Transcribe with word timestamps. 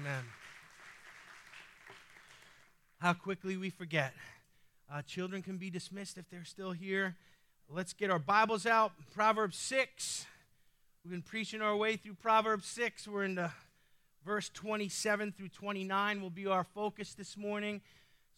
Amen. 0.00 0.24
How 3.00 3.12
quickly 3.12 3.58
we 3.58 3.68
forget. 3.68 4.14
Uh, 4.90 5.02
children 5.02 5.42
can 5.42 5.58
be 5.58 5.68
dismissed 5.68 6.16
if 6.16 6.24
they're 6.30 6.44
still 6.44 6.72
here. 6.72 7.16
Let's 7.68 7.92
get 7.92 8.10
our 8.10 8.18
Bibles 8.18 8.64
out. 8.64 8.92
Proverbs 9.12 9.58
6. 9.58 10.24
We've 11.04 11.10
been 11.10 11.20
preaching 11.20 11.60
our 11.60 11.76
way 11.76 11.96
through 11.96 12.14
Proverbs 12.14 12.66
6. 12.68 13.08
We're 13.08 13.24
into 13.24 13.52
verse 14.24 14.48
27 14.48 15.32
through 15.32 15.48
29 15.48 16.22
will 16.22 16.30
be 16.30 16.46
our 16.46 16.64
focus 16.64 17.12
this 17.12 17.36
morning. 17.36 17.82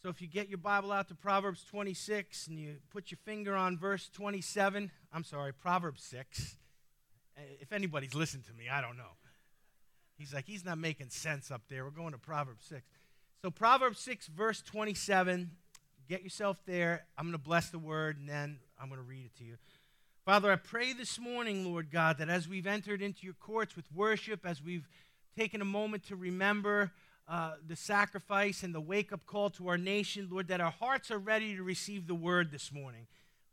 So 0.02 0.08
if 0.08 0.20
you 0.20 0.26
get 0.26 0.48
your 0.48 0.58
Bible 0.58 0.90
out 0.90 1.06
to 1.08 1.14
Proverbs 1.14 1.62
26 1.70 2.48
and 2.48 2.58
you 2.58 2.74
put 2.90 3.12
your 3.12 3.18
finger 3.24 3.54
on 3.54 3.79
verse 3.79 4.10
27, 4.12 4.90
I'm 5.12 5.22
sorry, 5.22 5.52
Proverbs 5.52 6.02
6. 6.02 6.56
Uh, 7.36 7.42
if 7.60 7.72
anybody's 7.72 8.16
listened 8.16 8.46
to 8.46 8.52
me, 8.52 8.64
I 8.68 8.80
don't 8.80 8.96
know. 8.96 9.12
He's 10.23 10.32
like, 10.32 10.46
he's 10.46 10.64
not 10.64 10.79
making 10.79 11.09
sense 11.11 11.50
up 11.50 11.62
there. 11.68 11.82
We're 11.82 11.91
going 11.91 12.12
to 12.12 12.18
Proverbs 12.18 12.64
6. 12.68 12.80
So, 13.43 13.50
Proverbs 13.50 13.99
6, 13.99 14.29
verse 14.29 14.63
27. 14.63 15.50
Get 16.08 16.22
yourself 16.22 16.58
there. 16.64 17.07
I'm 17.18 17.25
going 17.25 17.32
to 17.32 17.39
bless 17.39 17.71
the 17.71 17.80
word 17.80 18.18
and 18.21 18.29
then 18.29 18.61
I'm 18.80 18.89
going 18.89 19.00
to 19.00 19.07
read 19.07 19.25
it 19.25 19.36
to 19.39 19.44
you. 19.44 19.57
Father, 20.25 20.53
I 20.53 20.54
pray 20.54 20.93
this 20.93 21.18
morning, 21.18 21.64
Lord 21.64 21.90
God, 21.90 22.18
that 22.18 22.29
as 22.29 22.46
we've 22.46 22.68
entered 22.68 23.03
into 23.03 23.25
your 23.25 23.35
courts 23.35 23.75
with 23.75 23.85
worship, 23.93 24.46
as 24.46 24.63
we've 24.63 24.89
taken 25.36 25.61
a 25.61 25.64
moment 25.64 26.04
to 26.04 26.14
remember 26.14 26.93
uh, 27.27 27.54
the 27.66 27.75
sacrifice 27.75 28.63
and 28.63 28.72
the 28.72 28.80
wake 28.80 29.13
up 29.13 29.27
call 29.27 29.50
to 29.50 29.66
our 29.66 29.79
nation, 29.79 30.29
Lord, 30.30 30.46
that 30.46 30.61
our 30.61 30.71
hearts 30.71 31.11
are 31.11 31.18
ready 31.18 31.57
to 31.57 31.64
receive 31.64 32.06
the 32.06 32.14
word 32.14 32.52
this 32.52 32.70
morning. 32.70 33.08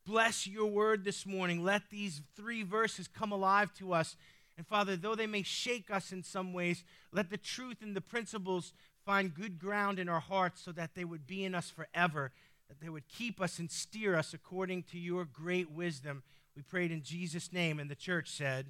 Bless 0.05 0.45
your 0.45 0.67
word 0.67 1.03
this 1.03 1.25
morning. 1.25 1.63
Let 1.63 1.89
these 1.89 2.21
three 2.35 2.61
verses 2.61 3.07
come 3.07 3.31
alive 3.31 3.73
to 3.79 3.91
us. 3.91 4.15
And 4.59 4.67
Father, 4.67 4.97
though 4.97 5.15
they 5.15 5.25
may 5.25 5.41
shake 5.41 5.89
us 5.89 6.11
in 6.11 6.21
some 6.21 6.51
ways, 6.51 6.83
let 7.13 7.29
the 7.29 7.37
truth 7.37 7.77
and 7.81 7.95
the 7.95 8.01
principles 8.01 8.73
find 9.05 9.33
good 9.33 9.57
ground 9.57 9.99
in 9.99 10.09
our 10.09 10.19
hearts 10.19 10.59
so 10.61 10.73
that 10.73 10.95
they 10.95 11.05
would 11.05 11.25
be 11.25 11.45
in 11.45 11.55
us 11.55 11.69
forever, 11.69 12.33
that 12.67 12.81
they 12.81 12.89
would 12.89 13.07
keep 13.07 13.39
us 13.39 13.57
and 13.57 13.71
steer 13.71 14.17
us 14.17 14.33
according 14.33 14.83
to 14.83 14.99
your 14.99 15.23
great 15.23 15.71
wisdom. 15.71 16.23
We 16.57 16.61
prayed 16.61 16.91
in 16.91 17.03
Jesus' 17.03 17.53
name, 17.53 17.79
and 17.79 17.89
the 17.89 17.95
church 17.95 18.31
said, 18.31 18.65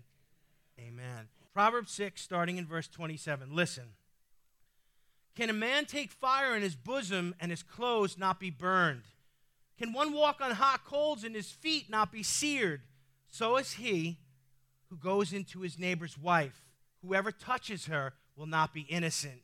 Amen. 0.79 1.27
Proverbs 1.55 1.91
6, 1.93 2.21
starting 2.21 2.57
in 2.57 2.67
verse 2.67 2.87
27. 2.87 3.55
Listen. 3.55 3.85
Can 5.35 5.49
a 5.49 5.53
man 5.53 5.85
take 5.85 6.11
fire 6.11 6.55
in 6.55 6.61
his 6.61 6.75
bosom 6.75 7.33
and 7.39 7.49
his 7.49 7.63
clothes 7.63 8.15
not 8.15 8.39
be 8.39 8.51
burned? 8.51 9.05
Can 9.79 9.91
one 9.91 10.13
walk 10.13 10.39
on 10.39 10.51
hot 10.51 10.85
coals 10.85 11.23
and 11.23 11.33
his 11.33 11.49
feet 11.49 11.89
not 11.89 12.11
be 12.11 12.21
seared? 12.21 12.81
So 13.31 13.57
is 13.57 13.71
he 13.71 14.19
who 14.89 14.97
goes 14.97 15.33
into 15.33 15.61
his 15.61 15.77
neighbor's 15.77 16.17
wife. 16.17 16.65
Whoever 17.05 17.31
touches 17.31 17.85
her 17.85 18.13
will 18.35 18.47
not 18.47 18.73
be 18.73 18.81
innocent. 18.81 19.41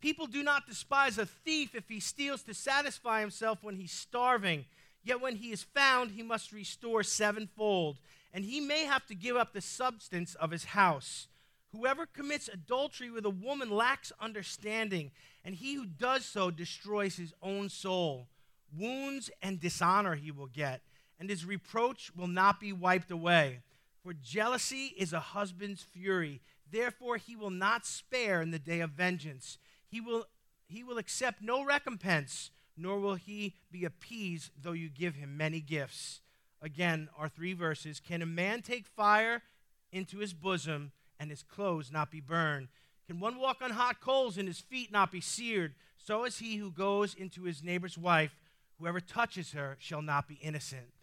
People 0.00 0.26
do 0.26 0.42
not 0.42 0.66
despise 0.66 1.18
a 1.18 1.26
thief 1.26 1.74
if 1.74 1.88
he 1.88 2.00
steals 2.00 2.42
to 2.42 2.54
satisfy 2.54 3.20
himself 3.20 3.62
when 3.62 3.76
he's 3.76 3.92
starving. 3.92 4.66
Yet 5.02 5.20
when 5.20 5.36
he 5.36 5.50
is 5.50 5.62
found, 5.62 6.10
he 6.10 6.22
must 6.22 6.52
restore 6.52 7.02
sevenfold, 7.02 7.98
and 8.32 8.44
he 8.44 8.60
may 8.60 8.84
have 8.84 9.06
to 9.06 9.14
give 9.14 9.36
up 9.36 9.52
the 9.52 9.60
substance 9.60 10.34
of 10.34 10.50
his 10.50 10.64
house. 10.64 11.28
Whoever 11.72 12.06
commits 12.06 12.48
adultery 12.48 13.10
with 13.10 13.26
a 13.26 13.30
woman 13.30 13.70
lacks 13.70 14.12
understanding, 14.20 15.10
and 15.44 15.54
he 15.54 15.74
who 15.74 15.86
does 15.86 16.24
so 16.24 16.50
destroys 16.50 17.16
his 17.16 17.34
own 17.42 17.68
soul. 17.68 18.28
Wounds 18.76 19.30
and 19.42 19.60
dishonor 19.60 20.14
he 20.14 20.30
will 20.30 20.46
get, 20.46 20.82
and 21.18 21.28
his 21.28 21.44
reproach 21.44 22.10
will 22.14 22.28
not 22.28 22.60
be 22.60 22.72
wiped 22.72 23.10
away. 23.10 23.60
For 24.04 24.12
jealousy 24.12 24.94
is 24.98 25.14
a 25.14 25.20
husband's 25.20 25.82
fury. 25.82 26.42
Therefore, 26.70 27.16
he 27.16 27.34
will 27.34 27.50
not 27.50 27.86
spare 27.86 28.42
in 28.42 28.50
the 28.50 28.58
day 28.58 28.80
of 28.80 28.90
vengeance. 28.90 29.56
He 29.88 29.98
will, 30.00 30.26
he 30.68 30.84
will 30.84 30.98
accept 30.98 31.40
no 31.40 31.64
recompense, 31.64 32.50
nor 32.76 33.00
will 33.00 33.14
he 33.14 33.54
be 33.72 33.86
appeased, 33.86 34.50
though 34.60 34.72
you 34.72 34.90
give 34.90 35.14
him 35.14 35.38
many 35.38 35.60
gifts. 35.60 36.20
Again, 36.60 37.08
our 37.16 37.30
three 37.30 37.54
verses 37.54 37.98
Can 37.98 38.20
a 38.20 38.26
man 38.26 38.60
take 38.60 38.86
fire 38.86 39.42
into 39.90 40.18
his 40.18 40.34
bosom 40.34 40.92
and 41.18 41.30
his 41.30 41.42
clothes 41.42 41.90
not 41.90 42.10
be 42.10 42.20
burned? 42.20 42.68
Can 43.06 43.20
one 43.20 43.38
walk 43.38 43.62
on 43.62 43.70
hot 43.70 44.00
coals 44.00 44.36
and 44.36 44.48
his 44.48 44.60
feet 44.60 44.92
not 44.92 45.12
be 45.12 45.20
seared? 45.20 45.74
So 45.96 46.24
is 46.24 46.38
he 46.38 46.56
who 46.56 46.70
goes 46.70 47.14
into 47.14 47.44
his 47.44 47.62
neighbor's 47.62 47.96
wife. 47.96 48.36
Whoever 48.78 49.00
touches 49.00 49.52
her 49.52 49.76
shall 49.78 50.02
not 50.02 50.28
be 50.28 50.34
innocent. 50.34 50.93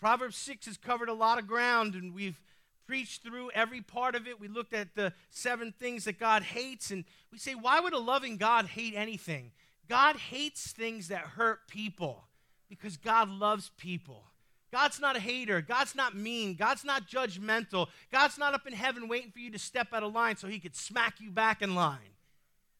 Proverbs 0.00 0.36
6 0.36 0.66
has 0.66 0.76
covered 0.76 1.08
a 1.08 1.14
lot 1.14 1.38
of 1.38 1.46
ground, 1.46 1.94
and 1.94 2.14
we've 2.14 2.40
preached 2.86 3.22
through 3.22 3.50
every 3.50 3.80
part 3.80 4.14
of 4.14 4.26
it. 4.26 4.40
We 4.40 4.48
looked 4.48 4.72
at 4.72 4.94
the 4.94 5.12
seven 5.30 5.74
things 5.78 6.04
that 6.04 6.18
God 6.18 6.42
hates, 6.42 6.90
and 6.90 7.04
we 7.32 7.38
say, 7.38 7.54
why 7.54 7.80
would 7.80 7.92
a 7.92 7.98
loving 7.98 8.36
God 8.36 8.66
hate 8.66 8.94
anything? 8.96 9.50
God 9.88 10.16
hates 10.16 10.72
things 10.72 11.08
that 11.08 11.20
hurt 11.20 11.68
people 11.68 12.24
because 12.68 12.96
God 12.96 13.28
loves 13.28 13.70
people. 13.76 14.24
God's 14.70 15.00
not 15.00 15.16
a 15.16 15.20
hater. 15.20 15.60
God's 15.62 15.94
not 15.94 16.14
mean. 16.14 16.54
God's 16.54 16.84
not 16.84 17.08
judgmental. 17.08 17.88
God's 18.12 18.38
not 18.38 18.54
up 18.54 18.66
in 18.66 18.74
heaven 18.74 19.08
waiting 19.08 19.30
for 19.30 19.38
you 19.38 19.50
to 19.50 19.58
step 19.58 19.88
out 19.92 20.02
of 20.02 20.12
line 20.12 20.36
so 20.36 20.46
he 20.46 20.58
could 20.58 20.76
smack 20.76 21.20
you 21.20 21.30
back 21.30 21.62
in 21.62 21.74
line. 21.74 22.16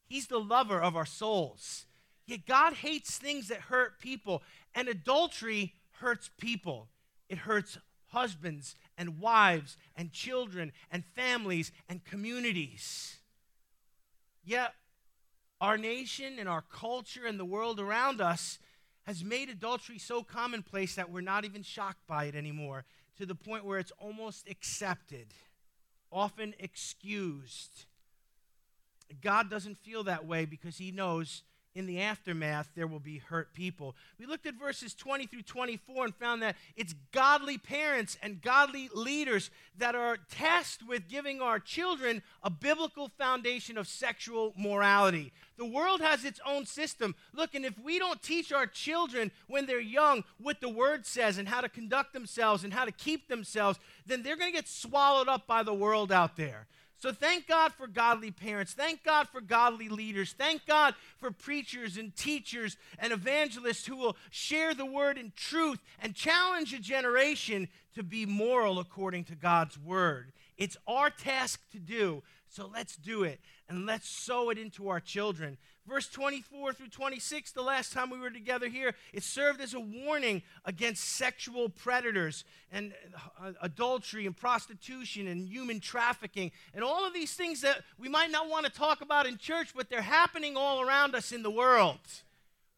He's 0.07 0.27
the 0.27 0.39
lover 0.39 0.79
of 0.79 0.95
our 0.95 1.05
souls. 1.05 1.85
Yet 2.27 2.45
God 2.45 2.73
hates 2.73 3.17
things 3.17 3.47
that 3.47 3.59
hurt 3.61 3.99
people, 3.99 4.43
and 4.75 4.87
adultery 4.87 5.73
hurts 5.93 6.29
people. 6.39 6.87
It 7.29 7.39
hurts 7.39 7.77
husbands 8.07 8.75
and 8.97 9.19
wives 9.19 9.77
and 9.95 10.11
children 10.11 10.71
and 10.91 11.05
families 11.05 11.71
and 11.87 12.03
communities. 12.03 13.17
Yet, 14.43 14.73
our 15.61 15.77
nation 15.77 16.39
and 16.39 16.49
our 16.49 16.63
culture 16.63 17.25
and 17.25 17.39
the 17.39 17.45
world 17.45 17.79
around 17.79 18.19
us 18.19 18.59
has 19.03 19.23
made 19.23 19.49
adultery 19.49 19.97
so 19.97 20.23
commonplace 20.23 20.95
that 20.95 21.11
we're 21.11 21.21
not 21.21 21.45
even 21.45 21.63
shocked 21.63 22.05
by 22.07 22.25
it 22.25 22.35
anymore, 22.35 22.85
to 23.17 23.25
the 23.25 23.35
point 23.35 23.65
where 23.65 23.79
it's 23.79 23.91
almost 23.99 24.47
accepted, 24.49 25.33
often 26.11 26.53
excused. 26.59 27.85
God 29.21 29.49
doesn't 29.49 29.77
feel 29.77 30.03
that 30.03 30.25
way 30.25 30.45
because 30.45 30.77
he 30.77 30.91
knows 30.91 31.43
in 31.79 31.85
the 31.85 32.01
aftermath, 32.01 32.69
there 32.75 32.85
will 32.85 32.99
be 32.99 33.17
hurt 33.17 33.53
people. 33.53 33.95
We 34.19 34.25
looked 34.25 34.45
at 34.45 34.55
verses 34.55 34.93
20 34.93 35.25
through 35.27 35.43
24 35.43 36.05
and 36.05 36.15
found 36.15 36.43
that 36.43 36.57
it's 36.75 36.93
godly 37.13 37.57
parents 37.57 38.17
and 38.21 38.41
godly 38.41 38.89
leaders 38.93 39.49
that 39.77 39.95
are 39.95 40.17
tasked 40.29 40.85
with 40.85 41.07
giving 41.07 41.41
our 41.41 41.57
children 41.57 42.21
a 42.43 42.49
biblical 42.49 43.07
foundation 43.17 43.77
of 43.77 43.87
sexual 43.87 44.53
morality. 44.57 45.31
The 45.57 45.65
world 45.65 46.01
has 46.01 46.25
its 46.25 46.41
own 46.45 46.65
system. 46.65 47.15
Look, 47.33 47.55
and 47.55 47.65
if 47.65 47.79
we 47.79 47.97
don't 47.97 48.21
teach 48.21 48.51
our 48.51 48.67
children 48.67 49.31
when 49.47 49.65
they're 49.65 49.79
young 49.79 50.25
what 50.37 50.59
the 50.59 50.69
word 50.69 51.05
says 51.05 51.37
and 51.37 51.47
how 51.47 51.61
to 51.61 51.69
conduct 51.69 52.11
themselves 52.11 52.65
and 52.65 52.73
how 52.73 52.83
to 52.83 52.91
keep 52.91 53.29
themselves, 53.29 53.79
then 54.05 54.21
they're 54.21 54.37
going 54.37 54.51
to 54.51 54.57
get 54.57 54.67
swallowed 54.67 55.29
up 55.29 55.47
by 55.47 55.63
the 55.63 55.73
world 55.73 56.11
out 56.11 56.35
there. 56.35 56.67
So 56.99 57.13
thank 57.13 57.47
God 57.47 57.71
for 57.71 57.87
godly 57.87 58.29
parents. 58.29 58.73
Thank 58.73 59.03
God 59.03 59.29
for 59.29 59.39
godly 59.39 59.87
leaders. 59.87 60.35
Thank 60.37 60.65
God 60.65 60.95
for 61.17 61.31
preachers 61.31 61.97
and 61.97 62.13
teachers 62.13 62.75
and 62.99 63.13
evangelists 63.13 63.85
who 63.85 63.95
will 63.95 64.17
share 64.31 64.73
the 64.73 64.85
word 64.85 65.17
in 65.17 65.31
truth 65.33 65.79
and 66.01 66.13
challenge 66.13 66.73
a 66.73 66.79
generation 66.79 67.69
to 67.95 68.03
be 68.03 68.25
moral 68.25 68.79
according 68.79 69.23
to 69.25 69.35
God's 69.35 69.79
word. 69.79 70.33
It's 70.57 70.75
our 70.87 71.09
task 71.09 71.61
to 71.71 71.79
do, 71.79 72.21
so 72.49 72.69
let's 72.73 72.95
do 72.95 73.23
it 73.23 73.39
and 73.67 73.85
let's 73.85 74.09
sow 74.09 74.49
it 74.49 74.57
into 74.57 74.89
our 74.89 74.99
children. 74.99 75.57
Verse 75.87 76.07
24 76.07 76.73
through 76.73 76.89
26, 76.89 77.51
the 77.51 77.61
last 77.61 77.93
time 77.93 78.09
we 78.09 78.19
were 78.19 78.29
together 78.29 78.67
here, 78.67 78.93
it 79.13 79.23
served 79.23 79.61
as 79.61 79.73
a 79.73 79.79
warning 79.79 80.41
against 80.65 81.03
sexual 81.03 81.69
predators 81.69 82.43
and 82.71 82.93
uh, 83.41 83.53
adultery 83.61 84.25
and 84.25 84.35
prostitution 84.35 85.27
and 85.27 85.47
human 85.47 85.79
trafficking 85.79 86.51
and 86.73 86.83
all 86.83 87.05
of 87.07 87.13
these 87.13 87.33
things 87.33 87.61
that 87.61 87.81
we 87.97 88.09
might 88.09 88.31
not 88.31 88.49
want 88.49 88.65
to 88.65 88.71
talk 88.71 89.01
about 89.01 89.25
in 89.27 89.37
church, 89.37 89.69
but 89.75 89.89
they're 89.89 90.01
happening 90.01 90.57
all 90.57 90.81
around 90.81 91.15
us 91.15 91.31
in 91.31 91.43
the 91.43 91.51
world. 91.51 91.99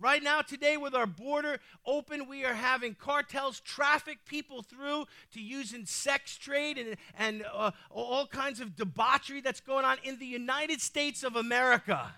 Right 0.01 0.23
now, 0.23 0.41
today, 0.41 0.77
with 0.77 0.95
our 0.95 1.05
border 1.05 1.59
open, 1.85 2.27
we 2.27 2.43
are 2.43 2.55
having 2.55 2.95
cartels 2.95 3.59
traffic 3.59 4.17
people 4.25 4.63
through 4.63 5.05
to 5.33 5.39
using 5.39 5.85
sex 5.85 6.35
trade 6.39 6.79
and, 6.79 6.97
and 7.19 7.45
uh, 7.53 7.69
all 7.91 8.25
kinds 8.25 8.59
of 8.59 8.75
debauchery 8.75 9.41
that's 9.41 9.59
going 9.59 9.85
on 9.85 9.97
in 10.03 10.17
the 10.17 10.25
United 10.25 10.81
States 10.81 11.21
of 11.23 11.35
America. 11.35 12.11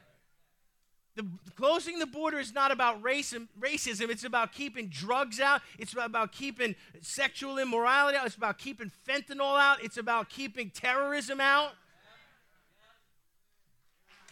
The, 1.16 1.28
closing 1.58 2.00
the 2.00 2.06
border 2.06 2.40
is 2.40 2.54
not 2.54 2.72
about 2.72 3.04
and 3.04 3.50
racism. 3.60 4.10
It's 4.10 4.24
about 4.24 4.54
keeping 4.54 4.88
drugs 4.88 5.42
out. 5.42 5.62
It's 5.78 5.92
about 5.92 6.32
keeping 6.32 6.76
sexual 7.02 7.60
immorality 7.60 8.18
out. 8.18 8.26
It's 8.26 8.38
about 8.38 8.60
keeping 8.60 8.94
fentanyl 9.06 9.60
out. 9.60 9.84
It's 9.84 9.98
about 9.98 10.30
keeping 10.30 10.70
terrorism 10.70 11.42
out. 11.42 11.72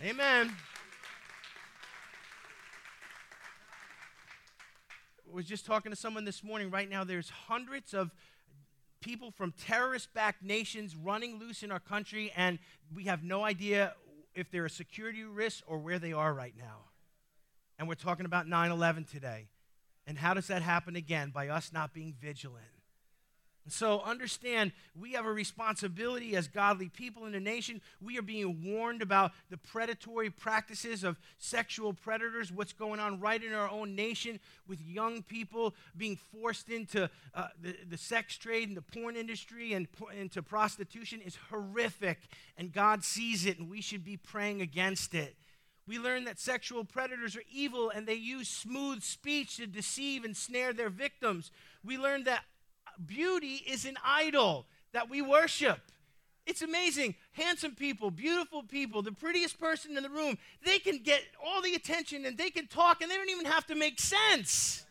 Amen. 0.02 0.56
Was 5.34 5.46
just 5.46 5.66
talking 5.66 5.92
to 5.92 5.96
someone 5.96 6.26
this 6.26 6.44
morning. 6.44 6.70
Right 6.70 6.90
now, 6.90 7.04
there's 7.04 7.30
hundreds 7.30 7.94
of 7.94 8.12
people 9.02 9.32
from 9.32 9.54
terrorist 9.54 10.14
backed 10.14 10.44
nations 10.44 10.96
running 10.96 11.40
loose 11.40 11.64
in 11.64 11.72
our 11.72 11.80
country, 11.80 12.32
and 12.36 12.60
we 12.94 13.06
have 13.06 13.24
no 13.24 13.44
idea 13.44 13.94
if 14.36 14.52
they're 14.52 14.66
a 14.66 14.70
security 14.70 15.24
risk 15.24 15.64
or 15.68 15.78
where 15.78 16.00
they 16.00 16.14
are 16.14 16.34
right 16.34 16.54
now. 16.58 16.86
And 17.78 17.88
we're 17.88 17.96
talking 17.96 18.26
about 18.26 18.48
9 18.48 18.72
11 18.72 19.06
today. 19.06 19.48
And 20.06 20.18
how 20.18 20.34
does 20.34 20.48
that 20.48 20.62
happen 20.62 20.96
again? 20.96 21.32
By 21.32 21.50
us 21.50 21.72
not 21.74 21.94
being 21.94 22.14
vigilant. 22.20 22.66
So 23.68 24.02
understand, 24.02 24.72
we 25.00 25.14
have 25.14 25.26
a 25.26 25.32
responsibility 25.32 26.36
as 26.36 26.48
godly 26.48 26.90
people 26.90 27.26
in 27.26 27.32
the 27.32 27.40
nation. 27.40 27.82
We 28.02 28.18
are 28.18 28.24
being 28.24 28.64
warned 28.66 29.02
about 29.02 29.32
the 29.50 29.58
predatory 29.58 30.30
practices 30.32 31.04
of 31.04 31.20
sexual 31.38 31.94
predators, 31.94 32.52
what's 32.52 32.74
going 32.74 33.00
on 33.00 33.20
right 33.20 33.42
in 33.42 33.54
our 33.54 33.70
own 33.70 33.96
nation 33.96 34.40
with 34.68 34.82
young 34.82 35.22
people 35.22 35.76
being 35.96 36.18
forced 36.18 36.70
into 36.70 37.10
uh, 37.36 37.48
the, 37.62 37.76
the 37.88 37.98
sex 37.98 38.36
trade 38.38 38.68
and 38.68 38.76
the 38.76 38.82
porn 38.82 39.16
industry 39.16 39.74
and 39.74 39.88
into 40.20 40.42
prostitution 40.42 41.22
is 41.22 41.38
horrific. 41.50 42.20
And 42.58 42.74
God 42.74 43.04
sees 43.04 43.46
it, 43.46 43.60
and 43.60 43.70
we 43.70 43.82
should 43.82 44.04
be 44.04 44.18
praying 44.18 44.62
against 44.62 45.14
it. 45.14 45.36
We 45.88 46.00
learn 46.00 46.26
that 46.26 46.40
sexual 46.40 46.86
predators 46.86 47.36
are 47.36 47.44
evil 47.52 47.90
and 47.90 48.08
they 48.08 48.14
use 48.14 48.48
smooth 48.48 49.02
speech 49.02 49.58
to 49.58 49.68
deceive 49.68 50.24
and 50.24 50.38
snare 50.38 50.74
their 50.74 50.90
victims. 50.90 51.52
We 51.84 51.98
learn 51.98 52.24
that 52.26 52.44
beauty 53.08 53.64
is 53.68 53.86
an 53.86 53.98
idol 54.06 54.66
that 54.94 55.10
we 55.10 55.22
worship. 55.22 55.80
It's 56.46 56.62
amazing. 56.62 57.16
Handsome 57.34 57.76
people, 57.76 58.12
beautiful 58.12 58.64
people, 58.64 59.02
the 59.02 59.12
prettiest 59.12 59.60
person 59.60 59.96
in 59.96 60.04
the 60.04 60.10
room, 60.10 60.38
they 60.66 60.80
can 60.80 61.00
get 61.00 61.22
all 61.44 61.62
the 61.62 61.76
attention 61.76 62.26
and 62.26 62.38
they 62.38 62.50
can 62.50 62.68
talk 62.68 63.02
and 63.02 63.12
they 63.12 63.16
don't 63.16 63.30
even 63.30 63.46
have 63.46 63.66
to 63.68 63.76
make 63.76 64.00
sense. 64.00 64.86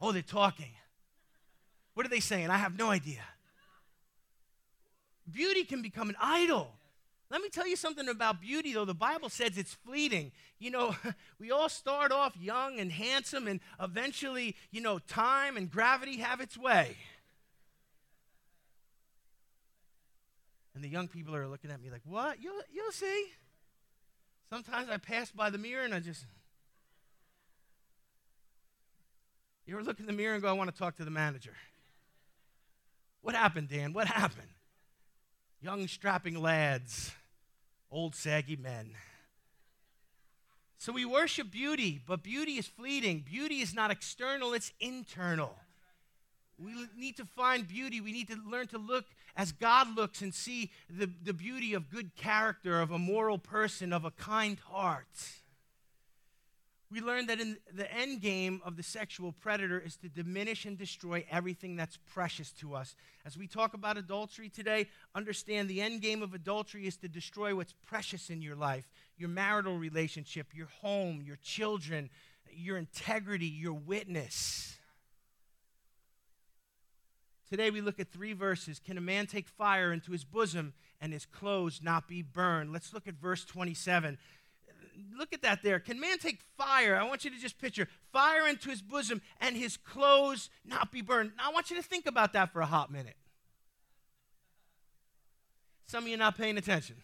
Oh, 0.00 0.12
they're 0.12 0.22
talking. 0.22 0.72
What 1.94 2.04
are 2.04 2.10
they 2.10 2.20
saying? 2.20 2.50
I 2.50 2.58
have 2.58 2.76
no 2.78 2.90
idea. 2.90 3.22
Beauty 5.30 5.64
can 5.64 5.80
become 5.80 6.10
an 6.10 6.16
idol. 6.20 6.72
Let 7.34 7.42
me 7.42 7.48
tell 7.48 7.66
you 7.66 7.74
something 7.74 8.08
about 8.08 8.40
beauty, 8.40 8.74
though. 8.74 8.84
The 8.84 8.94
Bible 8.94 9.28
says 9.28 9.58
it's 9.58 9.74
fleeting. 9.74 10.30
You 10.60 10.70
know, 10.70 10.94
we 11.40 11.50
all 11.50 11.68
start 11.68 12.12
off 12.12 12.36
young 12.40 12.78
and 12.78 12.92
handsome, 12.92 13.48
and 13.48 13.58
eventually, 13.82 14.54
you 14.70 14.80
know, 14.80 15.00
time 15.00 15.56
and 15.56 15.68
gravity 15.68 16.18
have 16.18 16.40
its 16.40 16.56
way. 16.56 16.96
And 20.76 20.84
the 20.84 20.88
young 20.88 21.08
people 21.08 21.34
are 21.34 21.48
looking 21.48 21.72
at 21.72 21.82
me 21.82 21.90
like, 21.90 22.02
what? 22.04 22.40
You'll, 22.40 22.60
you'll 22.72 22.92
see. 22.92 23.26
Sometimes 24.48 24.88
I 24.88 24.98
pass 24.98 25.32
by 25.32 25.50
the 25.50 25.58
mirror 25.58 25.84
and 25.84 25.92
I 25.92 25.98
just. 25.98 26.24
You 29.66 29.74
ever 29.74 29.82
look 29.82 29.98
in 29.98 30.06
the 30.06 30.12
mirror 30.12 30.34
and 30.34 30.42
go, 30.42 30.48
I 30.48 30.52
want 30.52 30.72
to 30.72 30.78
talk 30.78 30.98
to 30.98 31.04
the 31.04 31.10
manager? 31.10 31.56
What 33.22 33.34
happened, 33.34 33.70
Dan? 33.70 33.92
What 33.92 34.06
happened? 34.06 34.50
Young, 35.60 35.88
strapping 35.88 36.40
lads 36.40 37.10
old 37.90 38.14
saggy 38.14 38.56
men. 38.56 38.90
So 40.78 40.92
we 40.92 41.04
worship 41.04 41.50
beauty, 41.50 42.00
but 42.06 42.22
beauty 42.22 42.52
is 42.52 42.66
fleeting. 42.66 43.24
Beauty 43.28 43.60
is 43.60 43.74
not 43.74 43.90
external, 43.90 44.52
it's 44.52 44.72
internal. 44.80 45.54
We 46.58 46.86
need 46.96 47.16
to 47.16 47.24
find 47.24 47.66
beauty. 47.66 48.00
We 48.00 48.12
need 48.12 48.28
to 48.28 48.36
learn 48.48 48.68
to 48.68 48.78
look 48.78 49.06
as 49.36 49.50
God 49.50 49.96
looks 49.96 50.22
and 50.22 50.32
see 50.32 50.70
the, 50.88 51.10
the 51.24 51.32
beauty 51.32 51.74
of 51.74 51.90
good 51.90 52.14
character, 52.14 52.80
of 52.80 52.92
a 52.92 52.98
moral 52.98 53.38
person, 53.38 53.92
of 53.92 54.04
a 54.04 54.12
kind 54.12 54.58
heart 54.70 55.08
we 56.94 57.00
learned 57.00 57.28
that 57.28 57.40
in 57.40 57.56
the 57.72 57.92
end 57.92 58.20
game 58.20 58.62
of 58.64 58.76
the 58.76 58.82
sexual 58.84 59.32
predator 59.32 59.80
is 59.80 59.96
to 59.96 60.08
diminish 60.08 60.64
and 60.64 60.78
destroy 60.78 61.26
everything 61.28 61.74
that's 61.74 61.98
precious 62.12 62.52
to 62.52 62.72
us. 62.72 62.94
As 63.26 63.36
we 63.36 63.48
talk 63.48 63.74
about 63.74 63.96
adultery 63.96 64.48
today, 64.48 64.86
understand 65.12 65.68
the 65.68 65.80
end 65.80 66.02
game 66.02 66.22
of 66.22 66.34
adultery 66.34 66.86
is 66.86 66.96
to 66.98 67.08
destroy 67.08 67.56
what's 67.56 67.74
precious 67.84 68.30
in 68.30 68.42
your 68.42 68.54
life 68.54 68.88
your 69.16 69.28
marital 69.28 69.76
relationship, 69.76 70.48
your 70.54 70.68
home, 70.82 71.22
your 71.24 71.38
children, 71.42 72.10
your 72.52 72.76
integrity, 72.76 73.46
your 73.46 73.72
witness. 73.74 74.76
Today 77.48 77.70
we 77.70 77.80
look 77.80 77.98
at 77.98 78.12
three 78.12 78.32
verses. 78.32 78.80
Can 78.84 78.98
a 78.98 79.00
man 79.00 79.26
take 79.26 79.48
fire 79.48 79.92
into 79.92 80.12
his 80.12 80.24
bosom 80.24 80.74
and 81.00 81.12
his 81.12 81.26
clothes 81.26 81.80
not 81.82 82.08
be 82.08 82.22
burned? 82.22 82.72
Let's 82.72 82.92
look 82.92 83.08
at 83.08 83.14
verse 83.14 83.44
27 83.44 84.18
look 85.16 85.32
at 85.32 85.42
that 85.42 85.62
there. 85.62 85.78
Can 85.78 86.00
man 86.00 86.18
take 86.18 86.40
fire? 86.56 86.96
I 86.96 87.04
want 87.04 87.24
you 87.24 87.30
to 87.30 87.38
just 87.38 87.58
picture 87.58 87.88
fire 88.12 88.46
into 88.46 88.70
his 88.70 88.82
bosom 88.82 89.22
and 89.40 89.56
his 89.56 89.76
clothes 89.76 90.50
not 90.64 90.92
be 90.92 91.02
burned. 91.02 91.32
Now, 91.36 91.50
I 91.50 91.52
want 91.52 91.70
you 91.70 91.76
to 91.76 91.82
think 91.82 92.06
about 92.06 92.32
that 92.32 92.52
for 92.52 92.60
a 92.60 92.66
hot 92.66 92.90
minute. 92.90 93.16
Some 95.86 96.04
of 96.04 96.10
you 96.10 96.16
not 96.16 96.36
paying 96.36 96.58
attention. 96.58 96.96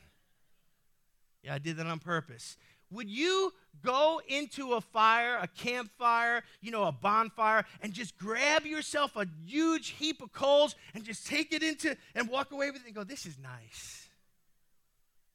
Yeah, 1.43 1.55
I 1.55 1.59
did 1.59 1.77
that 1.77 1.87
on 1.87 1.99
purpose. 1.99 2.57
Would 2.91 3.09
you 3.09 3.53
go 3.83 4.21
into 4.27 4.73
a 4.73 4.81
fire, 4.81 5.39
a 5.41 5.47
campfire, 5.47 6.43
you 6.61 6.73
know, 6.73 6.85
a 6.85 6.93
bonfire, 6.93 7.65
and 7.83 7.93
just 7.93 8.19
grab 8.19 8.67
yourself 8.67 9.15
a 9.17 9.27
huge 9.47 9.91
heap 9.91 10.21
of 10.23 10.33
coals 10.33 10.75
and 10.93 11.05
just 11.05 11.27
take 11.27 11.53
it 11.53 11.63
into 11.63 11.97
and 12.15 12.29
walk 12.29 12.51
away 12.51 12.71
with 12.71 12.83
it 12.83 12.87
and 12.87 12.95
go, 12.95 13.05
this 13.05 13.27
is 13.27 13.39
nice? 13.39 14.09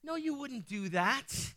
No, 0.03 0.15
you 0.15 0.35
wouldn't 0.35 0.67
do 0.67 0.89
that. 0.89 1.53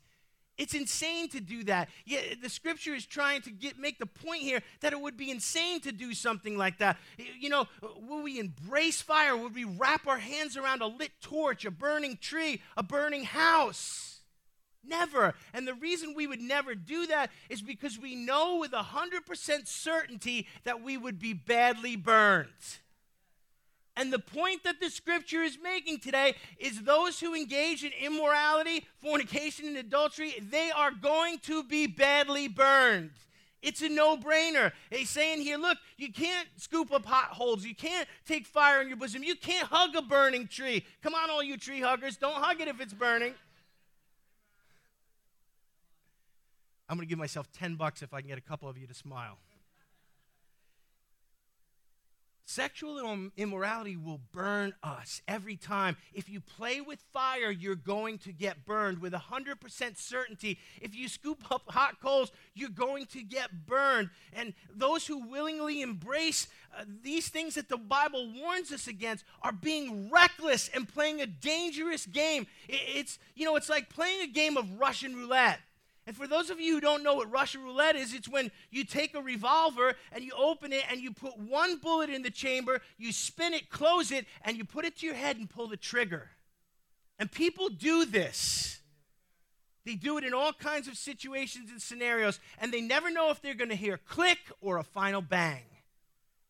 It's 0.58 0.74
insane 0.74 1.28
to 1.28 1.40
do 1.40 1.62
that. 1.64 1.88
The 2.06 2.48
scripture 2.48 2.94
is 2.94 3.06
trying 3.06 3.42
to 3.42 3.50
get 3.50 3.78
make 3.78 3.98
the 3.98 4.06
point 4.06 4.42
here 4.42 4.60
that 4.80 4.92
it 4.92 5.00
would 5.00 5.16
be 5.16 5.30
insane 5.30 5.80
to 5.82 5.92
do 5.92 6.12
something 6.12 6.58
like 6.58 6.78
that. 6.78 6.96
You 7.38 7.48
know, 7.48 7.68
uh, 7.82 7.88
will 7.96 8.22
we 8.22 8.40
embrace 8.40 9.00
fire? 9.00 9.36
Would 9.36 9.54
we 9.54 9.64
wrap 9.64 10.08
our 10.08 10.18
hands 10.18 10.56
around 10.56 10.82
a 10.82 10.86
lit 10.86 11.12
torch, 11.22 11.64
a 11.64 11.70
burning 11.70 12.18
tree, 12.20 12.60
a 12.76 12.82
burning 12.82 13.24
house? 13.24 14.20
Never. 14.84 15.34
And 15.52 15.66
the 15.66 15.74
reason 15.74 16.14
we 16.14 16.26
would 16.26 16.40
never 16.40 16.74
do 16.74 17.06
that 17.06 17.30
is 17.48 17.62
because 17.62 17.98
we 17.98 18.14
know 18.14 18.56
with 18.56 18.72
100% 18.72 19.66
certainty 19.66 20.46
that 20.64 20.82
we 20.82 20.96
would 20.96 21.18
be 21.18 21.34
badly 21.34 21.94
burned. 21.94 22.48
And 23.98 24.12
the 24.12 24.20
point 24.20 24.62
that 24.62 24.80
the 24.80 24.90
scripture 24.90 25.42
is 25.42 25.58
making 25.60 25.98
today 25.98 26.36
is 26.56 26.82
those 26.82 27.18
who 27.18 27.34
engage 27.34 27.82
in 27.82 27.90
immorality, 28.00 28.86
fornication, 29.02 29.66
and 29.66 29.76
adultery, 29.76 30.34
they 30.40 30.70
are 30.70 30.92
going 30.92 31.38
to 31.40 31.64
be 31.64 31.88
badly 31.88 32.46
burned. 32.46 33.10
It's 33.60 33.82
a 33.82 33.88
no 33.88 34.16
brainer. 34.16 34.70
He's 34.88 35.10
saying 35.10 35.40
here, 35.40 35.58
look, 35.58 35.78
you 35.96 36.12
can't 36.12 36.46
scoop 36.58 36.92
up 36.92 37.04
hot 37.04 37.30
holes. 37.30 37.64
You 37.64 37.74
can't 37.74 38.06
take 38.24 38.46
fire 38.46 38.80
in 38.80 38.86
your 38.86 38.96
bosom. 38.96 39.24
You 39.24 39.34
can't 39.34 39.66
hug 39.66 39.96
a 39.96 40.02
burning 40.02 40.46
tree. 40.46 40.86
Come 41.02 41.16
on, 41.16 41.28
all 41.28 41.42
you 41.42 41.56
tree 41.56 41.80
huggers, 41.80 42.16
don't 42.16 42.40
hug 42.40 42.60
it 42.60 42.68
if 42.68 42.80
it's 42.80 42.94
burning. 42.94 43.34
I'm 46.88 46.96
going 46.96 47.04
to 47.04 47.10
give 47.10 47.18
myself 47.18 47.50
10 47.50 47.74
bucks 47.74 48.00
if 48.00 48.14
I 48.14 48.20
can 48.20 48.28
get 48.28 48.38
a 48.38 48.42
couple 48.42 48.68
of 48.68 48.78
you 48.78 48.86
to 48.86 48.94
smile. 48.94 49.38
Sexual 52.48 53.28
immorality 53.36 53.94
will 53.94 54.22
burn 54.32 54.72
us 54.82 55.20
every 55.28 55.54
time. 55.54 55.98
If 56.14 56.30
you 56.30 56.40
play 56.40 56.80
with 56.80 56.98
fire, 57.12 57.50
you're 57.50 57.74
going 57.74 58.16
to 58.20 58.32
get 58.32 58.64
burned 58.64 59.02
with 59.02 59.12
100% 59.12 59.98
certainty. 59.98 60.58
If 60.80 60.96
you 60.96 61.08
scoop 61.08 61.44
up 61.52 61.64
hot 61.68 62.00
coals, 62.00 62.32
you're 62.54 62.70
going 62.70 63.04
to 63.08 63.22
get 63.22 63.66
burned. 63.66 64.08
And 64.32 64.54
those 64.74 65.06
who 65.06 65.28
willingly 65.28 65.82
embrace 65.82 66.46
uh, 66.74 66.84
these 67.02 67.28
things 67.28 67.54
that 67.56 67.68
the 67.68 67.76
Bible 67.76 68.32
warns 68.34 68.72
us 68.72 68.88
against 68.88 69.26
are 69.42 69.52
being 69.52 70.08
reckless 70.10 70.70
and 70.72 70.88
playing 70.88 71.20
a 71.20 71.26
dangerous 71.26 72.06
game. 72.06 72.46
It's, 72.66 73.18
you 73.34 73.44
know, 73.44 73.56
it's 73.56 73.68
like 73.68 73.90
playing 73.90 74.22
a 74.22 74.26
game 74.26 74.56
of 74.56 74.80
Russian 74.80 75.14
roulette. 75.14 75.60
And 76.08 76.16
for 76.16 76.26
those 76.26 76.48
of 76.48 76.58
you 76.58 76.72
who 76.72 76.80
don't 76.80 77.02
know 77.02 77.16
what 77.16 77.30
Russian 77.30 77.62
roulette 77.62 77.94
is, 77.94 78.14
it's 78.14 78.30
when 78.30 78.50
you 78.70 78.82
take 78.82 79.14
a 79.14 79.20
revolver 79.20 79.92
and 80.10 80.24
you 80.24 80.32
open 80.38 80.72
it 80.72 80.82
and 80.90 81.02
you 81.02 81.12
put 81.12 81.38
one 81.38 81.76
bullet 81.76 82.08
in 82.08 82.22
the 82.22 82.30
chamber, 82.30 82.80
you 82.96 83.12
spin 83.12 83.52
it, 83.52 83.68
close 83.68 84.10
it, 84.10 84.24
and 84.42 84.56
you 84.56 84.64
put 84.64 84.86
it 84.86 84.96
to 84.96 85.06
your 85.06 85.14
head 85.14 85.36
and 85.36 85.50
pull 85.50 85.68
the 85.68 85.76
trigger. 85.76 86.30
And 87.18 87.30
people 87.30 87.68
do 87.68 88.06
this. 88.06 88.80
They 89.84 89.96
do 89.96 90.16
it 90.16 90.24
in 90.24 90.32
all 90.32 90.54
kinds 90.54 90.88
of 90.88 90.96
situations 90.96 91.70
and 91.70 91.82
scenarios, 91.82 92.40
and 92.58 92.72
they 92.72 92.80
never 92.80 93.10
know 93.10 93.30
if 93.30 93.42
they're 93.42 93.52
going 93.52 93.68
to 93.68 93.76
hear 93.76 93.98
click 93.98 94.38
or 94.62 94.78
a 94.78 94.84
final 94.84 95.20
bang. 95.20 95.64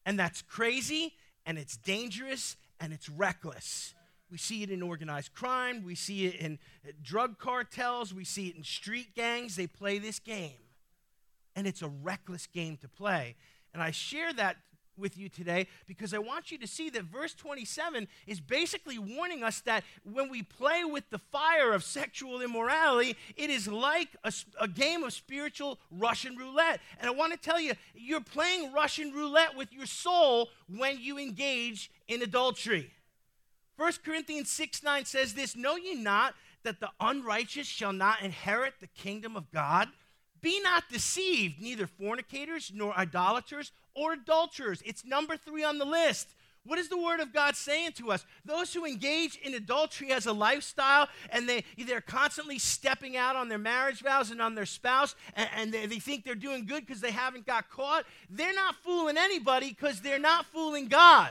And 0.06 0.16
that's 0.16 0.40
crazy, 0.40 1.14
and 1.44 1.58
it's 1.58 1.76
dangerous, 1.76 2.56
and 2.78 2.92
it's 2.92 3.08
reckless. 3.08 3.92
We 4.30 4.38
see 4.38 4.62
it 4.62 4.70
in 4.70 4.82
organized 4.82 5.32
crime. 5.34 5.82
We 5.84 5.94
see 5.94 6.26
it 6.26 6.34
in 6.36 6.58
drug 7.02 7.38
cartels. 7.38 8.12
We 8.12 8.24
see 8.24 8.48
it 8.48 8.56
in 8.56 8.64
street 8.64 9.14
gangs. 9.14 9.56
They 9.56 9.66
play 9.66 9.98
this 9.98 10.18
game. 10.18 10.58
And 11.56 11.66
it's 11.66 11.82
a 11.82 11.88
reckless 11.88 12.46
game 12.46 12.76
to 12.78 12.88
play. 12.88 13.36
And 13.72 13.82
I 13.82 13.90
share 13.90 14.32
that 14.34 14.56
with 14.98 15.16
you 15.16 15.28
today 15.28 15.66
because 15.86 16.12
I 16.12 16.18
want 16.18 16.50
you 16.50 16.58
to 16.58 16.66
see 16.66 16.90
that 16.90 17.04
verse 17.04 17.34
27 17.34 18.08
is 18.26 18.40
basically 18.40 18.98
warning 18.98 19.42
us 19.42 19.60
that 19.60 19.84
when 20.02 20.28
we 20.28 20.42
play 20.42 20.84
with 20.84 21.08
the 21.10 21.18
fire 21.18 21.72
of 21.72 21.84
sexual 21.84 22.42
immorality, 22.42 23.16
it 23.36 23.50
is 23.50 23.68
like 23.68 24.08
a, 24.24 24.32
a, 24.60 24.68
game 24.68 25.04
of 25.04 25.12
spiritual 25.12 25.78
Russian 25.90 26.36
roulette. 26.36 26.80
And 27.00 27.08
I 27.08 27.12
want 27.12 27.32
to 27.32 27.38
tell 27.38 27.60
you, 27.60 27.72
you're 27.94 28.20
playing 28.20 28.72
Russian 28.72 29.12
roulette 29.12 29.56
with 29.56 29.72
your 29.72 29.86
soul 29.86 30.48
when 30.68 30.98
you 31.00 31.18
engage 31.18 31.90
in 32.08 32.22
adultery. 32.22 32.90
1 33.78 33.92
Corinthians 34.04 34.50
6 34.50 34.82
9 34.82 35.04
says 35.04 35.34
this 35.34 35.54
Know 35.56 35.76
ye 35.76 35.94
not 35.94 36.34
that 36.64 36.80
the 36.80 36.90
unrighteous 37.00 37.66
shall 37.66 37.92
not 37.92 38.20
inherit 38.22 38.74
the 38.80 38.88
kingdom 38.88 39.36
of 39.36 39.50
God? 39.52 39.88
Be 40.40 40.60
not 40.60 40.84
deceived, 40.90 41.60
neither 41.60 41.86
fornicators, 41.86 42.72
nor 42.74 42.96
idolaters, 42.98 43.72
or 43.94 44.12
adulterers. 44.12 44.82
It's 44.84 45.04
number 45.04 45.36
three 45.36 45.64
on 45.64 45.78
the 45.78 45.84
list. 45.84 46.28
What 46.64 46.78
is 46.78 46.88
the 46.88 46.98
word 46.98 47.20
of 47.20 47.32
God 47.32 47.56
saying 47.56 47.92
to 47.92 48.10
us? 48.10 48.26
Those 48.44 48.74
who 48.74 48.84
engage 48.84 49.36
in 49.36 49.54
adultery 49.54 50.12
as 50.12 50.26
a 50.26 50.32
lifestyle 50.32 51.08
and 51.30 51.48
they, 51.48 51.64
they're 51.78 52.00
constantly 52.00 52.58
stepping 52.58 53.16
out 53.16 53.36
on 53.36 53.48
their 53.48 53.58
marriage 53.58 54.02
vows 54.02 54.30
and 54.30 54.42
on 54.42 54.54
their 54.54 54.66
spouse, 54.66 55.14
and, 55.34 55.48
and 55.56 55.72
they, 55.72 55.86
they 55.86 55.98
think 55.98 56.24
they're 56.24 56.34
doing 56.34 56.66
good 56.66 56.84
because 56.84 57.00
they 57.00 57.12
haven't 57.12 57.46
got 57.46 57.70
caught, 57.70 58.04
they're 58.28 58.54
not 58.54 58.74
fooling 58.84 59.16
anybody 59.16 59.70
because 59.70 60.00
they're 60.00 60.18
not 60.18 60.46
fooling 60.46 60.88
God. 60.88 61.30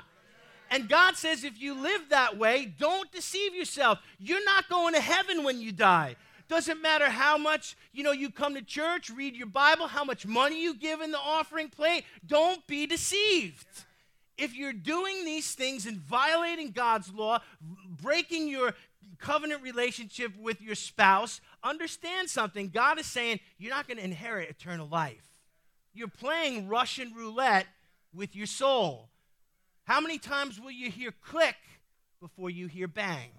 And 0.70 0.90
God 0.90 1.16
says, 1.16 1.44
if 1.44 1.60
you 1.60 1.82
live 1.82 2.10
that 2.10 2.38
way, 2.38 2.74
don't 2.78 3.12
deceive 3.12 3.56
yourself. 3.56 4.00
You're 4.20 4.44
not 4.44 4.70
going 4.70 4.94
to 4.94 5.02
heaven 5.02 5.44
when 5.44 5.62
you 5.62 5.72
die. 5.72 6.16
Doesn't 6.50 6.82
matter 6.82 7.10
how 7.10 7.38
much, 7.38 7.76
you 7.92 8.04
know, 8.04 8.12
you 8.12 8.30
come 8.30 8.54
to 8.56 8.62
church, 8.62 9.10
read 9.10 9.36
your 9.36 9.48
Bible, 9.48 9.88
how 9.88 10.04
much 10.04 10.26
money 10.26 10.62
you 10.62 10.74
give 10.74 11.02
in 11.02 11.12
the 11.12 11.20
offering 11.20 11.70
plate. 11.70 12.06
Don't 12.26 12.66
be 12.68 12.86
deceived. 12.86 13.66
If 14.38 14.56
you're 14.56 14.74
doing 14.74 15.26
these 15.26 15.56
things 15.56 15.86
and 15.86 15.98
violating 15.98 16.72
God's 16.72 17.12
law, 17.14 17.40
breaking 18.02 18.48
your 18.48 18.76
covenant 19.18 19.62
relationship 19.64 20.32
with 20.40 20.62
your 20.62 20.76
spouse, 20.76 21.42
understand 21.64 22.30
something. 22.30 22.70
God 22.70 23.00
is 23.00 23.08
saying 23.08 23.40
you're 23.58 23.74
not 23.74 23.88
going 23.88 23.98
to 23.98 24.04
inherit 24.04 24.50
eternal 24.50 24.88
life. 24.88 25.24
You're 25.94 26.08
playing 26.08 26.68
Russian 26.68 27.14
roulette 27.14 27.66
with 28.14 28.36
your 28.36 28.46
soul. 28.46 29.10
How 29.88 30.02
many 30.02 30.18
times 30.18 30.60
will 30.60 30.72
you 30.72 30.92
hear 30.92 31.14
click 31.24 31.56
before 32.20 32.50
you 32.50 32.68
hear 32.68 32.90
bang? 32.90 33.30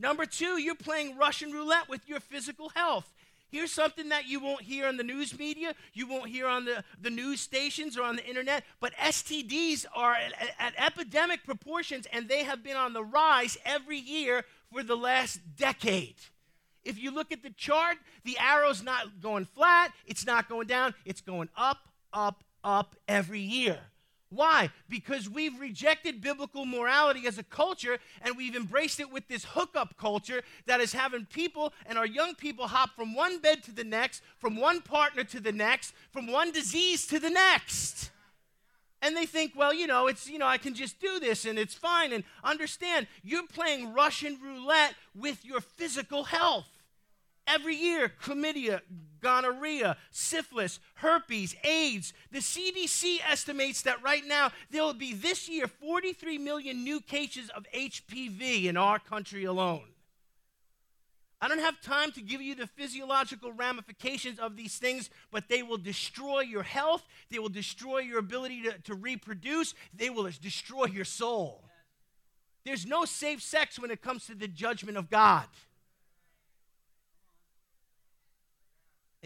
Number 0.00 0.26
two, 0.26 0.60
you're 0.60 0.74
playing 0.74 1.16
Russian 1.16 1.52
roulette 1.52 1.88
with 1.88 2.08
your 2.08 2.18
physical 2.18 2.70
health. 2.70 3.14
Here's 3.48 3.70
something 3.70 4.08
that 4.08 4.26
you 4.26 4.40
won't 4.40 4.62
hear 4.62 4.88
on 4.88 4.96
the 4.96 5.04
news 5.04 5.38
media, 5.38 5.74
you 5.94 6.08
won't 6.08 6.28
hear 6.28 6.48
on 6.48 6.64
the, 6.64 6.82
the 7.00 7.10
news 7.10 7.40
stations 7.40 7.96
or 7.96 8.02
on 8.02 8.16
the 8.16 8.26
internet, 8.26 8.64
but 8.80 8.94
STDs 8.94 9.86
are 9.94 10.14
at, 10.14 10.32
at 10.58 10.74
epidemic 10.76 11.44
proportions 11.44 12.08
and 12.12 12.28
they 12.28 12.42
have 12.42 12.64
been 12.64 12.76
on 12.76 12.92
the 12.92 13.04
rise 13.04 13.56
every 13.64 13.98
year 13.98 14.42
for 14.72 14.82
the 14.82 14.96
last 14.96 15.38
decade. 15.56 16.16
If 16.84 17.00
you 17.00 17.12
look 17.12 17.30
at 17.30 17.44
the 17.44 17.50
chart, 17.50 17.98
the 18.24 18.36
arrow's 18.40 18.82
not 18.82 19.20
going 19.22 19.44
flat, 19.44 19.92
it's 20.04 20.26
not 20.26 20.48
going 20.48 20.66
down, 20.66 20.94
it's 21.04 21.20
going 21.20 21.48
up, 21.56 21.78
up, 22.12 22.42
up 22.64 22.96
every 23.06 23.40
year. 23.40 23.78
Why? 24.30 24.70
Because 24.88 25.28
we've 25.30 25.58
rejected 25.60 26.20
biblical 26.20 26.66
morality 26.66 27.26
as 27.26 27.38
a 27.38 27.44
culture 27.44 27.98
and 28.22 28.36
we've 28.36 28.56
embraced 28.56 28.98
it 28.98 29.12
with 29.12 29.28
this 29.28 29.44
hookup 29.44 29.96
culture 29.96 30.42
that 30.66 30.80
is 30.80 30.92
having 30.92 31.26
people 31.26 31.72
and 31.86 31.96
our 31.96 32.06
young 32.06 32.34
people 32.34 32.66
hop 32.66 32.96
from 32.96 33.14
one 33.14 33.38
bed 33.38 33.62
to 33.64 33.72
the 33.72 33.84
next, 33.84 34.22
from 34.38 34.56
one 34.56 34.80
partner 34.80 35.22
to 35.24 35.38
the 35.38 35.52
next, 35.52 35.94
from 36.10 36.26
one 36.26 36.50
disease 36.50 37.06
to 37.06 37.20
the 37.20 37.30
next. 37.30 38.10
And 39.00 39.16
they 39.16 39.26
think, 39.26 39.52
well, 39.54 39.72
you 39.72 39.86
know, 39.86 40.08
it's, 40.08 40.28
you 40.28 40.38
know, 40.38 40.46
I 40.46 40.58
can 40.58 40.74
just 40.74 40.98
do 41.00 41.20
this 41.20 41.44
and 41.44 41.58
it's 41.58 41.74
fine. 41.74 42.12
And 42.12 42.24
understand, 42.42 43.06
you're 43.22 43.46
playing 43.46 43.92
Russian 43.92 44.38
roulette 44.42 44.94
with 45.14 45.44
your 45.44 45.60
physical 45.60 46.24
health. 46.24 46.75
Every 47.46 47.76
year, 47.76 48.12
chlamydia, 48.22 48.80
gonorrhea, 49.20 49.96
syphilis, 50.10 50.80
herpes, 50.94 51.54
AIDS. 51.64 52.12
The 52.32 52.38
CDC 52.38 53.18
estimates 53.28 53.82
that 53.82 54.02
right 54.02 54.26
now 54.26 54.50
there 54.70 54.82
will 54.82 54.94
be 54.94 55.14
this 55.14 55.48
year 55.48 55.66
43 55.66 56.38
million 56.38 56.82
new 56.82 57.00
cases 57.00 57.50
of 57.50 57.66
HPV 57.74 58.64
in 58.64 58.76
our 58.76 58.98
country 58.98 59.44
alone. 59.44 59.84
I 61.40 61.48
don't 61.48 61.58
have 61.58 61.80
time 61.82 62.12
to 62.12 62.22
give 62.22 62.40
you 62.40 62.54
the 62.54 62.66
physiological 62.66 63.52
ramifications 63.52 64.38
of 64.38 64.56
these 64.56 64.78
things, 64.78 65.10
but 65.30 65.48
they 65.48 65.62
will 65.62 65.76
destroy 65.76 66.40
your 66.40 66.62
health. 66.62 67.04
They 67.30 67.38
will 67.38 67.50
destroy 67.50 67.98
your 67.98 68.18
ability 68.18 68.62
to, 68.62 68.78
to 68.78 68.94
reproduce. 68.94 69.74
They 69.94 70.08
will 70.08 70.28
destroy 70.40 70.86
your 70.86 71.04
soul. 71.04 71.62
There's 72.64 72.86
no 72.86 73.04
safe 73.04 73.42
sex 73.42 73.78
when 73.78 73.90
it 73.90 74.02
comes 74.02 74.26
to 74.26 74.34
the 74.34 74.48
judgment 74.48 74.96
of 74.96 75.10
God. 75.10 75.44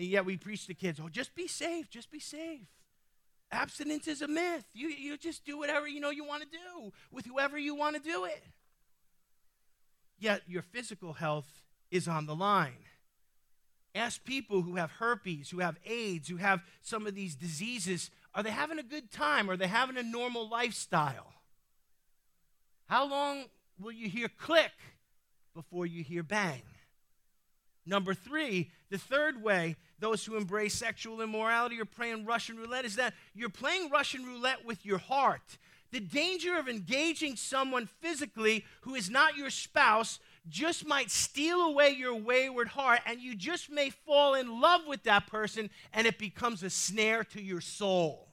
And 0.01 0.09
yet 0.09 0.25
we 0.25 0.39
preach 0.39 0.67
to 0.67 0.73
kids, 0.73 0.99
oh, 0.99 1.11
just 1.11 1.35
be 1.35 1.47
safe, 1.47 1.91
just 1.91 2.11
be 2.11 2.21
safe. 2.21 2.67
Abstinence 3.53 4.09
is 4.09 4.23
a 4.23 4.29
myth. 4.29 4.65
You, 4.73 4.89
you 4.89 5.19
just 5.19 5.45
do 5.45 5.59
whatever 5.59 5.87
you 5.87 6.01
know 6.01 6.09
you 6.09 6.25
want 6.25 6.43
to 6.43 6.49
do 6.49 6.91
with 7.11 7.27
whoever 7.27 7.59
you 7.59 7.75
want 7.75 7.97
to 7.97 8.03
do 8.03 8.25
it. 8.25 8.43
Yet 10.19 10.41
your 10.47 10.63
physical 10.63 11.13
health 11.13 11.65
is 11.91 12.09
on 12.09 12.25
the 12.25 12.35
line. 12.35 12.87
Ask 13.95 14.25
people 14.25 14.63
who 14.63 14.77
have 14.77 14.91
herpes, 14.93 15.51
who 15.51 15.59
have 15.59 15.77
AIDS, 15.85 16.31
who 16.31 16.39
have 16.39 16.63
some 16.81 17.07
of 17.07 17.15
these 17.15 17.35
diseases, 17.35 18.11
are 18.35 18.43
they 18.43 18.53
having 18.53 18.79
a 18.79 18.83
good 18.83 19.11
time? 19.11 19.51
Are 19.51 19.57
they 19.59 19.67
having 19.67 19.99
a 19.99 20.03
normal 20.03 20.49
lifestyle? 20.49 21.35
How 22.87 23.07
long 23.07 23.45
will 23.79 23.93
you 23.93 24.09
hear 24.09 24.31
click 24.31 24.73
before 25.55 25.85
you 25.85 26.03
hear 26.03 26.23
bang? 26.23 26.63
Number 27.91 28.15
three, 28.15 28.71
the 28.89 28.99
third 28.99 29.43
way 29.43 29.75
those 29.99 30.25
who 30.25 30.37
embrace 30.37 30.75
sexual 30.75 31.21
immorality 31.21 31.81
are 31.81 31.85
playing 31.85 32.25
Russian 32.25 32.57
roulette 32.57 32.85
is 32.85 32.95
that 32.95 33.15
you're 33.35 33.49
playing 33.49 33.91
Russian 33.91 34.25
roulette 34.25 34.65
with 34.65 34.87
your 34.87 34.99
heart. 34.99 35.59
The 35.91 35.99
danger 35.99 36.57
of 36.57 36.69
engaging 36.69 37.35
someone 37.35 37.89
physically 38.01 38.65
who 38.83 38.95
is 38.95 39.11
not 39.11 39.37
your 39.37 39.51
spouse 39.51 40.21
just 40.49 40.87
might 40.87 41.11
steal 41.11 41.63
away 41.63 41.91
your 41.91 42.15
wayward 42.15 42.69
heart, 42.69 43.01
and 43.07 43.21
you 43.21 43.35
just 43.35 43.69
may 43.69 43.91
fall 43.91 44.35
in 44.35 44.61
love 44.61 44.83
with 44.87 45.03
that 45.03 45.27
person, 45.27 45.69
and 45.93 46.07
it 46.07 46.17
becomes 46.17 46.63
a 46.63 46.71
snare 46.71 47.25
to 47.25 47.43
your 47.43 47.61
soul. 47.61 48.29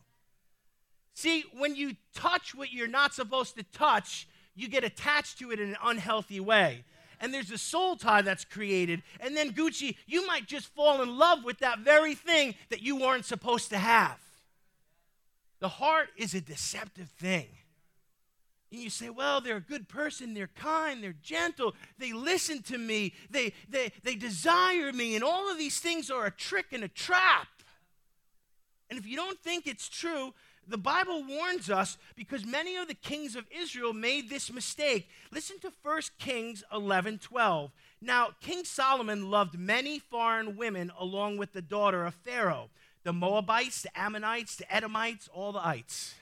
See, 1.16 1.46
when 1.58 1.76
you 1.76 1.96
touch 2.14 2.54
what 2.54 2.72
you're 2.72 2.88
not 2.88 3.16
supposed 3.16 3.58
to 3.58 3.64
touch, 3.64 4.28
you 4.56 4.70
get 4.70 4.84
attached 4.84 5.40
to 5.40 5.52
it 5.52 5.60
in 5.60 5.70
an 5.70 5.78
unhealthy 5.84 6.40
way 6.40 6.84
and 7.20 7.34
there's 7.34 7.52
a 7.52 7.58
soul 7.58 7.96
tie 7.96 8.22
that's 8.22 8.46
created. 8.46 9.04
And 9.20 9.36
then, 9.36 9.52
Gucci, 9.52 9.96
you 10.06 10.26
might 10.28 10.48
just 10.48 10.68
fall 10.68 11.02
in 11.02 11.18
love 11.18 11.44
with 11.44 11.60
that 11.60 11.80
very 11.80 12.16
thing 12.16 12.56
that 12.70 12.82
you 12.82 12.96
weren't 12.96 13.26
supposed 13.26 13.70
to 13.70 13.78
have. 13.78 14.20
The 15.60 15.70
heart 15.70 16.10
is 16.18 16.34
a 16.34 16.42
deceptive 16.42 17.10
thing. 17.10 17.48
And 18.72 18.82
you 18.82 18.90
say, 18.90 19.10
well, 19.10 19.40
they're 19.40 19.58
a 19.58 19.62
good 19.62 19.88
person, 19.88 20.34
they're 20.34 20.50
kind, 20.56 21.02
they're 21.02 21.16
gentle, 21.24 21.74
they 21.98 22.12
listen 22.12 22.62
to 22.64 22.78
me, 22.78 23.14
they, 23.30 23.54
they, 23.70 23.94
they 24.04 24.16
desire 24.16 24.92
me, 24.92 25.16
and 25.16 25.24
all 25.24 25.50
of 25.50 25.58
these 25.58 25.80
things 25.80 26.12
are 26.12 26.26
a 26.26 26.32
trick 26.32 26.68
and 26.74 26.84
a 26.84 26.90
trap. 26.90 27.48
And 28.90 29.00
if 29.00 29.06
you 29.06 29.16
don't 29.16 29.40
think 29.40 29.68
it's 29.68 29.88
true, 29.88 30.34
the 30.68 30.78
Bible 30.78 31.24
warns 31.24 31.70
us 31.70 31.98
because 32.16 32.46
many 32.46 32.76
of 32.76 32.88
the 32.88 32.94
kings 32.94 33.36
of 33.36 33.46
Israel 33.52 33.94
made 33.94 34.30
this 34.30 34.52
mistake. 34.52 35.10
Listen 35.32 35.60
to 35.60 35.72
1 35.82 36.02
Kings 36.20 36.64
11 36.74 37.20
12. 37.20 37.72
Now, 38.02 38.30
King 38.42 38.64
Solomon 38.64 39.32
loved 39.32 39.58
many 39.58 40.00
foreign 40.00 40.58
women 40.58 40.92
along 41.00 41.38
with 41.38 41.54
the 41.54 41.62
daughter 41.62 42.06
of 42.06 42.14
Pharaoh 42.16 42.70
the 43.04 43.14
Moabites, 43.14 43.84
the 43.84 43.98
Ammonites, 43.98 44.58
the 44.58 44.74
Edomites, 44.74 45.30
all 45.34 45.54
the 45.54 45.66
ites. 45.66 46.16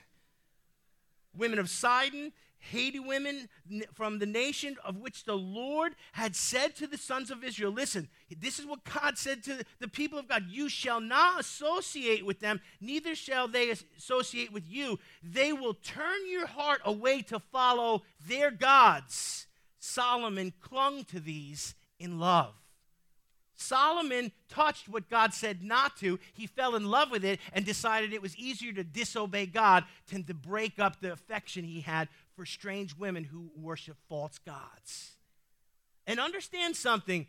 Women 1.36 1.58
of 1.58 1.68
Sidon, 1.68 2.32
Hittite 2.58 3.06
women 3.06 3.48
from 3.94 4.18
the 4.18 4.26
nation 4.26 4.76
of 4.84 4.96
which 4.96 5.24
the 5.24 5.36
Lord 5.36 5.94
had 6.12 6.34
said 6.34 6.74
to 6.76 6.86
the 6.86 6.98
sons 6.98 7.30
of 7.30 7.44
Israel, 7.44 7.70
Listen, 7.70 8.08
this 8.40 8.58
is 8.58 8.66
what 8.66 8.84
God 8.84 9.18
said 9.18 9.42
to 9.44 9.64
the 9.78 9.88
people 9.88 10.18
of 10.18 10.28
God 10.28 10.44
You 10.48 10.68
shall 10.68 11.00
not 11.00 11.40
associate 11.40 12.24
with 12.24 12.40
them, 12.40 12.60
neither 12.80 13.14
shall 13.14 13.46
they 13.48 13.70
associate 13.98 14.52
with 14.52 14.68
you. 14.68 14.98
They 15.22 15.52
will 15.52 15.74
turn 15.74 16.28
your 16.28 16.46
heart 16.46 16.80
away 16.84 17.22
to 17.22 17.38
follow 17.38 18.02
their 18.26 18.50
gods. 18.50 19.46
Solomon 19.78 20.52
clung 20.60 21.04
to 21.04 21.20
these 21.20 21.74
in 21.98 22.18
love. 22.18 22.54
Solomon 23.56 24.32
touched 24.48 24.88
what 24.88 25.08
God 25.08 25.32
said 25.32 25.62
not 25.62 25.96
to. 25.98 26.18
He 26.34 26.46
fell 26.46 26.76
in 26.76 26.90
love 26.90 27.10
with 27.10 27.24
it 27.24 27.40
and 27.52 27.64
decided 27.64 28.12
it 28.12 28.20
was 28.20 28.36
easier 28.36 28.72
to 28.72 28.84
disobey 28.84 29.46
God 29.46 29.84
than 30.10 30.24
to 30.24 30.34
break 30.34 30.78
up 30.78 31.00
the 31.00 31.12
affection 31.12 31.64
he 31.64 31.80
had 31.80 32.08
for 32.36 32.46
strange 32.46 32.96
women 32.96 33.24
who 33.24 33.50
worship 33.56 33.96
false 34.08 34.38
gods. 34.38 35.12
And 36.06 36.20
understand 36.20 36.76
something 36.76 37.26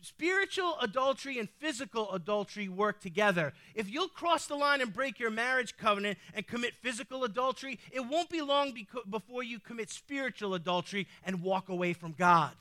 spiritual 0.00 0.78
adultery 0.80 1.38
and 1.38 1.48
physical 1.58 2.12
adultery 2.12 2.68
work 2.68 3.00
together. 3.00 3.52
If 3.74 3.90
you'll 3.90 4.08
cross 4.08 4.46
the 4.46 4.54
line 4.54 4.80
and 4.80 4.94
break 4.94 5.18
your 5.18 5.30
marriage 5.30 5.76
covenant 5.76 6.18
and 6.32 6.46
commit 6.46 6.74
physical 6.74 7.24
adultery, 7.24 7.80
it 7.90 8.00
won't 8.00 8.30
be 8.30 8.40
long 8.40 8.72
before 9.10 9.42
you 9.42 9.58
commit 9.58 9.90
spiritual 9.90 10.54
adultery 10.54 11.08
and 11.24 11.42
walk 11.42 11.68
away 11.68 11.92
from 11.92 12.12
God. 12.12 12.52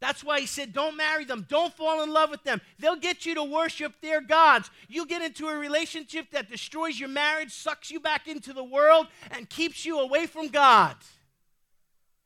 That's 0.00 0.22
why 0.22 0.40
he 0.40 0.46
said, 0.46 0.72
Don't 0.72 0.96
marry 0.96 1.24
them. 1.24 1.46
Don't 1.48 1.74
fall 1.74 2.02
in 2.02 2.12
love 2.12 2.30
with 2.30 2.44
them. 2.44 2.60
They'll 2.78 2.96
get 2.96 3.26
you 3.26 3.34
to 3.34 3.44
worship 3.44 3.94
their 4.00 4.20
gods. 4.20 4.70
You 4.88 5.06
get 5.06 5.22
into 5.22 5.48
a 5.48 5.56
relationship 5.56 6.30
that 6.32 6.50
destroys 6.50 6.98
your 7.00 7.08
marriage, 7.08 7.52
sucks 7.52 7.90
you 7.90 8.00
back 8.00 8.28
into 8.28 8.52
the 8.52 8.64
world, 8.64 9.08
and 9.30 9.48
keeps 9.48 9.84
you 9.84 9.98
away 9.98 10.26
from 10.26 10.48
God. 10.48 10.96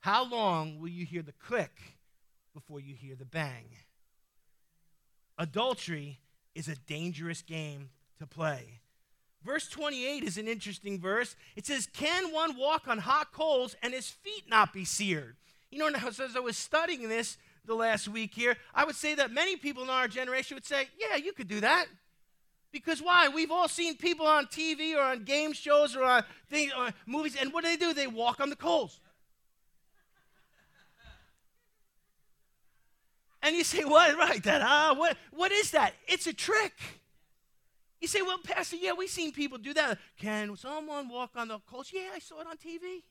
How 0.01 0.23
long 0.23 0.79
will 0.79 0.89
you 0.89 1.05
hear 1.05 1.21
the 1.21 1.33
click 1.33 1.71
before 2.53 2.79
you 2.79 2.95
hear 2.95 3.15
the 3.15 3.25
bang. 3.25 3.65
Adultery 5.37 6.19
is 6.53 6.67
a 6.67 6.75
dangerous 6.75 7.41
game 7.41 7.89
to 8.19 8.27
play. 8.27 8.79
Verse 9.43 9.67
28 9.67 10.23
is 10.23 10.37
an 10.37 10.47
interesting 10.47 10.99
verse. 10.99 11.35
It 11.55 11.65
says, 11.65 11.87
Can 11.87 12.31
one 12.31 12.57
walk 12.57 12.87
on 12.87 12.99
hot 12.99 13.33
coals 13.33 13.75
and 13.81 13.93
his 13.93 14.09
feet 14.09 14.43
not 14.47 14.71
be 14.71 14.85
seared? 14.85 15.35
You 15.69 15.79
know, 15.79 15.87
as 15.87 16.19
I 16.35 16.39
was 16.39 16.55
studying 16.55 17.09
this 17.09 17.37
the 17.65 17.75
last 17.75 18.07
week 18.07 18.33
here, 18.33 18.55
I 18.73 18.85
would 18.85 18.95
say 18.95 19.15
that 19.15 19.31
many 19.31 19.55
people 19.55 19.83
in 19.83 19.89
our 19.89 20.07
generation 20.07 20.55
would 20.55 20.65
say, 20.65 20.87
Yeah, 20.97 21.15
you 21.15 21.33
could 21.33 21.47
do 21.47 21.61
that. 21.61 21.87
Because 22.71 23.01
why? 23.01 23.29
We've 23.29 23.51
all 23.51 23.67
seen 23.67 23.95
people 23.95 24.25
on 24.25 24.47
TV 24.47 24.95
or 24.95 25.01
on 25.01 25.23
game 25.23 25.53
shows 25.53 25.95
or 25.95 26.03
on 26.03 26.23
things, 26.49 26.71
or 26.77 26.89
movies, 27.05 27.37
and 27.39 27.53
what 27.53 27.63
do 27.63 27.69
they 27.69 27.77
do? 27.77 27.93
They 27.93 28.07
walk 28.07 28.39
on 28.39 28.49
the 28.49 28.55
coals. 28.55 28.99
And 33.43 33.55
you 33.55 33.63
say, 33.63 33.83
what? 33.83 34.17
Right, 34.17 34.41
that, 34.43 34.61
ah, 34.63 34.95
what, 34.97 35.17
what 35.31 35.51
is 35.51 35.71
that? 35.71 35.93
It's 36.07 36.25
a 36.27 36.33
trick. 36.33 36.73
You 38.01 38.07
say, 38.07 38.21
well, 38.21 38.39
Pastor, 38.43 38.77
yeah, 38.77 38.93
we've 38.93 39.09
seen 39.09 39.31
people 39.31 39.57
do 39.57 39.73
that. 39.75 39.99
Can 40.17 40.55
someone 40.57 41.07
walk 41.09 41.31
on 41.35 41.49
the 41.49 41.59
coals? 41.59 41.91
Yeah, 41.93 42.09
I 42.15 42.19
saw 42.19 42.41
it 42.41 42.47
on 42.47 42.57
TV. 42.57 43.03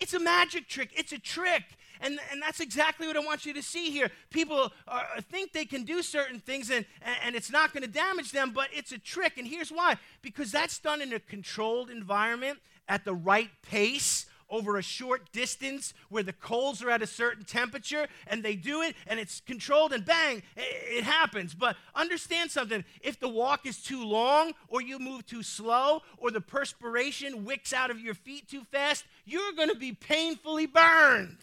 It's 0.00 0.14
a 0.14 0.20
magic 0.20 0.68
trick. 0.68 0.90
It's 0.94 1.12
a 1.12 1.18
trick. 1.18 1.62
And, 2.00 2.18
and 2.30 2.42
that's 2.42 2.60
exactly 2.60 3.06
what 3.06 3.16
I 3.16 3.20
want 3.20 3.46
you 3.46 3.54
to 3.54 3.62
see 3.62 3.90
here. 3.90 4.10
People 4.30 4.72
are, 4.86 5.06
think 5.30 5.52
they 5.52 5.64
can 5.64 5.84
do 5.84 6.02
certain 6.02 6.38
things 6.38 6.70
and, 6.70 6.84
and 7.24 7.34
it's 7.34 7.50
not 7.50 7.72
going 7.72 7.82
to 7.82 7.88
damage 7.88 8.32
them, 8.32 8.52
but 8.54 8.68
it's 8.72 8.92
a 8.92 8.98
trick. 8.98 9.38
And 9.38 9.46
here's 9.46 9.70
why 9.70 9.96
because 10.22 10.52
that's 10.52 10.78
done 10.78 11.00
in 11.00 11.12
a 11.12 11.20
controlled 11.20 11.90
environment 11.90 12.58
at 12.88 13.04
the 13.04 13.14
right 13.14 13.50
pace 13.62 14.26
over 14.48 14.76
a 14.76 14.82
short 14.82 15.32
distance 15.32 15.94
where 16.08 16.22
the 16.22 16.32
coals 16.32 16.82
are 16.82 16.90
at 16.90 17.02
a 17.02 17.06
certain 17.06 17.44
temperature 17.44 18.06
and 18.26 18.42
they 18.42 18.54
do 18.54 18.82
it 18.82 18.94
and 19.06 19.18
it's 19.18 19.40
controlled 19.40 19.92
and 19.92 20.04
bang, 20.04 20.42
it, 20.56 21.04
happens. 21.04 21.54
But 21.54 21.76
understand 21.94 22.50
something 22.50 22.84
if 23.00 23.18
the 23.20 23.28
walk 23.28 23.66
is 23.66 23.82
too 23.82 24.04
long 24.04 24.52
or 24.68 24.80
you 24.80 24.98
move 24.98 25.26
too 25.26 25.42
slow 25.42 26.02
or 26.18 26.30
the 26.30 26.40
perspiration 26.40 27.44
wicks 27.44 27.72
out 27.72 27.90
of 27.90 28.00
your 28.00 28.14
feet 28.14 28.48
too 28.48 28.64
fast, 28.70 29.04
you're 29.24 29.52
going 29.52 29.68
to 29.68 29.76
be 29.76 29.92
painfully 29.92 30.66
burned, 30.66 31.38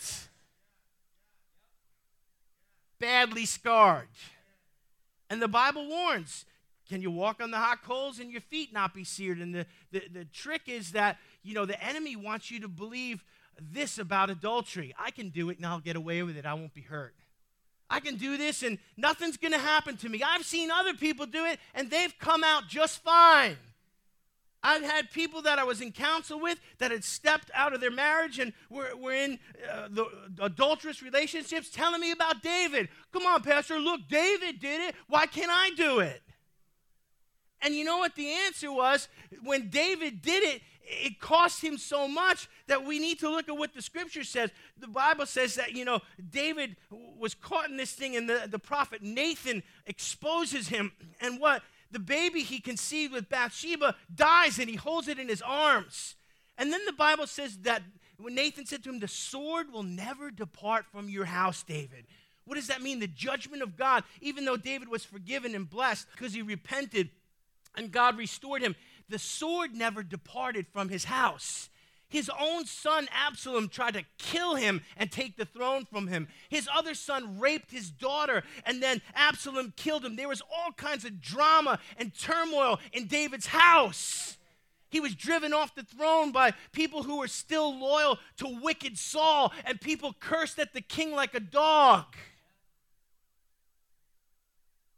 badly 3.00 3.46
scarred. 3.46 4.08
And 5.30 5.42
the 5.42 5.48
Bible 5.48 5.88
warns 5.88 6.46
can 6.94 7.02
you 7.02 7.10
walk 7.10 7.42
on 7.42 7.50
the 7.50 7.58
hot 7.58 7.82
coals 7.82 8.20
and 8.20 8.32
your 8.32 8.40
feet 8.40 8.72
not 8.72 8.94
be 8.94 9.04
seared? 9.04 9.40
And 9.40 9.56
the, 9.56 9.66
the, 9.92 10.04
the 10.14 10.26
trick 10.26 10.62
is 10.68 10.92
that, 10.92 11.18
you 11.42 11.56
know, 11.56 11.66
the 11.66 11.84
enemy 11.84 12.16
wants 12.16 12.52
you 12.52 12.60
to 12.60 12.68
believe 12.68 13.24
this 13.60 13.98
about 13.98 14.30
adultery. 14.30 14.94
I 15.00 15.10
can 15.10 15.30
do 15.30 15.50
it 15.50 15.58
and 15.58 15.66
I'll 15.66 15.80
get 15.80 15.96
away 15.96 16.22
with 16.22 16.38
it. 16.38 16.46
I 16.46 16.54
won't 16.54 16.76
be 16.76 16.84
hurt. 16.84 17.16
I 17.90 18.00
can 18.00 18.18
do 18.18 18.38
this 18.38 18.62
and 18.62 18.78
nothing's 18.96 19.38
going 19.38 19.54
to 19.54 19.58
happen 19.58 19.98
to 19.98 20.10
me. 20.10 20.22
I've 20.22 20.46
seen 20.46 20.70
other 20.70 20.94
people 20.94 21.26
do 21.26 21.46
it 21.46 21.58
and 21.74 21.90
they've 21.90 22.14
come 22.20 22.44
out 22.44 22.68
just 22.68 23.02
fine. 23.02 23.58
I've 24.62 24.84
had 24.84 25.10
people 25.10 25.42
that 25.42 25.58
I 25.58 25.64
was 25.64 25.82
in 25.82 25.94
counsel 25.94 26.40
with 26.40 26.60
that 26.78 26.92
had 26.92 27.04
stepped 27.04 27.50
out 27.56 27.74
of 27.74 27.82
their 27.82 27.90
marriage 27.90 28.38
and 28.38 28.54
were, 28.70 28.96
were 28.96 29.16
in 29.16 29.40
uh, 29.68 29.88
the 29.90 30.06
adulterous 30.40 31.02
relationships 31.02 31.72
telling 31.72 32.02
me 32.02 32.12
about 32.12 32.44
David. 32.44 32.90
Come 33.12 33.26
on, 33.26 33.42
Pastor, 33.42 33.80
look, 33.80 34.02
David 34.08 34.60
did 34.60 34.80
it. 34.82 34.96
Why 35.08 35.26
can't 35.26 35.52
I 35.52 35.72
do 35.76 35.98
it? 35.98 36.22
And 37.64 37.74
you 37.74 37.86
know 37.86 37.98
what 37.98 38.16
the 38.16 38.30
answer 38.30 38.72
was? 38.72 39.08
When 39.44 39.70
David 39.70 40.22
did 40.22 40.44
it, 40.44 40.62
it 40.86 41.20
cost 41.20 41.64
him 41.64 41.78
so 41.78 42.08
much 42.08 42.50
that 42.68 42.86
we 42.86 43.00
need 43.00 43.20
to 43.20 43.30
look 43.30 43.48
at 43.48 43.58
what 43.58 43.74
the 43.74 43.82
scripture 43.82 44.24
says. 44.24 44.52
The 44.78 44.88
Bible 44.88 45.26
says 45.26 45.56
that, 45.56 45.72
you 45.72 45.86
know, 45.86 46.02
David 46.30 46.76
was 47.18 47.34
caught 47.34 47.70
in 47.70 47.78
this 47.78 47.94
thing, 47.94 48.16
and 48.18 48.30
the, 48.30 48.48
the 48.50 48.60
prophet 48.60 49.02
Nathan 49.02 49.64
exposes 49.86 50.68
him. 50.68 50.92
And 51.22 51.40
what? 51.40 51.64
The 51.92 52.00
baby 52.00 52.42
he 52.42 52.60
conceived 52.60 53.14
with 53.14 53.30
Bathsheba 53.30 53.96
dies, 54.14 54.60
and 54.60 54.70
he 54.70 54.76
holds 54.76 55.08
it 55.08 55.20
in 55.20 55.30
his 55.30 55.42
arms. 55.42 56.16
And 56.58 56.72
then 56.72 56.82
the 56.86 56.94
Bible 56.94 57.28
says 57.28 57.58
that 57.60 57.82
when 58.18 58.36
Nathan 58.36 58.66
said 58.66 58.84
to 58.84 58.90
him, 58.90 59.00
The 59.00 59.08
sword 59.08 59.72
will 59.72 59.84
never 59.84 60.32
depart 60.32 60.86
from 60.92 61.08
your 61.08 61.26
house, 61.26 61.64
David. 61.64 62.06
What 62.46 62.56
does 62.56 62.68
that 62.68 62.82
mean? 62.82 63.00
The 63.00 63.08
judgment 63.08 63.64
of 63.64 63.78
God, 63.78 64.04
even 64.20 64.44
though 64.44 64.58
David 64.58 64.90
was 64.90 65.06
forgiven 65.06 65.56
and 65.56 65.70
blessed 65.70 66.08
because 66.12 66.34
he 66.34 66.42
repented 66.42 67.10
and 67.76 67.92
God 67.92 68.18
restored 68.18 68.62
him. 68.62 68.76
The 69.10 69.20
sword 69.20 69.76
never 69.76 70.04
departed 70.04 70.68
from 70.68 70.90
his 70.90 71.06
house. 71.06 71.70
His 72.14 72.30
own 72.40 72.66
son 72.66 73.08
Absalom 73.12 73.70
tried 73.70 73.96
to 73.96 74.04
kill 74.20 74.54
him 74.54 74.82
and 74.98 75.12
take 75.12 75.36
the 75.36 75.46
throne 75.46 75.86
from 75.86 76.08
him. 76.08 76.28
His 76.48 76.70
other 76.72 76.94
son 76.94 77.40
raped 77.40 77.72
his 77.72 77.90
daughter, 77.90 78.44
and 78.68 78.84
then 78.84 79.02
Absalom 79.16 79.74
killed 79.76 80.06
him. 80.06 80.16
There 80.16 80.28
was 80.28 80.42
all 80.42 80.72
kinds 80.74 81.06
of 81.06 81.20
drama 81.20 81.80
and 81.98 82.14
turmoil 82.14 82.80
in 82.92 83.08
David's 83.08 83.48
house. 83.48 84.38
He 84.92 85.00
was 85.00 85.16
driven 85.16 85.54
off 85.54 85.74
the 85.74 85.82
throne 85.82 86.32
by 86.32 86.54
people 86.72 87.02
who 87.02 87.18
were 87.18 87.28
still 87.28 87.76
loyal 87.76 88.20
to 88.38 88.60
wicked 88.62 89.00
Saul, 89.00 89.52
and 89.66 89.82
people 89.82 90.14
cursed 90.20 90.60
at 90.60 90.72
the 90.72 90.82
king 90.82 91.14
like 91.14 91.34
a 91.34 91.40
dog. 91.40 92.06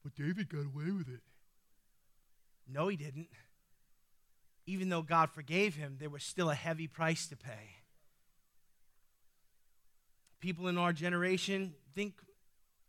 But 0.03 0.15
David 0.15 0.49
got 0.49 0.65
away 0.65 0.91
with 0.91 1.07
it. 1.07 1.21
No, 2.67 2.87
he 2.87 2.95
didn't. 2.95 3.27
Even 4.65 4.89
though 4.89 5.01
God 5.01 5.29
forgave 5.29 5.75
him, 5.75 5.97
there 5.99 6.09
was 6.09 6.23
still 6.23 6.49
a 6.49 6.55
heavy 6.55 6.87
price 6.87 7.27
to 7.27 7.35
pay. 7.35 7.77
People 10.39 10.67
in 10.67 10.77
our 10.77 10.93
generation 10.93 11.73
think 11.93 12.13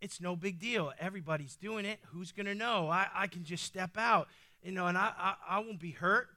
it's 0.00 0.20
no 0.20 0.36
big 0.36 0.58
deal. 0.58 0.92
Everybody's 0.98 1.56
doing 1.56 1.84
it. 1.84 1.98
Who's 2.06 2.32
going 2.32 2.46
to 2.46 2.54
know? 2.54 2.88
I, 2.88 3.08
I 3.14 3.26
can 3.26 3.44
just 3.44 3.64
step 3.64 3.96
out, 3.96 4.28
you 4.62 4.72
know, 4.72 4.86
and 4.86 4.96
I, 4.96 5.12
I, 5.18 5.34
I 5.48 5.58
won't 5.60 5.80
be 5.80 5.92
hurt. 5.92 6.28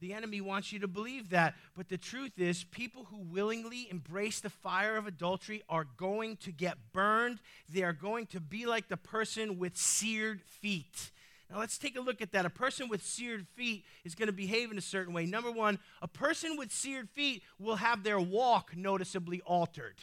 The 0.00 0.12
enemy 0.12 0.40
wants 0.40 0.72
you 0.72 0.78
to 0.80 0.88
believe 0.88 1.30
that. 1.30 1.54
But 1.76 1.88
the 1.88 1.98
truth 1.98 2.38
is, 2.38 2.62
people 2.62 3.04
who 3.04 3.18
willingly 3.18 3.88
embrace 3.90 4.40
the 4.40 4.50
fire 4.50 4.96
of 4.96 5.06
adultery 5.06 5.62
are 5.68 5.86
going 5.96 6.36
to 6.38 6.52
get 6.52 6.76
burned. 6.92 7.40
They 7.68 7.82
are 7.82 7.92
going 7.92 8.26
to 8.26 8.40
be 8.40 8.66
like 8.66 8.88
the 8.88 8.96
person 8.96 9.58
with 9.58 9.76
seared 9.76 10.42
feet. 10.42 11.10
Now 11.50 11.58
let's 11.58 11.78
take 11.78 11.96
a 11.96 12.00
look 12.00 12.20
at 12.20 12.32
that. 12.32 12.44
A 12.44 12.50
person 12.50 12.88
with 12.88 13.02
seared 13.02 13.46
feet 13.54 13.84
is 14.04 14.14
going 14.14 14.26
to 14.26 14.32
behave 14.32 14.70
in 14.70 14.76
a 14.76 14.82
certain 14.82 15.14
way. 15.14 15.24
Number 15.24 15.50
one, 15.50 15.78
a 16.02 16.08
person 16.08 16.56
with 16.56 16.70
seared 16.70 17.08
feet 17.10 17.42
will 17.58 17.76
have 17.76 18.02
their 18.02 18.20
walk 18.20 18.76
noticeably 18.76 19.40
altered. 19.46 19.96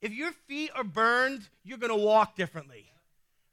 If 0.00 0.12
your 0.12 0.32
feet 0.32 0.70
are 0.76 0.84
burned, 0.84 1.48
you're 1.64 1.78
going 1.78 1.96
to 1.96 2.04
walk 2.04 2.36
differently. 2.36 2.86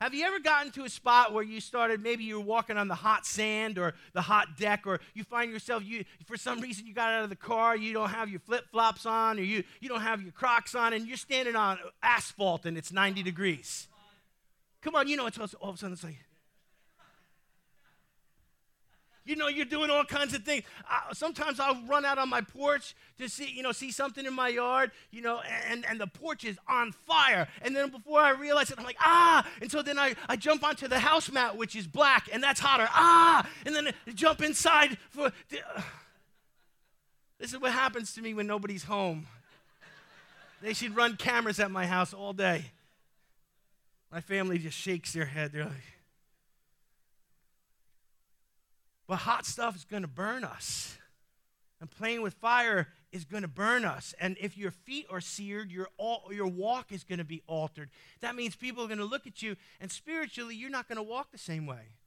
Have 0.02 0.16
you 0.16 0.26
ever 0.26 0.40
gotten 0.40 0.72
to 0.74 0.84
a 0.84 0.90
spot 0.90 1.32
where 1.32 1.44
you 1.44 1.62
started, 1.62 2.02
maybe 2.02 2.24
you 2.24 2.40
were 2.40 2.46
walking 2.46 2.76
on 2.76 2.88
the 2.88 2.96
hot 2.96 3.26
sand 3.26 3.78
or 3.78 3.94
the 4.14 4.22
hot 4.22 4.58
deck, 4.58 4.88
or 4.88 5.00
you 5.14 5.24
find 5.24 5.52
yourself, 5.52 5.84
you 5.86 6.06
for 6.26 6.38
some 6.38 6.60
reason 6.60 6.88
you 6.88 6.94
got 6.94 7.14
out 7.14 7.24
of 7.24 7.30
the 7.30 7.36
car, 7.36 7.78
you 7.78 7.94
don't 7.94 8.10
have 8.10 8.28
your 8.28 8.40
flip 8.40 8.66
flops 8.72 9.06
on, 9.06 9.38
or 9.38 9.44
you, 9.44 9.64
you 9.80 9.88
don't 9.88 10.02
have 10.02 10.24
your 10.24 10.32
Crocs 10.32 10.74
on, 10.74 10.94
and 10.94 11.08
you're 11.08 11.18
standing 11.18 11.56
on 11.56 11.78
asphalt 12.02 12.66
and 12.66 12.80
it's 12.80 12.92
90 12.92 13.22
degrees? 13.22 13.88
Come 14.82 14.96
on, 14.96 15.08
you 15.08 15.18
know, 15.18 15.28
it's 15.28 15.38
all 15.38 15.70
of 15.70 15.76
a 15.76 15.78
sudden 15.78 15.94
it's 15.94 16.04
like, 16.04 16.18
you 19.26 19.36
know, 19.36 19.48
you're 19.48 19.66
doing 19.66 19.90
all 19.90 20.04
kinds 20.04 20.34
of 20.34 20.44
things. 20.44 20.64
I, 20.90 21.14
sometimes 21.14 21.60
I'll 21.60 21.82
run 21.84 22.06
out 22.06 22.18
on 22.18 22.30
my 22.30 22.42
porch 22.42 22.96
to 23.20 23.30
see, 23.30 23.52
you 23.52 23.64
know, 23.64 23.72
see 23.72 23.92
something 23.92 24.26
in 24.26 24.34
my 24.34 24.48
yard, 24.48 24.92
you 25.12 25.22
know, 25.22 25.42
and, 25.70 25.86
and 25.86 26.00
the 26.00 26.08
porch 26.08 26.44
is 26.44 26.58
on 26.68 26.92
fire. 26.92 27.48
And 27.62 27.76
then 27.76 27.90
before 27.90 28.20
I 28.20 28.32
realize 28.32 28.72
it, 28.72 28.80
I'm 28.80 28.86
like, 28.86 28.98
ah. 29.00 29.48
And 29.62 29.72
so 29.72 29.82
then 29.82 30.00
I, 30.00 30.16
I 30.28 30.36
jump 30.36 30.64
onto 30.64 30.88
the 30.88 31.00
house 31.00 31.32
mat, 31.32 31.56
which 31.56 31.76
is 31.76 31.88
black, 31.88 32.30
and 32.34 32.42
that's 32.42 32.60
hotter. 32.60 32.88
Ah. 32.92 33.48
And 33.66 33.76
then 33.76 33.88
I 33.88 34.12
jump 34.12 34.42
inside 34.42 34.98
for. 35.10 35.32
The, 35.50 35.60
uh. 35.76 35.82
This 37.40 37.54
is 37.54 37.60
what 37.60 37.72
happens 37.72 38.14
to 38.14 38.22
me 38.22 38.36
when 38.36 38.46
nobody's 38.46 38.84
home. 38.84 39.26
They 40.62 40.74
should 40.74 40.96
run 40.96 41.18
cameras 41.18 41.60
at 41.60 41.72
my 41.72 41.88
house 41.88 42.14
all 42.14 42.34
day. 42.34 42.66
My 44.12 44.22
family 44.22 44.60
just 44.60 44.78
shakes 44.78 45.14
their 45.14 45.26
head. 45.26 45.52
They're 45.52 45.64
like, 45.64 45.74
But 49.12 49.18
hot 49.18 49.46
stuff 49.46 49.76
is 49.76 49.84
going 49.84 50.04
to 50.04 50.08
burn 50.08 50.46
us. 50.46 50.98
And 51.82 51.92
playing 51.92 52.22
with 52.22 52.34
fire 52.36 52.88
is 53.12 53.26
going 53.26 53.42
to 53.42 53.50
burn 53.50 53.84
us. 53.84 54.16
And 54.22 54.38
if 54.40 54.58
your 54.58 54.72
feet 54.72 55.06
are 55.10 55.20
seared, 55.20 55.70
your, 55.70 55.90
all, 55.98 56.30
your 56.32 56.48
walk 56.48 56.94
is 56.94 57.04
going 57.04 57.20
to 57.20 57.26
be 57.26 57.42
altered. 57.46 57.90
That 58.22 58.38
means 58.38 58.56
people 58.56 58.86
are 58.86 58.88
going 58.88 59.00
to 59.00 59.04
look 59.04 59.28
at 59.28 59.42
you, 59.42 59.58
and 59.82 59.92
spiritually, 59.92 60.56
you're 60.56 60.70
not 60.70 60.88
going 60.88 60.96
to 60.96 61.04
walk 61.04 61.30
the 61.30 61.38
same 61.38 61.66
way. 61.66 61.98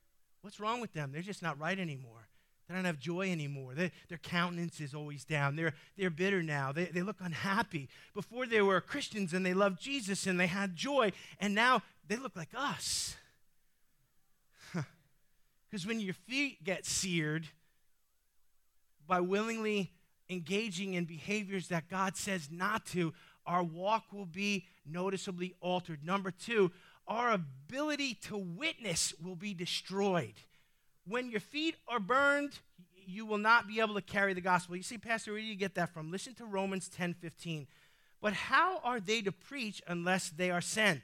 What's 0.41 0.59
wrong 0.59 0.81
with 0.81 0.95
them? 0.95 1.13
They're 1.13 1.21
just 1.21 1.43
not 1.43 1.61
right 1.61 1.79
anymore. 1.79 2.29
They 2.67 2.75
don't 2.75 2.87
have 2.87 2.99
joy 2.99 3.31
anymore. 3.31 3.75
They, 3.75 3.93
their 4.09 4.17
countenance 4.17 4.81
is 4.81 4.95
always 4.95 5.27
down. 5.27 5.57
They're, 5.57 5.75
they're 5.99 6.09
bitter 6.09 6.43
now. 6.43 6.73
They, 6.73 6.87
they 6.87 7.03
look 7.03 7.19
unhappy. 7.21 7.91
Before 8.15 8.47
they 8.47 8.63
were 8.63 8.81
Christians 8.81 9.35
and 9.35 9.45
they 9.45 9.53
loved 9.53 9.79
Jesus 9.79 10.27
and 10.27 10.41
they 10.41 10.47
had 10.47 10.75
joy, 10.75 11.13
and 11.39 11.55
now 11.55 11.83
they 12.09 12.17
look 12.17 12.35
like 12.35 12.55
us. 12.57 13.17
Because 15.75 15.89
when 15.89 15.99
your 15.99 16.15
feet 16.15 16.63
get 16.63 16.87
seared 16.87 17.49
by 19.09 19.19
willingly 19.19 19.91
engaging 20.31 20.95
in 20.95 21.05
behaviors 21.05 21.67
that 21.67 21.91
God 21.91 22.17
says 22.17 22.49
not 22.49 22.87
to, 22.93 23.13
our 23.45 23.65
walk 23.65 24.05
will 24.13 24.25
be 24.25 24.67
noticeably 24.87 25.57
altered. 25.61 26.05
Number 26.05 26.31
two, 26.31 26.71
our 27.09 27.33
ability 27.33 28.15
to 28.29 28.37
witness 28.37 29.15
will 29.21 29.35
be 29.35 29.53
destroyed. 29.53 30.35
When 31.09 31.29
your 31.29 31.41
feet 31.41 31.75
are 31.89 31.99
burned, 31.99 32.53
you 33.05 33.27
will 33.27 33.39
not 33.39 33.67
be 33.67 33.81
able 33.81 33.95
to 33.95 34.01
carry 34.01 34.33
the 34.33 34.41
gospel. 34.41 34.77
You 34.77 34.85
see, 34.85 34.99
Pastor, 34.99 35.33
where 35.33 35.41
do 35.41 35.45
you 35.45 35.57
get 35.57 35.75
that 35.75 35.93
from? 35.93 36.13
Listen 36.13 36.35
to 36.35 36.45
Romans 36.45 36.89
10 36.89 37.15
15. 37.15 37.67
But 38.23 38.33
how 38.33 38.79
are 38.85 39.01
they 39.01 39.23
to 39.23 39.33
preach 39.33 39.83
unless 39.89 40.31
they 40.31 40.53
are 40.53 40.61
sent? 40.61 41.03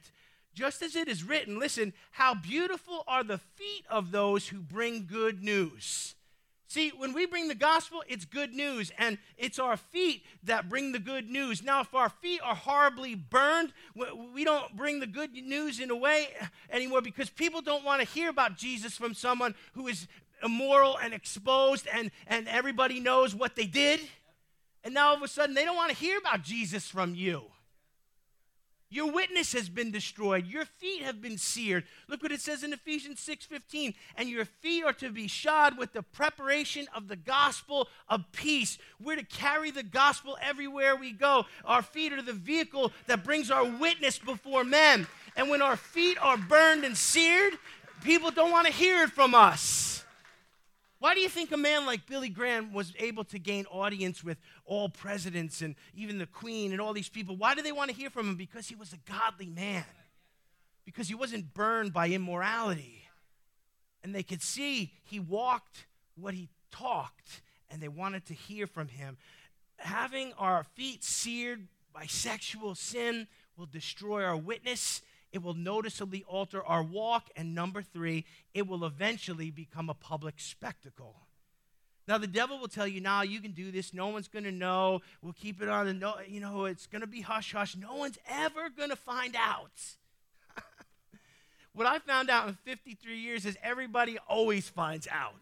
Just 0.53 0.81
as 0.81 0.95
it 0.95 1.07
is 1.07 1.23
written, 1.23 1.59
listen, 1.59 1.93
how 2.11 2.33
beautiful 2.33 3.03
are 3.07 3.23
the 3.23 3.37
feet 3.37 3.85
of 3.89 4.11
those 4.11 4.49
who 4.49 4.59
bring 4.59 5.05
good 5.05 5.41
news. 5.41 6.15
See, 6.67 6.89
when 6.97 7.11
we 7.11 7.25
bring 7.25 7.49
the 7.49 7.55
gospel, 7.55 8.01
it's 8.07 8.23
good 8.23 8.53
news, 8.53 8.93
and 8.97 9.17
it's 9.37 9.59
our 9.59 9.75
feet 9.75 10.23
that 10.43 10.69
bring 10.69 10.93
the 10.93 10.99
good 10.99 11.29
news. 11.29 11.61
Now, 11.61 11.81
if 11.81 11.93
our 11.93 12.07
feet 12.07 12.39
are 12.41 12.55
horribly 12.55 13.13
burned, 13.13 13.73
we 14.33 14.45
don't 14.45 14.73
bring 14.77 15.01
the 15.01 15.07
good 15.07 15.33
news 15.33 15.81
in 15.81 15.91
a 15.91 15.95
way 15.97 16.29
anymore 16.69 17.01
because 17.01 17.29
people 17.29 17.61
don't 17.61 17.83
want 17.83 18.01
to 18.01 18.07
hear 18.07 18.29
about 18.29 18.55
Jesus 18.57 18.95
from 18.95 19.13
someone 19.13 19.53
who 19.73 19.89
is 19.89 20.07
immoral 20.41 20.97
and 20.97 21.13
exposed, 21.13 21.89
and, 21.93 22.09
and 22.25 22.47
everybody 22.47 23.01
knows 23.01 23.35
what 23.35 23.57
they 23.57 23.65
did. 23.65 23.99
And 24.85 24.93
now 24.93 25.09
all 25.09 25.15
of 25.15 25.21
a 25.23 25.27
sudden, 25.27 25.55
they 25.55 25.65
don't 25.65 25.75
want 25.75 25.91
to 25.91 25.97
hear 25.97 26.17
about 26.17 26.41
Jesus 26.41 26.87
from 26.87 27.15
you. 27.15 27.43
Your 28.93 29.09
witness 29.09 29.53
has 29.53 29.69
been 29.69 29.89
destroyed. 29.89 30.45
Your 30.47 30.65
feet 30.65 31.01
have 31.03 31.21
been 31.21 31.37
seared. 31.37 31.85
Look 32.09 32.21
what 32.21 32.33
it 32.33 32.41
says 32.41 32.61
in 32.61 32.73
Ephesians 32.73 33.21
6:15, 33.21 33.95
and 34.17 34.29
your 34.29 34.43
feet 34.43 34.83
are 34.83 34.91
to 34.93 35.09
be 35.09 35.29
shod 35.29 35.77
with 35.77 35.93
the 35.93 36.03
preparation 36.03 36.89
of 36.93 37.07
the 37.07 37.15
gospel 37.15 37.87
of 38.09 38.29
peace. 38.33 38.77
We're 38.99 39.15
to 39.15 39.23
carry 39.23 39.71
the 39.71 39.81
gospel 39.81 40.37
everywhere 40.41 40.97
we 40.97 41.13
go. 41.13 41.45
Our 41.63 41.81
feet 41.81 42.11
are 42.11 42.21
the 42.21 42.33
vehicle 42.33 42.91
that 43.07 43.23
brings 43.23 43.49
our 43.49 43.63
witness 43.63 44.19
before 44.19 44.65
men. 44.65 45.07
And 45.37 45.49
when 45.49 45.61
our 45.61 45.77
feet 45.77 46.17
are 46.17 46.35
burned 46.35 46.83
and 46.83 46.97
seared, 46.97 47.57
people 48.03 48.29
don't 48.29 48.51
want 48.51 48.67
to 48.67 48.73
hear 48.73 49.03
it 49.03 49.11
from 49.11 49.33
us. 49.33 50.03
Why 51.01 51.15
do 51.15 51.19
you 51.19 51.29
think 51.29 51.51
a 51.51 51.57
man 51.57 51.87
like 51.87 52.05
Billy 52.05 52.29
Graham 52.29 52.73
was 52.73 52.93
able 52.99 53.23
to 53.23 53.39
gain 53.39 53.65
audience 53.71 54.23
with 54.23 54.37
all 54.65 54.87
presidents 54.87 55.63
and 55.63 55.73
even 55.95 56.19
the 56.19 56.27
queen 56.27 56.71
and 56.73 56.79
all 56.79 56.93
these 56.93 57.09
people? 57.09 57.35
Why 57.35 57.55
do 57.55 57.63
they 57.63 57.71
want 57.71 57.89
to 57.89 57.97
hear 57.97 58.11
from 58.11 58.29
him? 58.29 58.35
Because 58.35 58.67
he 58.67 58.75
was 58.75 58.93
a 58.93 58.99
godly 59.11 59.47
man, 59.47 59.83
because 60.85 61.07
he 61.07 61.15
wasn't 61.15 61.55
burned 61.55 61.91
by 61.91 62.09
immorality. 62.09 63.01
And 64.03 64.13
they 64.13 64.21
could 64.21 64.43
see 64.43 64.93
he 65.03 65.19
walked 65.19 65.87
what 66.13 66.35
he 66.35 66.49
talked, 66.71 67.41
and 67.71 67.81
they 67.81 67.87
wanted 67.87 68.27
to 68.27 68.35
hear 68.35 68.67
from 68.67 68.87
him. 68.87 69.17
Having 69.77 70.33
our 70.37 70.63
feet 70.75 71.03
seared 71.03 71.67
by 71.91 72.05
sexual 72.05 72.75
sin 72.75 73.27
will 73.57 73.65
destroy 73.65 74.23
our 74.23 74.37
witness 74.37 75.01
it 75.31 75.41
will 75.41 75.53
noticeably 75.53 76.23
alter 76.27 76.63
our 76.63 76.83
walk. 76.83 77.29
And 77.35 77.55
number 77.55 77.81
three, 77.81 78.25
it 78.53 78.67
will 78.67 78.85
eventually 78.85 79.51
become 79.51 79.89
a 79.89 79.93
public 79.93 80.35
spectacle. 80.37 81.15
Now, 82.07 82.17
the 82.17 82.27
devil 82.27 82.57
will 82.57 82.67
tell 82.67 82.87
you, 82.87 82.99
now 82.99 83.21
you 83.21 83.39
can 83.39 83.51
do 83.51 83.71
this. 83.71 83.93
No 83.93 84.07
one's 84.07 84.27
going 84.27 84.43
to 84.43 84.51
know. 84.51 85.01
We'll 85.21 85.33
keep 85.33 85.61
it 85.61 85.69
on 85.69 85.85
the, 85.85 85.93
no, 85.93 86.15
you 86.27 86.39
know, 86.39 86.65
it's 86.65 86.87
going 86.87 87.01
to 87.01 87.07
be 87.07 87.21
hush 87.21 87.53
hush. 87.53 87.75
No 87.75 87.95
one's 87.95 88.17
ever 88.29 88.69
going 88.69 88.89
to 88.89 88.95
find 88.95 89.35
out. 89.35 89.71
what 91.73 91.87
I 91.87 91.99
found 91.99 92.29
out 92.29 92.47
in 92.47 92.55
53 92.55 93.17
years 93.17 93.45
is 93.45 93.57
everybody 93.63 94.17
always 94.27 94.67
finds 94.67 95.07
out. 95.09 95.35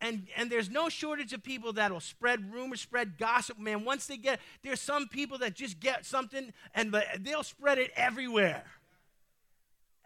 And, 0.00 0.26
and 0.36 0.50
there's 0.50 0.68
no 0.68 0.88
shortage 0.88 1.32
of 1.32 1.42
people 1.42 1.72
that'll 1.74 2.00
spread 2.00 2.52
rumors, 2.52 2.80
spread 2.80 3.18
gossip. 3.18 3.58
Man, 3.58 3.84
once 3.84 4.06
they 4.06 4.16
get, 4.16 4.40
there's 4.62 4.80
some 4.80 5.08
people 5.08 5.38
that 5.38 5.54
just 5.54 5.80
get 5.80 6.04
something 6.04 6.52
and 6.74 6.94
they'll 7.20 7.44
spread 7.44 7.78
it 7.78 7.92
everywhere. 7.96 8.64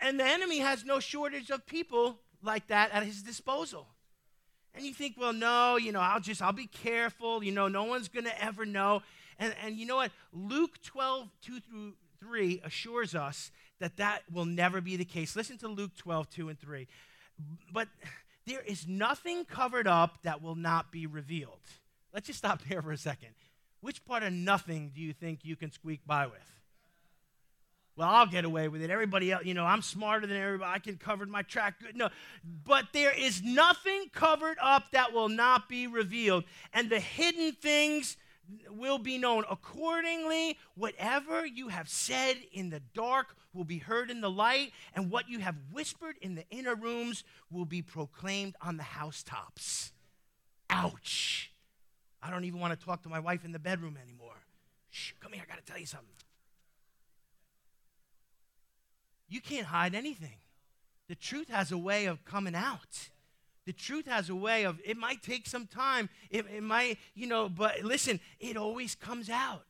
And 0.00 0.20
the 0.20 0.24
enemy 0.24 0.58
has 0.58 0.84
no 0.84 1.00
shortage 1.00 1.50
of 1.50 1.66
people 1.66 2.18
like 2.42 2.66
that 2.68 2.92
at 2.92 3.02
his 3.02 3.22
disposal. 3.22 3.88
And 4.74 4.84
you 4.84 4.92
think, 4.92 5.16
well, 5.18 5.32
no, 5.32 5.76
you 5.76 5.90
know, 5.90 6.00
I'll 6.00 6.20
just, 6.20 6.42
I'll 6.42 6.52
be 6.52 6.66
careful. 6.66 7.42
You 7.42 7.52
know, 7.52 7.68
no 7.68 7.84
one's 7.84 8.08
going 8.08 8.26
to 8.26 8.44
ever 8.44 8.66
know. 8.66 9.02
And, 9.38 9.54
and 9.64 9.76
you 9.76 9.86
know 9.86 9.96
what? 9.96 10.12
Luke 10.32 10.82
12, 10.82 11.28
2 11.42 11.60
through 11.60 11.92
3 12.20 12.60
assures 12.64 13.14
us 13.14 13.50
that 13.80 13.96
that 13.96 14.22
will 14.30 14.44
never 14.44 14.80
be 14.80 14.96
the 14.96 15.04
case. 15.04 15.34
Listen 15.34 15.56
to 15.58 15.68
Luke 15.68 15.96
12, 15.96 16.28
2 16.28 16.48
and 16.50 16.60
3. 16.60 16.86
But 17.72 17.88
there 18.46 18.60
is 18.60 18.86
nothing 18.86 19.44
covered 19.44 19.86
up 19.86 20.22
that 20.22 20.42
will 20.42 20.54
not 20.54 20.92
be 20.92 21.06
revealed. 21.06 21.60
Let's 22.12 22.26
just 22.26 22.38
stop 22.38 22.62
there 22.68 22.82
for 22.82 22.92
a 22.92 22.98
second. 22.98 23.30
Which 23.80 24.04
part 24.04 24.22
of 24.22 24.32
nothing 24.32 24.92
do 24.94 25.00
you 25.00 25.12
think 25.12 25.40
you 25.42 25.56
can 25.56 25.70
squeak 25.70 26.00
by 26.06 26.26
with? 26.26 26.55
Well, 27.96 28.08
I'll 28.08 28.26
get 28.26 28.44
away 28.44 28.68
with 28.68 28.82
it. 28.82 28.90
Everybody 28.90 29.32
else, 29.32 29.44
you 29.44 29.54
know, 29.54 29.64
I'm 29.64 29.82
smarter 29.82 30.26
than 30.26 30.36
everybody. 30.36 30.70
I 30.70 30.78
can 30.78 30.96
cover 30.96 31.24
my 31.26 31.42
track 31.42 31.80
good. 31.80 31.96
No, 31.96 32.10
but 32.64 32.88
there 32.92 33.12
is 33.12 33.42
nothing 33.42 34.10
covered 34.12 34.58
up 34.62 34.90
that 34.92 35.12
will 35.12 35.30
not 35.30 35.68
be 35.68 35.86
revealed, 35.86 36.44
and 36.74 36.90
the 36.90 37.00
hidden 37.00 37.52
things 37.52 38.16
will 38.70 38.98
be 38.98 39.18
known. 39.18 39.44
Accordingly, 39.50 40.58
whatever 40.74 41.46
you 41.46 41.68
have 41.68 41.88
said 41.88 42.36
in 42.52 42.70
the 42.70 42.80
dark 42.94 43.34
will 43.54 43.64
be 43.64 43.78
heard 43.78 44.10
in 44.10 44.20
the 44.20 44.30
light, 44.30 44.72
and 44.94 45.10
what 45.10 45.28
you 45.28 45.38
have 45.38 45.56
whispered 45.72 46.16
in 46.20 46.34
the 46.34 46.44
inner 46.50 46.74
rooms 46.74 47.24
will 47.50 47.64
be 47.64 47.82
proclaimed 47.82 48.54
on 48.60 48.76
the 48.76 48.82
housetops. 48.82 49.92
Ouch. 50.68 51.50
I 52.22 52.30
don't 52.30 52.44
even 52.44 52.60
want 52.60 52.78
to 52.78 52.84
talk 52.84 53.02
to 53.04 53.08
my 53.08 53.20
wife 53.20 53.44
in 53.44 53.52
the 53.52 53.58
bedroom 53.58 53.96
anymore. 54.02 54.36
Shh, 54.90 55.12
come 55.20 55.32
here, 55.32 55.42
I 55.46 55.48
got 55.48 55.64
to 55.64 55.64
tell 55.64 55.80
you 55.80 55.86
something. 55.86 56.14
You 59.28 59.40
can't 59.40 59.66
hide 59.66 59.94
anything. 59.94 60.38
The 61.08 61.14
truth 61.14 61.48
has 61.48 61.72
a 61.72 61.78
way 61.78 62.06
of 62.06 62.24
coming 62.24 62.54
out. 62.54 63.10
The 63.64 63.72
truth 63.72 64.06
has 64.06 64.30
a 64.30 64.34
way 64.34 64.64
of, 64.64 64.80
it 64.84 64.96
might 64.96 65.22
take 65.22 65.46
some 65.46 65.66
time. 65.66 66.08
It, 66.30 66.46
it 66.54 66.62
might, 66.62 66.98
you 67.14 67.26
know, 67.26 67.48
but 67.48 67.82
listen, 67.82 68.20
it 68.38 68.56
always 68.56 68.94
comes 68.94 69.28
out. 69.28 69.64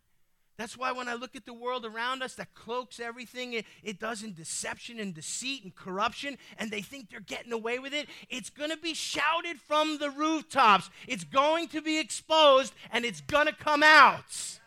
That's 0.58 0.76
why 0.76 0.92
when 0.92 1.06
I 1.06 1.14
look 1.14 1.36
at 1.36 1.44
the 1.44 1.52
world 1.52 1.84
around 1.84 2.22
us 2.22 2.34
that 2.34 2.54
cloaks 2.54 2.98
everything, 2.98 3.52
it, 3.52 3.66
it 3.82 4.00
does 4.00 4.22
in 4.22 4.32
deception 4.32 4.98
and 4.98 5.12
deceit 5.14 5.64
and 5.64 5.74
corruption, 5.74 6.38
and 6.58 6.70
they 6.70 6.80
think 6.80 7.10
they're 7.10 7.20
getting 7.20 7.52
away 7.52 7.78
with 7.78 7.92
it, 7.92 8.08
it's 8.30 8.48
going 8.48 8.70
to 8.70 8.76
be 8.78 8.94
shouted 8.94 9.60
from 9.60 9.98
the 9.98 10.10
rooftops. 10.10 10.88
It's 11.06 11.24
going 11.24 11.68
to 11.68 11.82
be 11.82 11.98
exposed, 11.98 12.72
and 12.90 13.04
it's 13.04 13.20
going 13.20 13.46
to 13.46 13.54
come 13.54 13.82
out. 13.82 14.58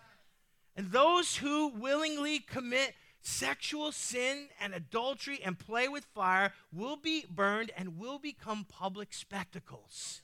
And 0.75 0.91
those 0.91 1.37
who 1.37 1.69
willingly 1.69 2.39
commit 2.39 2.93
sexual 3.29 3.91
sin 3.91 4.47
and 4.59 4.73
adultery 4.73 5.39
and 5.43 5.57
play 5.57 5.87
with 5.87 6.05
fire 6.05 6.51
will 6.73 6.97
be 6.97 7.25
burned 7.29 7.71
and 7.77 7.97
will 7.97 8.19
become 8.19 8.65
public 8.67 9.13
spectacles. 9.13 10.21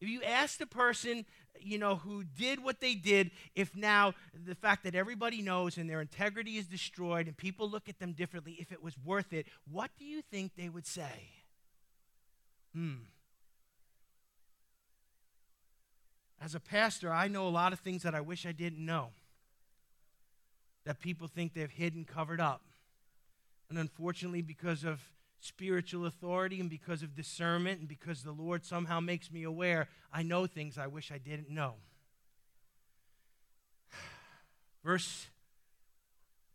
If 0.00 0.08
you 0.08 0.22
ask 0.22 0.58
the 0.58 0.66
person, 0.66 1.26
you 1.60 1.76
know, 1.76 1.96
who 1.96 2.24
did 2.24 2.64
what 2.64 2.80
they 2.80 2.94
did, 2.94 3.30
if 3.54 3.76
now 3.76 4.14
the 4.46 4.54
fact 4.54 4.84
that 4.84 4.94
everybody 4.94 5.42
knows 5.42 5.76
and 5.76 5.90
their 5.90 6.00
integrity 6.00 6.56
is 6.56 6.66
destroyed 6.66 7.26
and 7.26 7.36
people 7.36 7.68
look 7.68 7.88
at 7.88 7.98
them 7.98 8.12
differently, 8.12 8.56
if 8.58 8.72
it 8.72 8.82
was 8.82 8.94
worth 9.04 9.32
it, 9.32 9.46
what 9.70 9.90
do 9.98 10.06
you 10.06 10.22
think 10.22 10.52
they 10.56 10.70
would 10.70 10.86
say? 10.86 11.28
Hmm. 12.74 12.94
As 16.40 16.54
a 16.54 16.60
pastor, 16.60 17.12
I 17.12 17.28
know 17.28 17.46
a 17.46 17.50
lot 17.50 17.74
of 17.74 17.80
things 17.80 18.02
that 18.02 18.14
I 18.14 18.22
wish 18.22 18.46
I 18.46 18.52
didn't 18.52 18.84
know 18.84 19.10
that 20.90 20.98
people 20.98 21.28
think 21.28 21.54
they've 21.54 21.70
hidden, 21.70 22.04
covered 22.04 22.40
up. 22.40 22.62
And 23.68 23.78
unfortunately, 23.78 24.42
because 24.42 24.82
of 24.82 25.00
spiritual 25.38 26.04
authority 26.04 26.58
and 26.58 26.68
because 26.68 27.04
of 27.04 27.14
discernment 27.14 27.78
and 27.78 27.88
because 27.88 28.24
the 28.24 28.32
Lord 28.32 28.64
somehow 28.64 28.98
makes 28.98 29.30
me 29.30 29.44
aware, 29.44 29.86
I 30.12 30.24
know 30.24 30.48
things 30.48 30.76
I 30.76 30.88
wish 30.88 31.12
I 31.12 31.18
didn't 31.18 31.48
know. 31.48 31.74
Verse 34.84 35.28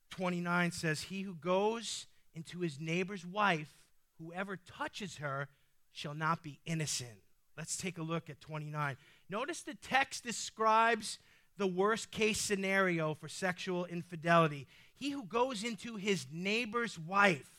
29 0.10 0.72
says, 0.72 1.04
He 1.04 1.22
who 1.22 1.36
goes 1.36 2.08
into 2.34 2.60
his 2.60 2.78
neighbor's 2.78 3.26
wife, 3.26 3.74
whoever 4.22 4.58
touches 4.58 5.16
her, 5.20 5.48
shall 5.94 6.14
not 6.14 6.44
be 6.44 6.60
innocent. 6.66 7.22
Let's 7.58 7.78
take 7.78 7.98
a 7.98 8.04
look 8.04 8.30
at 8.30 8.42
29. 8.42 8.98
Notice 9.30 9.62
the 9.62 9.76
text 9.76 10.26
describes 10.26 11.20
the 11.58 11.68
worst 11.68 12.12
case 12.12 12.40
scenario 12.40 13.14
for 13.14 13.28
sexual 13.28 13.86
infidelity. 13.86 14.68
He 14.94 15.12
who 15.12 15.24
goes 15.24 15.64
into 15.64 15.96
his 15.96 16.28
neighbor's 16.32 16.98
wife. 16.98 17.50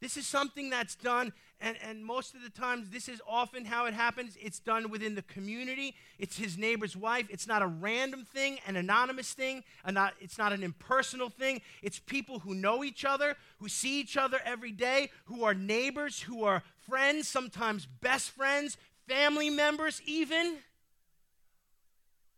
This 0.00 0.16
is 0.16 0.26
something 0.26 0.68
that's 0.68 0.94
done, 0.94 1.32
and, 1.58 1.76
and 1.82 2.04
most 2.04 2.34
of 2.34 2.42
the 2.42 2.50
times, 2.50 2.90
this 2.90 3.08
is 3.08 3.22
often 3.26 3.64
how 3.64 3.86
it 3.86 3.94
happens. 3.94 4.36
It's 4.38 4.58
done 4.58 4.90
within 4.90 5.14
the 5.14 5.22
community. 5.22 5.94
It's 6.18 6.36
his 6.36 6.58
neighbor's 6.58 6.94
wife. 6.94 7.26
It's 7.30 7.46
not 7.46 7.62
a 7.62 7.66
random 7.66 8.26
thing, 8.26 8.58
an 8.66 8.76
anonymous 8.76 9.32
thing, 9.32 9.64
not, 9.90 10.12
it's 10.20 10.36
not 10.36 10.52
an 10.52 10.62
impersonal 10.62 11.30
thing. 11.30 11.62
It's 11.82 11.98
people 11.98 12.40
who 12.40 12.54
know 12.54 12.84
each 12.84 13.06
other, 13.06 13.36
who 13.58 13.68
see 13.68 13.98
each 13.98 14.18
other 14.18 14.38
every 14.44 14.70
day, 14.70 15.10
who 15.24 15.44
are 15.44 15.54
neighbors, 15.54 16.20
who 16.20 16.44
are 16.44 16.62
friends, 16.86 17.26
sometimes 17.26 17.86
best 17.86 18.30
friends, 18.30 18.76
family 19.08 19.48
members, 19.48 20.02
even. 20.04 20.58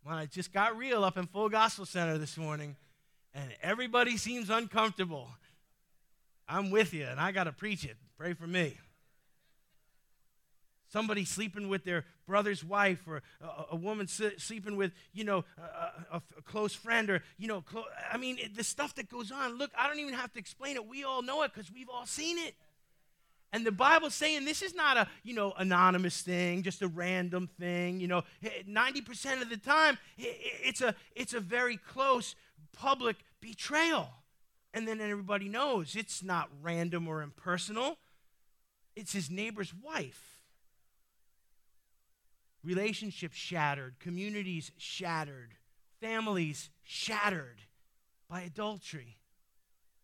Well, 0.05 0.17
it 0.19 0.31
just 0.31 0.53
got 0.53 0.77
real 0.77 1.03
up 1.03 1.17
in 1.17 1.27
Full 1.27 1.49
Gospel 1.49 1.85
Center 1.85 2.17
this 2.17 2.37
morning. 2.37 2.75
and 3.33 3.53
everybody 3.61 4.17
seems 4.17 4.49
uncomfortable. 4.49 5.27
I'm 6.47 6.71
with 6.71 6.93
you, 6.93 7.05
and 7.05 7.19
I 7.19 7.31
got 7.31 7.43
to 7.43 7.51
preach 7.51 7.85
it. 7.85 7.95
Pray 8.17 8.33
for 8.33 8.47
me. 8.47 8.77
Somebody 10.91 11.23
sleeping 11.23 11.69
with 11.69 11.83
their 11.83 12.05
brother's 12.25 12.63
wife, 12.63 13.07
or 13.07 13.21
a, 13.41 13.73
a 13.73 13.75
woman 13.75 14.07
sleeping 14.07 14.75
with, 14.75 14.91
you 15.13 15.23
know, 15.23 15.45
a, 16.11 16.17
a, 16.17 16.41
close 16.43 16.73
friend, 16.73 17.11
or, 17.11 17.21
you 17.37 17.47
know, 17.47 17.61
clo- 17.61 17.85
I 18.11 18.17
mean, 18.17 18.39
the 18.55 18.63
stuff 18.63 18.95
that 18.95 19.09
goes 19.09 19.31
on. 19.31 19.59
Look, 19.59 19.69
I 19.77 19.87
don't 19.87 19.99
even 19.99 20.15
have 20.15 20.33
to 20.33 20.39
explain 20.39 20.75
it. 20.75 20.87
We 20.87 21.03
all 21.03 21.21
know 21.21 21.43
it 21.43 21.53
because 21.53 21.71
we've 21.71 21.89
all 21.89 22.07
seen 22.07 22.39
it. 22.39 22.55
And 23.51 23.65
the 23.65 23.71
Bible's 23.71 24.13
saying 24.13 24.45
this 24.45 24.61
is 24.61 24.75
not 24.75 24.97
a, 24.97 25.07
you 25.23 25.33
know, 25.33 25.53
anonymous 25.57 26.21
thing, 26.21 26.61
just 26.61 26.81
a 26.81 26.87
random 26.87 27.49
thing. 27.59 27.99
You 27.99 28.07
know, 28.07 28.23
90% 28.43 29.41
of 29.41 29.49
the 29.49 29.57
time, 29.57 29.97
it's 30.17 30.81
a, 30.81 30.93
it's 31.15 31.33
a 31.33 31.39
very 31.39 31.77
close 31.77 32.35
public 32.73 33.17
betrayal. 33.41 34.09
And 34.73 34.87
then 34.87 35.01
everybody 35.01 35.49
knows 35.49 35.95
it's 35.95 36.21
not 36.21 36.49
random 36.61 37.07
or 37.07 37.23
impersonal. 37.23 37.97
It's 38.95 39.13
his 39.13 39.31
neighbor's 39.31 39.73
wife. 39.73 40.41
Relationships 42.63 43.37
shattered, 43.37 43.95
communities 43.99 44.71
shattered, 44.77 45.55
families 46.01 46.69
shattered 46.83 47.61
by 48.29 48.41
adultery. 48.41 49.17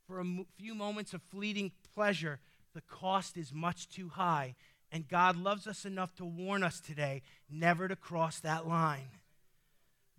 For 0.08 0.20
a 0.20 0.26
few 0.58 0.74
moments 0.74 1.14
of 1.14 1.22
fleeting 1.30 1.72
pleasure, 1.94 2.40
the 2.76 2.82
cost 2.82 3.38
is 3.38 3.52
much 3.52 3.90
too 3.90 4.10
high. 4.10 4.54
And 4.92 5.08
God 5.08 5.36
loves 5.36 5.66
us 5.66 5.86
enough 5.86 6.14
to 6.18 6.26
warn 6.26 6.62
us 6.62 6.80
today 6.80 7.24
never 7.50 7.88
to 7.88 7.96
cross 7.96 8.40
that 8.42 8.68
line. 8.68 9.10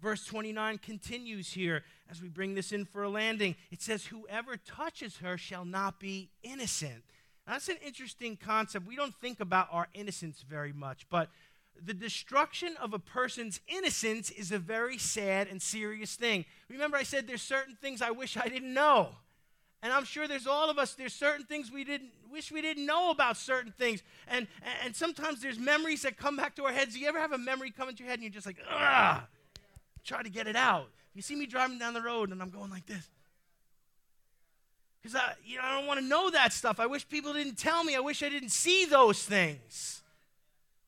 Verse 0.00 0.26
29 0.26 0.78
continues 0.78 1.52
here 1.52 1.84
as 2.10 2.20
we 2.20 2.28
bring 2.28 2.54
this 2.54 2.72
in 2.72 2.84
for 2.84 3.02
a 3.02 3.08
landing. 3.08 3.54
It 3.70 3.80
says, 3.80 4.06
Whoever 4.06 4.56
touches 4.56 5.18
her 5.18 5.38
shall 5.38 5.64
not 5.64 6.00
be 6.00 6.30
innocent. 6.42 7.04
Now, 7.46 7.54
that's 7.54 7.68
an 7.68 7.78
interesting 7.84 8.36
concept. 8.36 8.86
We 8.86 8.96
don't 8.96 9.14
think 9.14 9.40
about 9.40 9.68
our 9.70 9.88
innocence 9.94 10.44
very 10.46 10.72
much, 10.72 11.06
but 11.08 11.30
the 11.80 11.94
destruction 11.94 12.74
of 12.80 12.92
a 12.92 12.98
person's 12.98 13.60
innocence 13.68 14.30
is 14.30 14.50
a 14.50 14.58
very 14.58 14.98
sad 14.98 15.48
and 15.48 15.60
serious 15.60 16.16
thing. 16.16 16.44
Remember, 16.68 16.96
I 16.96 17.02
said 17.02 17.26
there's 17.26 17.42
certain 17.42 17.76
things 17.80 18.02
I 18.02 18.10
wish 18.10 18.36
I 18.36 18.48
didn't 18.48 18.74
know. 18.74 19.10
And 19.82 19.92
I'm 19.92 20.04
sure 20.04 20.26
there's 20.26 20.46
all 20.46 20.70
of 20.70 20.78
us, 20.78 20.94
there's 20.94 21.12
certain 21.12 21.44
things 21.44 21.70
we 21.70 21.84
didn't 21.84 22.10
wish 22.30 22.50
we 22.50 22.60
didn't 22.60 22.86
know 22.86 23.10
about 23.10 23.36
certain 23.36 23.72
things. 23.72 24.02
And 24.28 24.46
and 24.84 24.94
sometimes 24.94 25.40
there's 25.40 25.58
memories 25.58 26.02
that 26.02 26.16
come 26.16 26.36
back 26.36 26.56
to 26.56 26.64
our 26.64 26.72
heads. 26.72 26.94
Do 26.94 27.00
you 27.00 27.08
ever 27.08 27.18
have 27.18 27.32
a 27.32 27.38
memory 27.38 27.70
come 27.70 27.88
into 27.88 28.02
your 28.02 28.10
head 28.10 28.18
and 28.18 28.24
you're 28.24 28.32
just 28.32 28.46
like, 28.46 28.58
ugh, 28.70 29.22
try 30.04 30.22
to 30.22 30.30
get 30.30 30.46
it 30.46 30.56
out? 30.56 30.88
You 31.14 31.22
see 31.22 31.34
me 31.34 31.46
driving 31.46 31.78
down 31.78 31.94
the 31.94 32.02
road 32.02 32.30
and 32.30 32.42
I'm 32.42 32.50
going 32.50 32.70
like 32.70 32.86
this. 32.86 33.08
Because 35.00 35.14
I, 35.14 35.34
you 35.44 35.56
know, 35.56 35.62
I 35.64 35.78
don't 35.78 35.86
want 35.86 36.00
to 36.00 36.06
know 36.06 36.30
that 36.30 36.52
stuff. 36.52 36.80
I 36.80 36.86
wish 36.86 37.08
people 37.08 37.32
didn't 37.32 37.56
tell 37.56 37.84
me. 37.84 37.94
I 37.94 38.00
wish 38.00 38.22
I 38.22 38.28
didn't 38.28 38.48
see 38.48 38.86
those 38.86 39.22
things. 39.22 40.02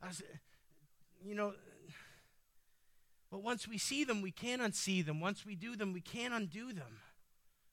I 0.03 0.09
was, 0.09 0.23
you 1.25 1.35
know, 1.35 1.53
but 3.31 3.43
once 3.43 3.69
we 3.69 3.79
see 3.79 4.05
them, 4.05 4.23
we 4.23 4.31
can't 4.31 4.61
unsee 4.61 5.05
them. 5.05 5.21
Once 5.21 5.47
we 5.47 5.55
do 5.55 5.77
them, 5.77 5.93
we 5.93 6.01
can't 6.01 6.35
undo 6.35 6.73
them. 6.73 6.99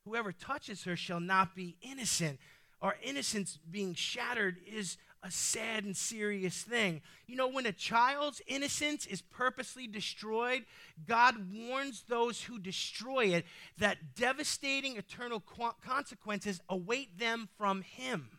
Whoever 0.06 0.32
touches 0.32 0.84
her 0.84 0.96
shall 0.96 1.20
not 1.20 1.56
be 1.56 1.78
innocent. 1.82 2.40
Our 2.82 2.96
innocence 3.04 3.58
being 3.70 3.96
shattered 3.96 4.58
is 4.66 4.98
a 5.24 5.32
sad 5.32 5.84
and 5.86 5.98
serious 5.98 6.62
thing. 6.62 7.02
You 7.26 7.36
know, 7.36 7.48
when 7.48 7.66
a 7.66 7.72
child's 7.72 8.42
innocence 8.46 9.08
is 9.08 9.24
purposely 9.24 9.88
destroyed, 9.88 10.66
God 11.08 11.36
warns 11.52 12.04
those 12.08 12.44
who 12.44 12.60
destroy 12.60 13.26
it 13.26 13.46
that 13.80 14.16
devastating 14.16 14.98
eternal 14.98 15.42
consequences 15.84 16.62
await 16.70 17.18
them 17.18 17.50
from 17.58 17.82
Him. 17.82 18.30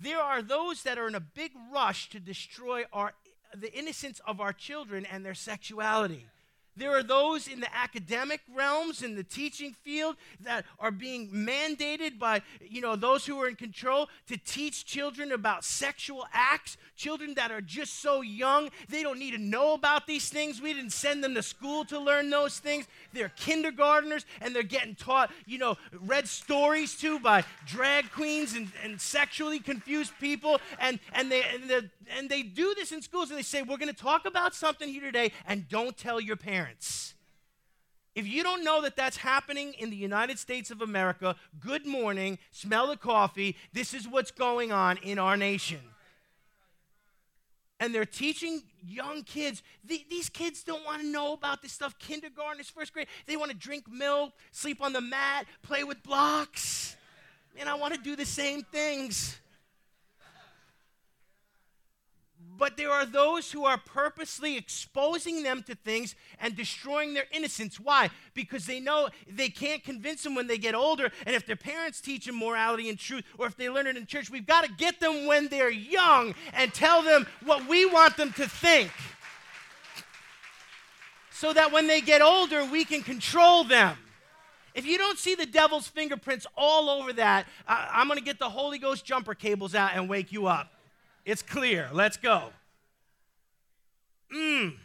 There 0.00 0.20
are 0.20 0.40
those 0.40 0.82
that 0.84 0.98
are 0.98 1.06
in 1.06 1.14
a 1.14 1.20
big 1.20 1.52
rush 1.70 2.08
to 2.10 2.18
destroy 2.18 2.84
our, 2.90 3.12
the 3.54 3.72
innocence 3.78 4.20
of 4.26 4.40
our 4.40 4.54
children 4.54 5.04
and 5.04 5.24
their 5.24 5.34
sexuality. 5.34 6.26
There 6.74 6.96
are 6.96 7.02
those 7.02 7.48
in 7.48 7.60
the 7.60 7.74
academic 7.76 8.40
realms, 8.54 9.02
in 9.02 9.14
the 9.14 9.22
teaching 9.22 9.74
field, 9.84 10.16
that 10.40 10.64
are 10.78 10.90
being 10.90 11.28
mandated 11.30 12.18
by, 12.18 12.40
you 12.62 12.80
know, 12.80 12.96
those 12.96 13.26
who 13.26 13.38
are 13.42 13.48
in 13.48 13.56
control 13.56 14.08
to 14.28 14.38
teach 14.38 14.86
children 14.86 15.32
about 15.32 15.64
sexual 15.64 16.26
acts. 16.32 16.78
Children 16.96 17.34
that 17.34 17.50
are 17.50 17.60
just 17.60 18.00
so 18.00 18.22
young, 18.22 18.70
they 18.88 19.02
don't 19.02 19.18
need 19.18 19.32
to 19.32 19.38
know 19.38 19.74
about 19.74 20.06
these 20.06 20.28
things. 20.30 20.62
We 20.62 20.72
didn't 20.72 20.92
send 20.92 21.22
them 21.22 21.34
to 21.34 21.42
school 21.42 21.84
to 21.86 21.98
learn 21.98 22.30
those 22.30 22.58
things. 22.58 22.86
They're 23.12 23.32
kindergarteners, 23.36 24.24
and 24.40 24.54
they're 24.54 24.62
getting 24.62 24.94
taught, 24.94 25.30
you 25.46 25.58
know, 25.58 25.76
read 25.92 26.26
stories 26.26 26.96
to 26.98 27.18
by 27.18 27.44
drag 27.66 28.10
queens 28.12 28.54
and, 28.54 28.70
and 28.82 29.00
sexually 29.00 29.58
confused 29.58 30.12
people. 30.20 30.60
And, 30.78 31.00
and, 31.12 31.30
they, 31.30 31.42
and, 31.42 31.90
and 32.16 32.30
they 32.30 32.42
do 32.42 32.74
this 32.74 32.92
in 32.92 33.02
schools, 33.02 33.30
and 33.30 33.38
they 33.38 33.42
say, 33.42 33.62
We're 33.62 33.78
going 33.78 33.92
to 33.92 33.94
talk 33.94 34.24
about 34.24 34.54
something 34.54 34.88
here 34.88 35.02
today, 35.02 35.32
and 35.46 35.68
don't 35.68 35.96
tell 35.96 36.20
your 36.20 36.36
parents 36.36 36.61
parents. 36.62 37.14
If 38.14 38.26
you 38.26 38.42
don't 38.42 38.62
know 38.62 38.82
that 38.82 38.94
that's 38.94 39.16
happening 39.16 39.72
in 39.78 39.90
the 39.90 39.96
United 39.96 40.38
States 40.38 40.70
of 40.70 40.82
America, 40.82 41.34
good 41.58 41.86
morning, 41.86 42.38
smell 42.50 42.88
the 42.88 42.96
coffee. 42.96 43.56
This 43.72 43.94
is 43.94 44.06
what's 44.06 44.30
going 44.30 44.70
on 44.70 44.98
in 44.98 45.18
our 45.18 45.36
nation. 45.36 45.80
And 47.80 47.92
they're 47.92 48.04
teaching 48.04 48.62
young 48.86 49.22
kids. 49.24 49.62
these 49.84 50.28
kids 50.28 50.62
don't 50.62 50.84
want 50.84 51.00
to 51.00 51.08
know 51.08 51.32
about 51.32 51.62
this 51.62 51.72
stuff. 51.72 51.98
Kindergarten 51.98 52.62
first 52.62 52.92
grade. 52.92 53.08
They 53.26 53.36
want 53.36 53.50
to 53.50 53.56
drink 53.56 53.90
milk, 53.90 54.32
sleep 54.52 54.82
on 54.82 54.92
the 54.92 55.00
mat, 55.00 55.46
play 55.62 55.82
with 55.82 56.00
blocks. 56.02 56.94
Man, 57.56 57.66
I 57.66 57.74
want 57.74 57.94
to 57.94 58.00
do 58.00 58.14
the 58.14 58.26
same 58.26 58.62
things. 58.62 59.40
But 62.62 62.76
there 62.76 62.92
are 62.92 63.04
those 63.04 63.50
who 63.50 63.64
are 63.64 63.76
purposely 63.76 64.56
exposing 64.56 65.42
them 65.42 65.64
to 65.64 65.74
things 65.74 66.14
and 66.38 66.54
destroying 66.54 67.12
their 67.12 67.26
innocence. 67.32 67.80
Why? 67.80 68.08
Because 68.34 68.66
they 68.66 68.78
know 68.78 69.08
they 69.28 69.48
can't 69.48 69.82
convince 69.82 70.22
them 70.22 70.36
when 70.36 70.46
they 70.46 70.58
get 70.58 70.76
older. 70.76 71.10
And 71.26 71.34
if 71.34 71.44
their 71.44 71.56
parents 71.56 72.00
teach 72.00 72.26
them 72.26 72.38
morality 72.38 72.88
and 72.88 72.96
truth, 72.96 73.24
or 73.36 73.48
if 73.48 73.56
they 73.56 73.68
learn 73.68 73.88
it 73.88 73.96
in 73.96 74.06
church, 74.06 74.30
we've 74.30 74.46
got 74.46 74.62
to 74.62 74.70
get 74.70 75.00
them 75.00 75.26
when 75.26 75.48
they're 75.48 75.72
young 75.72 76.36
and 76.52 76.72
tell 76.72 77.02
them 77.02 77.26
what 77.44 77.66
we 77.66 77.84
want 77.84 78.16
them 78.16 78.32
to 78.34 78.48
think. 78.48 78.92
So 81.32 81.52
that 81.52 81.72
when 81.72 81.88
they 81.88 82.00
get 82.00 82.22
older, 82.22 82.64
we 82.64 82.84
can 82.84 83.02
control 83.02 83.64
them. 83.64 83.96
If 84.72 84.86
you 84.86 84.98
don't 84.98 85.18
see 85.18 85.34
the 85.34 85.46
devil's 85.46 85.88
fingerprints 85.88 86.46
all 86.56 86.88
over 86.88 87.12
that, 87.14 87.46
I'm 87.66 88.06
going 88.06 88.20
to 88.20 88.24
get 88.24 88.38
the 88.38 88.50
Holy 88.50 88.78
Ghost 88.78 89.04
jumper 89.04 89.34
cables 89.34 89.74
out 89.74 89.90
and 89.96 90.08
wake 90.08 90.30
you 90.30 90.46
up. 90.46 90.72
It's 91.24 91.42
clear. 91.42 91.88
Let's 91.92 92.16
go. 92.16 92.50
Mm. 94.34 94.76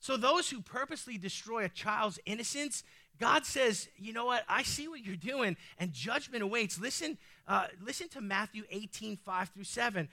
So, 0.00 0.16
those 0.16 0.48
who 0.48 0.60
purposely 0.60 1.18
destroy 1.18 1.64
a 1.64 1.68
child's 1.68 2.18
innocence, 2.24 2.84
God 3.18 3.44
says, 3.44 3.88
you 3.96 4.12
know 4.12 4.26
what? 4.26 4.44
I 4.48 4.62
see 4.62 4.86
what 4.86 5.04
you're 5.04 5.16
doing, 5.16 5.56
and 5.78 5.92
judgment 5.92 6.42
awaits. 6.42 6.78
Listen, 6.78 7.18
uh, 7.48 7.66
listen 7.84 8.08
to 8.10 8.20
Matthew 8.20 8.62
18, 8.70 9.16
5 9.16 9.48
through 9.50 9.64
7. 9.64 10.08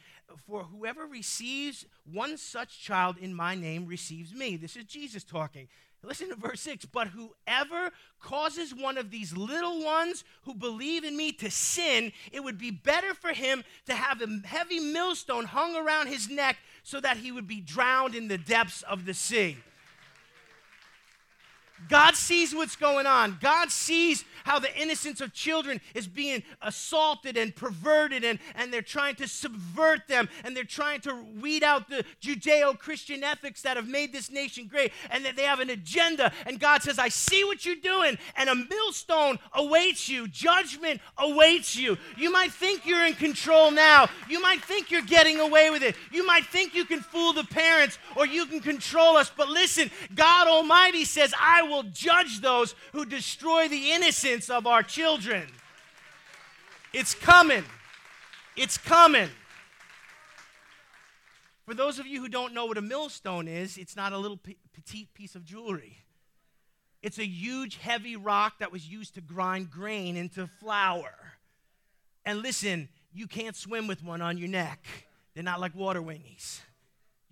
For 0.47 0.63
whoever 0.63 1.05
receives 1.05 1.85
one 2.11 2.37
such 2.37 2.81
child 2.81 3.17
in 3.17 3.33
my 3.33 3.53
name 3.53 3.85
receives 3.85 4.33
me. 4.33 4.57
This 4.57 4.75
is 4.75 4.85
Jesus 4.85 5.23
talking. 5.23 5.67
Listen 6.05 6.29
to 6.29 6.35
verse 6.35 6.61
6. 6.61 6.85
But 6.85 7.07
whoever 7.07 7.91
causes 8.19 8.73
one 8.73 8.97
of 8.97 9.11
these 9.11 9.35
little 9.35 9.83
ones 9.83 10.23
who 10.43 10.53
believe 10.53 11.03
in 11.03 11.17
me 11.17 11.31
to 11.33 11.49
sin, 11.51 12.11
it 12.31 12.43
would 12.43 12.57
be 12.57 12.71
better 12.71 13.13
for 13.13 13.33
him 13.33 13.63
to 13.87 13.93
have 13.93 14.21
a 14.21 14.47
heavy 14.47 14.79
millstone 14.79 15.45
hung 15.45 15.75
around 15.75 16.07
his 16.07 16.29
neck 16.29 16.57
so 16.83 16.99
that 17.01 17.17
he 17.17 17.31
would 17.31 17.47
be 17.47 17.61
drowned 17.61 18.15
in 18.15 18.27
the 18.27 18.37
depths 18.37 18.83
of 18.83 19.05
the 19.05 19.13
sea. 19.13 19.57
God 21.89 22.15
sees 22.15 22.55
what's 22.55 22.75
going 22.75 23.05
on. 23.05 23.37
God 23.41 23.69
sees 23.69 24.23
how 24.43 24.59
the 24.59 24.75
innocence 24.79 25.21
of 25.21 25.33
children 25.33 25.81
is 25.93 26.07
being 26.07 26.43
assaulted 26.61 27.37
and 27.37 27.55
perverted, 27.55 28.23
and, 28.23 28.39
and 28.55 28.71
they're 28.71 28.81
trying 28.81 29.15
to 29.15 29.27
subvert 29.27 30.07
them, 30.07 30.29
and 30.43 30.55
they're 30.55 30.63
trying 30.63 31.01
to 31.01 31.13
weed 31.39 31.63
out 31.63 31.89
the 31.89 32.05
Judeo 32.21 32.77
Christian 32.77 33.23
ethics 33.23 33.61
that 33.63 33.75
have 33.75 33.87
made 33.87 34.13
this 34.13 34.31
nation 34.31 34.67
great, 34.67 34.91
and 35.11 35.25
that 35.25 35.35
they 35.35 35.43
have 35.43 35.59
an 35.59 35.69
agenda. 35.69 36.31
And 36.45 36.59
God 36.59 36.81
says, 36.81 36.97
I 36.97 37.09
see 37.09 37.43
what 37.43 37.65
you're 37.65 37.75
doing, 37.75 38.17
and 38.35 38.49
a 38.49 38.55
millstone 38.55 39.37
awaits 39.53 40.07
you, 40.07 40.27
judgment 40.27 41.01
awaits 41.17 41.75
you. 41.75 41.97
You 42.17 42.31
might 42.31 42.51
think 42.51 42.85
you're 42.85 43.05
in 43.05 43.13
control 43.13 43.69
now, 43.71 44.07
you 44.29 44.41
might 44.41 44.63
think 44.63 44.91
you're 44.91 45.01
getting 45.01 45.39
away 45.39 45.69
with 45.71 45.83
it, 45.83 45.95
you 46.11 46.25
might 46.25 46.45
think 46.45 46.73
you 46.73 46.85
can 46.85 47.01
fool 47.01 47.33
the 47.33 47.43
parents 47.43 47.99
or 48.15 48.25
you 48.25 48.45
can 48.45 48.59
control 48.59 49.17
us, 49.17 49.31
but 49.35 49.49
listen, 49.49 49.91
God 50.13 50.47
Almighty 50.47 51.03
says, 51.03 51.33
I 51.39 51.64
will 51.65 51.83
judge 51.83 52.41
those 52.41 52.75
who 52.93 53.05
destroy 53.05 53.67
the 53.67 53.91
innocence 53.91 54.49
of 54.49 54.67
our 54.67 54.83
children. 54.83 55.47
It's 56.93 57.13
coming. 57.13 57.63
It's 58.55 58.77
coming. 58.77 59.29
For 61.65 61.73
those 61.73 61.99
of 61.99 62.05
you 62.05 62.21
who 62.21 62.29
don't 62.29 62.53
know 62.53 62.65
what 62.65 62.77
a 62.77 62.81
millstone 62.81 63.47
is, 63.47 63.77
it's 63.77 63.95
not 63.95 64.13
a 64.13 64.17
little 64.17 64.39
petite 64.73 65.13
piece 65.13 65.35
of 65.35 65.43
jewelry. 65.43 65.97
It's 67.01 67.19
a 67.19 67.25
huge, 67.25 67.77
heavy 67.77 68.15
rock 68.15 68.59
that 68.59 68.71
was 68.71 68.87
used 68.87 69.15
to 69.15 69.21
grind 69.21 69.71
grain 69.71 70.15
into 70.15 70.47
flour. 70.59 71.13
And 72.25 72.41
listen, 72.41 72.89
you 73.13 73.27
can't 73.27 73.55
swim 73.55 73.87
with 73.87 74.03
one 74.03 74.21
on 74.21 74.37
your 74.37 74.47
neck. 74.47 74.85
They're 75.33 75.43
not 75.43 75.59
like 75.59 75.75
water 75.75 76.01
wingies. 76.01 76.59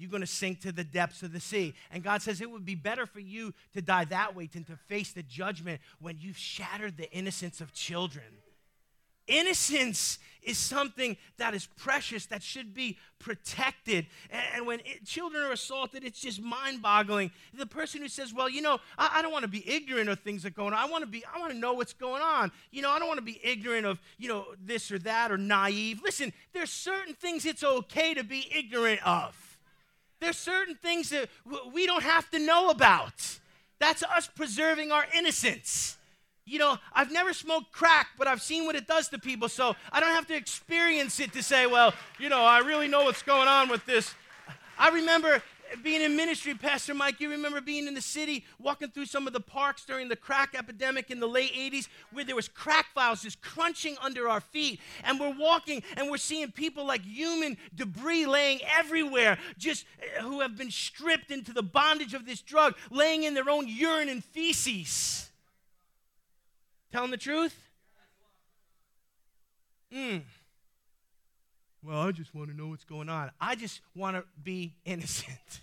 You're 0.04 0.12
going 0.12 0.20
to 0.20 0.28
sink 0.28 0.60
to 0.62 0.74
the 0.74 0.84
depths 0.84 1.24
of 1.24 1.32
the 1.32 1.40
sea. 1.40 1.74
And 1.90 2.04
God 2.04 2.22
says 2.22 2.42
it 2.42 2.52
would 2.52 2.66
be 2.66 2.76
better 2.76 3.06
for 3.06 3.22
you 3.22 3.54
to 3.74 3.82
die 3.82 4.04
that 4.04 4.36
way 4.36 4.48
than 4.48 4.66
to 4.66 4.76
face 4.76 5.14
the 5.14 5.24
judgment 5.24 5.80
when 6.02 6.18
you've 6.20 6.38
shattered 6.38 6.98
the 6.98 7.10
innocence 7.14 7.62
of 7.62 7.74
children. 7.74 8.26
Innocence 9.28 10.20
is 10.42 10.58
something 10.58 11.16
that 11.38 11.54
is 11.54 11.66
precious, 11.78 12.26
that 12.26 12.44
should 12.44 12.74
be 12.74 12.98
protected. 13.20 14.08
And, 14.54 14.68
when 14.68 14.82
it, 14.82 15.06
children 15.06 15.42
are 15.44 15.54
assaulted, 15.54 16.04
it's 16.04 16.20
just 16.20 16.42
mind 16.42 16.82
boggling. 16.82 17.32
The 17.54 17.66
person 17.66 18.02
who 18.02 18.10
says, 18.10 18.34
Well, 18.34 18.50
you 18.50 18.62
know, 18.62 18.80
I, 18.98 19.12
I 19.16 19.22
don't 19.22 19.32
want 19.32 19.44
to 19.44 19.50
be 19.50 19.66
ignorant 19.66 20.10
of 20.10 20.20
things 20.20 20.44
that 20.44 20.50
are 20.50 20.56
going 20.56 20.74
on. 20.74 20.80
I 20.80 20.92
want 20.92 21.04
to 21.04 21.10
be, 21.10 21.24
I 21.34 21.40
want 21.40 21.54
to 21.54 21.58
know 21.58 21.72
what's 21.72 21.94
going 21.94 22.22
on. 22.22 22.52
You 22.72 22.82
know, 22.82 22.92
I 22.92 23.00
don't 23.00 23.08
want 23.08 23.20
to 23.20 23.26
be 23.26 23.40
ignorant 23.42 23.86
of, 23.86 24.02
you 24.18 24.28
know, 24.28 24.48
this 24.62 24.92
or 24.92 25.00
that 25.00 25.32
or 25.32 25.38
naive. 25.38 26.02
Listen, 26.04 26.34
there's 26.52 26.72
certain 26.72 27.14
things 27.14 27.46
it's 27.46 27.64
okay 27.64 28.14
to 28.14 28.26
be 28.26 28.52
ignorant 28.54 29.08
of. 29.08 29.43
There's 30.24 30.38
certain 30.38 30.76
things 30.76 31.10
that 31.10 31.28
we 31.74 31.86
don't 31.86 32.02
have 32.02 32.32
to 32.32 32.40
know 32.40 32.70
about. 32.70 33.12
That's 33.80 34.04
us 34.04 34.26
preserving 34.26 34.90
our 34.90 35.06
innocence. 35.14 35.98
You 36.46 36.60
know, 36.60 36.78
I've 36.94 37.12
never 37.12 37.34
smoked 37.34 37.74
crack, 37.74 38.08
but 38.18 38.26
I've 38.26 38.42
seen 38.42 38.66
what 38.66 38.78
it 38.78 38.88
does 38.88 39.10
to 39.10 39.20
people, 39.20 39.50
so 39.50 39.76
I 39.92 40.00
don't 40.00 40.12
have 40.12 40.26
to 40.28 40.36
experience 40.36 41.20
it 41.20 41.34
to 41.34 41.44
say, 41.44 41.68
well, 41.68 41.94
you 42.20 42.30
know, 42.30 42.42
I 42.42 42.60
really 42.60 42.88
know 42.88 43.04
what's 43.04 43.22
going 43.22 43.50
on 43.50 43.68
with 43.68 43.86
this. 43.86 44.16
I 44.80 44.92
remember 44.92 45.44
being 45.82 46.02
in 46.02 46.16
ministry, 46.16 46.54
Pastor 46.54 46.94
Mike, 46.94 47.20
you 47.20 47.30
remember 47.30 47.62
being 47.62 47.88
in 47.88 47.94
the 47.94 48.02
city, 48.02 48.46
walking 48.60 48.90
through 48.90 49.06
some 49.06 49.28
of 49.28 49.34
the 49.34 49.40
parks 49.40 49.86
during 49.86 50.10
the 50.10 50.16
crack 50.16 50.56
epidemic 50.58 51.10
in 51.10 51.20
the 51.20 51.28
late 51.28 51.54
80s, 51.54 51.88
where 52.12 52.26
there 52.26 52.36
was 52.36 52.48
crack 52.48 52.88
vials 52.94 53.24
just 53.24 53.42
crunching 53.42 53.96
under 54.02 54.30
our 54.30 54.42
feet. 54.42 54.80
And 55.04 55.20
we're 55.20 55.36
walking 55.38 55.84
and 55.98 56.12
we're 56.12 56.18
seeing 56.18 56.52
people 56.52 56.86
like 56.86 57.02
human 57.02 57.58
debris 57.74 58.26
laying 58.26 58.60
everywhere, 58.78 59.38
just 59.58 59.86
eh, 60.02 60.22
who 60.22 60.42
have 60.42 60.58
been 60.58 60.72
stripped 60.72 61.32
into 61.32 61.54
the 61.54 61.64
bondage 61.64 62.14
of 62.14 62.26
this 62.26 62.42
drug, 62.42 62.76
laying 62.92 63.24
in 63.24 63.34
their 63.34 63.50
own 63.50 63.68
urine 63.68 64.10
and 64.10 64.24
feces. 64.24 65.30
Telling 66.92 67.12
the 67.12 67.18
truth? 67.18 67.56
Hmm. 69.92 70.18
Well, 71.84 72.00
I 72.00 72.12
just 72.12 72.34
want 72.34 72.50
to 72.50 72.56
know 72.56 72.68
what's 72.68 72.86
going 72.86 73.10
on. 73.10 73.32
I 73.42 73.56
just 73.56 73.82
want 73.94 74.16
to 74.16 74.24
be 74.42 74.76
innocent. 74.86 75.62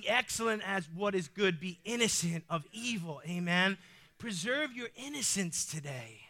be 0.00 0.08
excellent 0.08 0.62
as 0.66 0.88
what 0.94 1.14
is 1.14 1.28
good. 1.28 1.60
Be 1.60 1.78
innocent 1.84 2.44
of 2.48 2.64
evil. 2.72 3.20
Amen. 3.28 3.76
Preserve 4.18 4.72
your 4.72 4.88
innocence 4.96 5.64
today. 5.64 6.20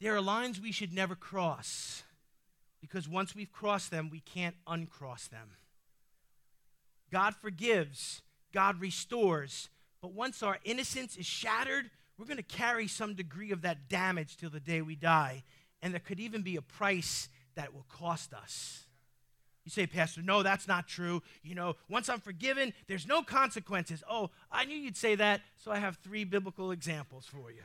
There 0.00 0.14
are 0.14 0.20
lines 0.20 0.60
we 0.60 0.72
should 0.72 0.92
never 0.92 1.16
cross 1.16 2.04
because 2.80 3.08
once 3.08 3.34
we've 3.34 3.50
crossed 3.50 3.90
them, 3.90 4.10
we 4.10 4.20
can't 4.20 4.54
uncross 4.66 5.26
them. 5.26 5.50
God 7.10 7.34
forgives, 7.34 8.22
God 8.52 8.80
restores, 8.80 9.70
but 10.00 10.12
once 10.12 10.42
our 10.42 10.58
innocence 10.64 11.16
is 11.16 11.26
shattered, 11.26 11.90
we're 12.16 12.26
going 12.26 12.36
to 12.36 12.42
carry 12.42 12.86
some 12.86 13.14
degree 13.14 13.50
of 13.50 13.62
that 13.62 13.88
damage 13.88 14.36
till 14.36 14.50
the 14.50 14.60
day 14.60 14.82
we 14.82 14.94
die. 14.94 15.42
And 15.82 15.92
there 15.92 16.00
could 16.00 16.20
even 16.20 16.42
be 16.42 16.56
a 16.56 16.62
price 16.62 17.28
that 17.56 17.74
will 17.74 17.86
cost 17.88 18.32
us. 18.34 18.87
You 19.68 19.70
say, 19.70 19.86
Pastor, 19.86 20.22
no, 20.22 20.42
that's 20.42 20.66
not 20.66 20.88
true. 20.88 21.22
You 21.42 21.54
know, 21.54 21.76
once 21.90 22.08
I'm 22.08 22.20
forgiven, 22.20 22.72
there's 22.86 23.06
no 23.06 23.20
consequences. 23.20 24.02
Oh, 24.10 24.30
I 24.50 24.64
knew 24.64 24.74
you'd 24.74 24.96
say 24.96 25.14
that, 25.16 25.42
so 25.58 25.70
I 25.70 25.76
have 25.76 25.98
three 25.98 26.24
biblical 26.24 26.70
examples 26.70 27.26
for 27.26 27.50
you. 27.50 27.60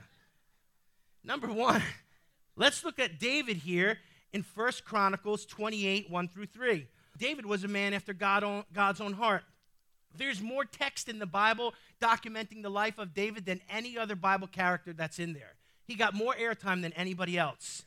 Number 1.24 1.48
one, 1.48 1.82
let's 2.58 2.84
look 2.84 3.00
at 3.00 3.22
David 3.22 3.56
here 3.56 4.00
in 4.34 4.44
First 4.44 4.84
Chronicles 4.84 5.46
28 5.46 6.10
1 6.10 6.28
through 6.28 6.48
3. 6.48 6.88
David 7.18 7.46
was 7.46 7.64
a 7.64 7.70
man 7.70 7.94
after 7.94 8.12
God 8.12 8.66
God's 8.74 9.00
own 9.00 9.14
heart. 9.14 9.44
There's 10.14 10.42
more 10.42 10.66
text 10.66 11.08
in 11.08 11.20
the 11.20 11.26
Bible 11.26 11.74
documenting 12.02 12.64
the 12.64 12.70
life 12.70 12.98
of 12.98 13.14
David 13.14 13.46
than 13.46 13.62
any 13.70 13.98
other 13.98 14.18
Bible 14.18 14.48
character 14.48 14.92
that's 14.92 15.20
in 15.20 15.32
there. 15.32 15.54
He 15.86 15.96
got 15.96 16.14
more 16.14 16.34
airtime 16.34 16.82
than 16.82 16.92
anybody 16.94 17.38
else. 17.38 17.84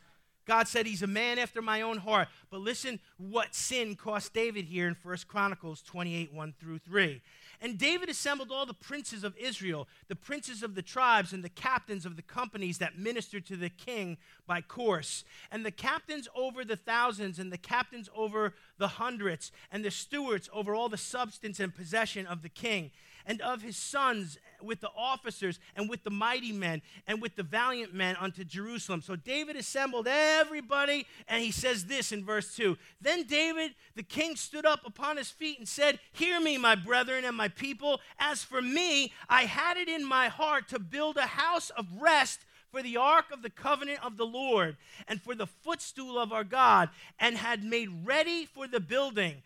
God 0.47 0.69
said 0.69 0.87
he's 0.87 1.03
a 1.03 1.09
man 1.09 1.39
after 1.39 1.61
my 1.61 1.83
own 1.83 1.99
heart. 1.99 2.29
But 2.51 2.61
listen 2.61 3.01
what 3.19 3.55
sin 3.55 3.97
cost 3.97 4.33
David 4.33 4.65
here 4.65 4.87
in 4.87 4.97
1 5.03 5.17
Chronicles 5.27 5.83
28 5.83 6.33
1 6.33 6.55
through 6.59 6.79
3. 6.79 7.21
And 7.61 7.79
David 7.79 8.09
assembled 8.09 8.53
all 8.53 8.67
the 8.67 8.75
princes 8.75 9.25
of 9.25 9.37
Israel, 9.37 9.89
the 10.09 10.17
princes 10.17 10.63
of 10.63 10.75
the 10.75 10.83
tribes, 10.83 11.33
and 11.33 11.43
the 11.43 11.49
captains 11.49 12.05
of 12.05 12.17
the 12.17 12.23
companies 12.23 12.79
that 12.79 12.99
ministered 12.99 13.47
to 13.47 13.57
the 13.57 13.71
king 13.71 14.19
by 14.47 14.61
course, 14.61 15.25
and 15.51 15.65
the 15.65 15.71
captains 15.71 16.29
over 16.37 16.65
the 16.65 16.77
thousands, 16.77 17.39
and 17.39 17.51
the 17.51 17.59
captains 17.59 18.11
over 18.15 18.55
the 18.79 18.89
hundreds, 18.89 19.53
and 19.73 19.85
the 19.85 19.91
stewards 19.91 20.51
over 20.53 20.75
all 20.75 20.89
the 20.89 20.99
substance 20.99 21.59
and 21.59 21.75
possession 21.75 22.27
of 22.27 22.43
the 22.43 22.49
king 22.49 22.91
and 23.27 23.41
of 23.43 23.61
his 23.61 23.77
sons 23.77 24.39
with 24.63 24.81
the 24.81 24.91
officers 24.97 25.59
and 25.75 25.91
with 25.91 26.05
the 26.05 26.11
mighty 26.11 26.53
men 26.53 26.81
and 27.07 27.21
with 27.21 27.37
the 27.37 27.43
valiant 27.43 27.93
men 27.93 28.17
unto 28.21 28.45
Jerusalem. 28.45 29.03
So 29.03 29.17
David 29.17 29.57
assembled 29.57 30.07
everybody, 30.09 31.07
and 31.29 31.43
he 31.43 31.51
says 31.51 31.85
this 31.87 32.13
in 32.13 32.25
verse 32.25 32.55
2 32.55 32.79
Then 33.01 33.25
David, 33.25 33.75
the 33.95 34.03
king, 34.03 34.37
stood 34.37 34.65
up 34.65 34.81
upon 34.87 35.17
his 35.17 35.31
feet 35.31 35.59
and 35.59 35.69
said, 35.69 35.99
Hear 36.13 36.41
me, 36.41 36.57
my 36.57 36.75
brethren 36.75 37.25
and 37.25 37.37
my 37.37 37.49
people. 37.49 38.01
As 38.19 38.43
for 38.43 38.63
me, 38.63 39.13
I 39.29 39.43
had 39.43 39.77
it 39.77 39.89
in 39.89 40.05
my 40.05 40.29
heart 40.29 40.69
to 40.69 40.79
build 40.79 41.17
a 41.17 41.27
house 41.27 41.71
of 41.71 41.87
rest 42.01 42.41
for 42.71 42.83
the 42.83 42.97
ark 42.97 43.27
of 43.33 43.43
the 43.43 43.51
covenant 43.51 44.01
of 44.05 44.17
the 44.17 44.27
Lord 44.27 44.77
and 45.09 45.21
for 45.21 45.35
the 45.35 45.47
footstool 45.47 46.19
of 46.19 46.33
our 46.33 46.45
God, 46.45 46.91
and 47.19 47.37
had 47.37 47.65
made 47.65 47.89
ready 48.05 48.45
for 48.45 48.69
the 48.69 48.81
building. 48.81 49.43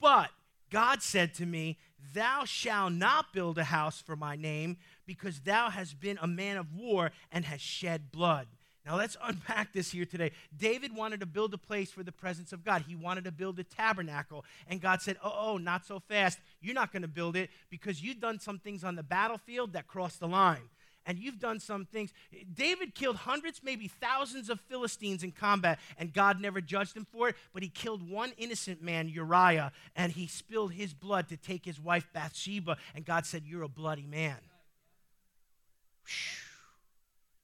But 0.00 0.30
God 0.70 1.02
said 1.02 1.34
to 1.34 1.46
me, 1.46 1.78
Thou 2.14 2.44
shalt 2.44 2.92
not 2.92 3.32
build 3.32 3.58
a 3.58 3.64
house 3.64 4.00
for 4.00 4.16
my 4.16 4.36
name, 4.36 4.76
because 5.06 5.40
thou 5.40 5.70
hast 5.70 6.00
been 6.00 6.18
a 6.20 6.26
man 6.26 6.56
of 6.56 6.74
war 6.74 7.12
and 7.30 7.44
hast 7.44 7.62
shed 7.62 8.10
blood. 8.12 8.46
Now 8.86 8.96
let's 8.96 9.16
unpack 9.22 9.72
this 9.72 9.90
here 9.90 10.06
today. 10.06 10.32
David 10.56 10.94
wanted 10.94 11.20
to 11.20 11.26
build 11.26 11.52
a 11.52 11.58
place 11.58 11.90
for 11.90 12.02
the 12.02 12.12
presence 12.12 12.52
of 12.52 12.64
God. 12.64 12.84
He 12.88 12.96
wanted 12.96 13.24
to 13.24 13.32
build 13.32 13.58
a 13.58 13.64
tabernacle. 13.64 14.44
And 14.66 14.80
God 14.80 15.02
said, 15.02 15.18
Oh, 15.22 15.32
oh 15.38 15.58
not 15.58 15.84
so 15.84 16.00
fast. 16.00 16.38
You're 16.60 16.74
not 16.74 16.90
going 16.90 17.02
to 17.02 17.08
build 17.08 17.36
it 17.36 17.50
because 17.68 18.02
you've 18.02 18.20
done 18.20 18.40
some 18.40 18.58
things 18.58 18.82
on 18.82 18.96
the 18.96 19.02
battlefield 19.02 19.74
that 19.74 19.86
crossed 19.86 20.20
the 20.20 20.28
line 20.28 20.68
and 21.06 21.18
you've 21.18 21.38
done 21.38 21.60
some 21.60 21.84
things. 21.84 22.12
David 22.52 22.94
killed 22.94 23.16
hundreds, 23.16 23.62
maybe 23.62 23.88
thousands 23.88 24.50
of 24.50 24.60
Philistines 24.60 25.22
in 25.22 25.32
combat, 25.32 25.78
and 25.98 26.12
God 26.12 26.40
never 26.40 26.60
judged 26.60 26.96
him 26.96 27.06
for 27.10 27.28
it, 27.28 27.36
but 27.52 27.62
he 27.62 27.68
killed 27.68 28.08
one 28.08 28.32
innocent 28.36 28.82
man, 28.82 29.08
Uriah, 29.08 29.72
and 29.96 30.12
he 30.12 30.26
spilled 30.26 30.72
his 30.72 30.94
blood 30.94 31.28
to 31.28 31.36
take 31.36 31.64
his 31.64 31.80
wife 31.80 32.08
Bathsheba, 32.12 32.76
and 32.94 33.04
God 33.04 33.26
said, 33.26 33.44
You're 33.46 33.62
a 33.62 33.68
bloody 33.68 34.06
man. 34.06 34.38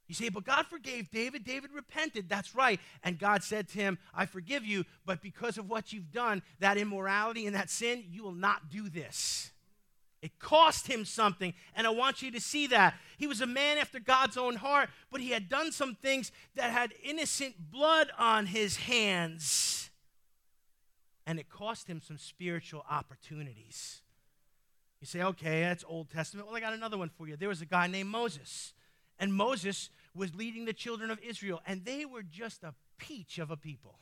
You 0.08 0.14
say, 0.14 0.28
but 0.28 0.44
God 0.44 0.66
forgave 0.66 1.10
David. 1.10 1.44
David 1.44 1.72
repented. 1.74 2.28
That's 2.28 2.54
right. 2.54 2.78
And 3.02 3.18
God 3.18 3.42
said 3.42 3.68
to 3.68 3.78
him, 3.78 3.98
I 4.14 4.26
forgive 4.26 4.64
you, 4.64 4.84
but 5.04 5.20
because 5.20 5.58
of 5.58 5.68
what 5.68 5.92
you've 5.92 6.12
done, 6.12 6.42
that 6.60 6.78
immorality 6.78 7.46
and 7.46 7.56
that 7.56 7.70
sin, 7.70 8.04
you 8.08 8.22
will 8.22 8.32
not 8.32 8.70
do 8.70 8.88
this. 8.88 9.50
It 10.26 10.40
cost 10.40 10.88
him 10.88 11.04
something, 11.04 11.54
and 11.76 11.86
I 11.86 11.90
want 11.90 12.20
you 12.20 12.32
to 12.32 12.40
see 12.40 12.66
that. 12.66 12.94
He 13.16 13.28
was 13.28 13.40
a 13.40 13.46
man 13.46 13.78
after 13.78 14.00
God's 14.00 14.36
own 14.36 14.56
heart, 14.56 14.88
but 15.12 15.20
he 15.20 15.30
had 15.30 15.48
done 15.48 15.70
some 15.70 15.94
things 15.94 16.32
that 16.56 16.72
had 16.72 16.92
innocent 17.04 17.70
blood 17.70 18.10
on 18.18 18.46
his 18.46 18.74
hands. 18.76 19.88
And 21.28 21.38
it 21.38 21.48
cost 21.48 21.86
him 21.86 22.00
some 22.00 22.18
spiritual 22.18 22.84
opportunities. 22.90 24.00
You 25.00 25.06
say, 25.06 25.22
okay, 25.22 25.60
that's 25.60 25.84
Old 25.86 26.10
Testament. 26.10 26.48
Well, 26.48 26.56
I 26.56 26.60
got 26.60 26.72
another 26.72 26.98
one 26.98 27.10
for 27.16 27.28
you. 27.28 27.36
There 27.36 27.48
was 27.48 27.62
a 27.62 27.66
guy 27.66 27.86
named 27.86 28.08
Moses, 28.08 28.72
and 29.20 29.32
Moses 29.32 29.90
was 30.12 30.34
leading 30.34 30.64
the 30.64 30.72
children 30.72 31.12
of 31.12 31.20
Israel, 31.22 31.62
and 31.68 31.84
they 31.84 32.04
were 32.04 32.24
just 32.24 32.64
a 32.64 32.74
peach 32.98 33.38
of 33.38 33.52
a 33.52 33.56
people. 33.56 34.00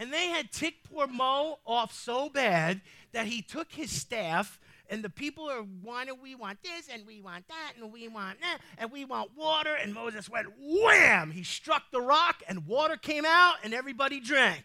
And 0.00 0.12
they 0.12 0.26
had 0.26 0.50
ticked 0.50 0.90
poor 0.90 1.06
Mo 1.06 1.60
off 1.64 1.94
so 1.94 2.28
bad 2.28 2.80
that 3.12 3.26
he 3.26 3.42
took 3.42 3.70
his 3.70 3.92
staff, 3.92 4.58
and 4.90 5.02
the 5.02 5.10
people 5.10 5.48
are 5.50 5.64
wanting, 5.82 6.16
We 6.22 6.34
want 6.34 6.62
this, 6.62 6.88
and 6.92 7.06
we 7.06 7.20
want 7.20 7.48
that, 7.48 7.72
and 7.80 7.92
we 7.92 8.08
want 8.08 8.40
that, 8.40 8.58
and 8.78 8.90
we 8.92 9.04
want 9.04 9.30
water. 9.36 9.74
And 9.74 9.94
Moses 9.94 10.28
went 10.28 10.48
wham! 10.58 11.30
He 11.30 11.42
struck 11.42 11.84
the 11.90 12.00
rock, 12.00 12.42
and 12.48 12.66
water 12.66 12.96
came 12.96 13.24
out, 13.24 13.56
and 13.62 13.72
everybody 13.72 14.20
drank. 14.20 14.64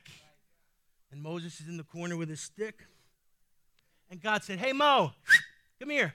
And 1.11 1.21
Moses 1.21 1.59
is 1.59 1.67
in 1.67 1.77
the 1.77 1.83
corner 1.83 2.15
with 2.17 2.29
his 2.29 2.41
stick. 2.41 2.85
And 4.09 4.21
God 4.21 4.43
said, 4.43 4.59
Hey, 4.59 4.73
Mo, 4.73 5.11
come 5.79 5.89
here. 5.89 6.13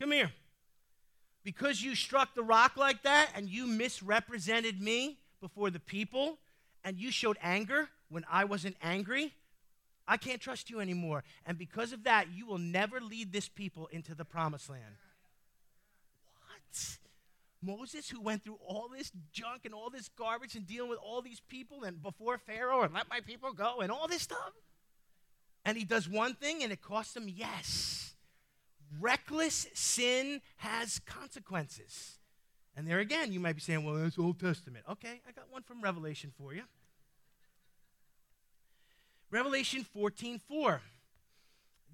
Come 0.00 0.12
here. 0.12 0.32
Because 1.44 1.82
you 1.82 1.94
struck 1.94 2.34
the 2.34 2.42
rock 2.42 2.76
like 2.76 3.02
that 3.02 3.30
and 3.34 3.48
you 3.48 3.66
misrepresented 3.66 4.80
me 4.80 5.18
before 5.40 5.70
the 5.70 5.80
people, 5.80 6.38
and 6.82 6.98
you 6.98 7.10
showed 7.10 7.36
anger 7.42 7.88
when 8.08 8.24
I 8.30 8.44
wasn't 8.44 8.76
angry, 8.82 9.34
I 10.06 10.16
can't 10.16 10.40
trust 10.40 10.70
you 10.70 10.80
anymore. 10.80 11.24
And 11.46 11.56
because 11.56 11.92
of 11.92 12.04
that, 12.04 12.28
you 12.34 12.46
will 12.46 12.58
never 12.58 13.00
lead 13.00 13.32
this 13.32 13.48
people 13.48 13.88
into 13.88 14.14
the 14.14 14.24
promised 14.24 14.68
land. 14.68 14.96
What? 16.46 16.98
Moses, 17.62 18.10
who 18.10 18.20
went 18.20 18.44
through 18.44 18.58
all 18.66 18.88
this 18.94 19.10
junk 19.32 19.62
and 19.64 19.72
all 19.72 19.88
this 19.88 20.08
garbage 20.08 20.54
and 20.54 20.66
dealing 20.66 20.90
with 20.90 20.98
all 21.02 21.22
these 21.22 21.40
people 21.40 21.84
and 21.84 22.02
before 22.02 22.36
Pharaoh 22.36 22.82
and 22.82 22.92
let 22.92 23.08
my 23.08 23.20
people 23.20 23.52
go 23.52 23.80
and 23.80 23.90
all 23.90 24.06
this 24.06 24.22
stuff. 24.22 24.52
And 25.64 25.78
he 25.78 25.84
does 25.84 26.08
one 26.08 26.34
thing 26.34 26.62
and 26.62 26.70
it 26.70 26.82
costs 26.82 27.16
him 27.16 27.28
yes. 27.28 28.14
Reckless 29.00 29.66
sin 29.72 30.42
has 30.58 30.98
consequences. 30.98 32.18
And 32.76 32.86
there 32.86 32.98
again, 32.98 33.32
you 33.32 33.40
might 33.40 33.54
be 33.54 33.60
saying, 33.60 33.84
well, 33.84 33.94
that's 33.94 34.18
Old 34.18 34.38
Testament. 34.38 34.84
Okay, 34.90 35.20
I 35.26 35.32
got 35.32 35.50
one 35.50 35.62
from 35.62 35.80
Revelation 35.80 36.32
for 36.36 36.52
you. 36.52 36.62
Revelation 39.34 39.82
14 39.82 40.40
4. 40.46 40.80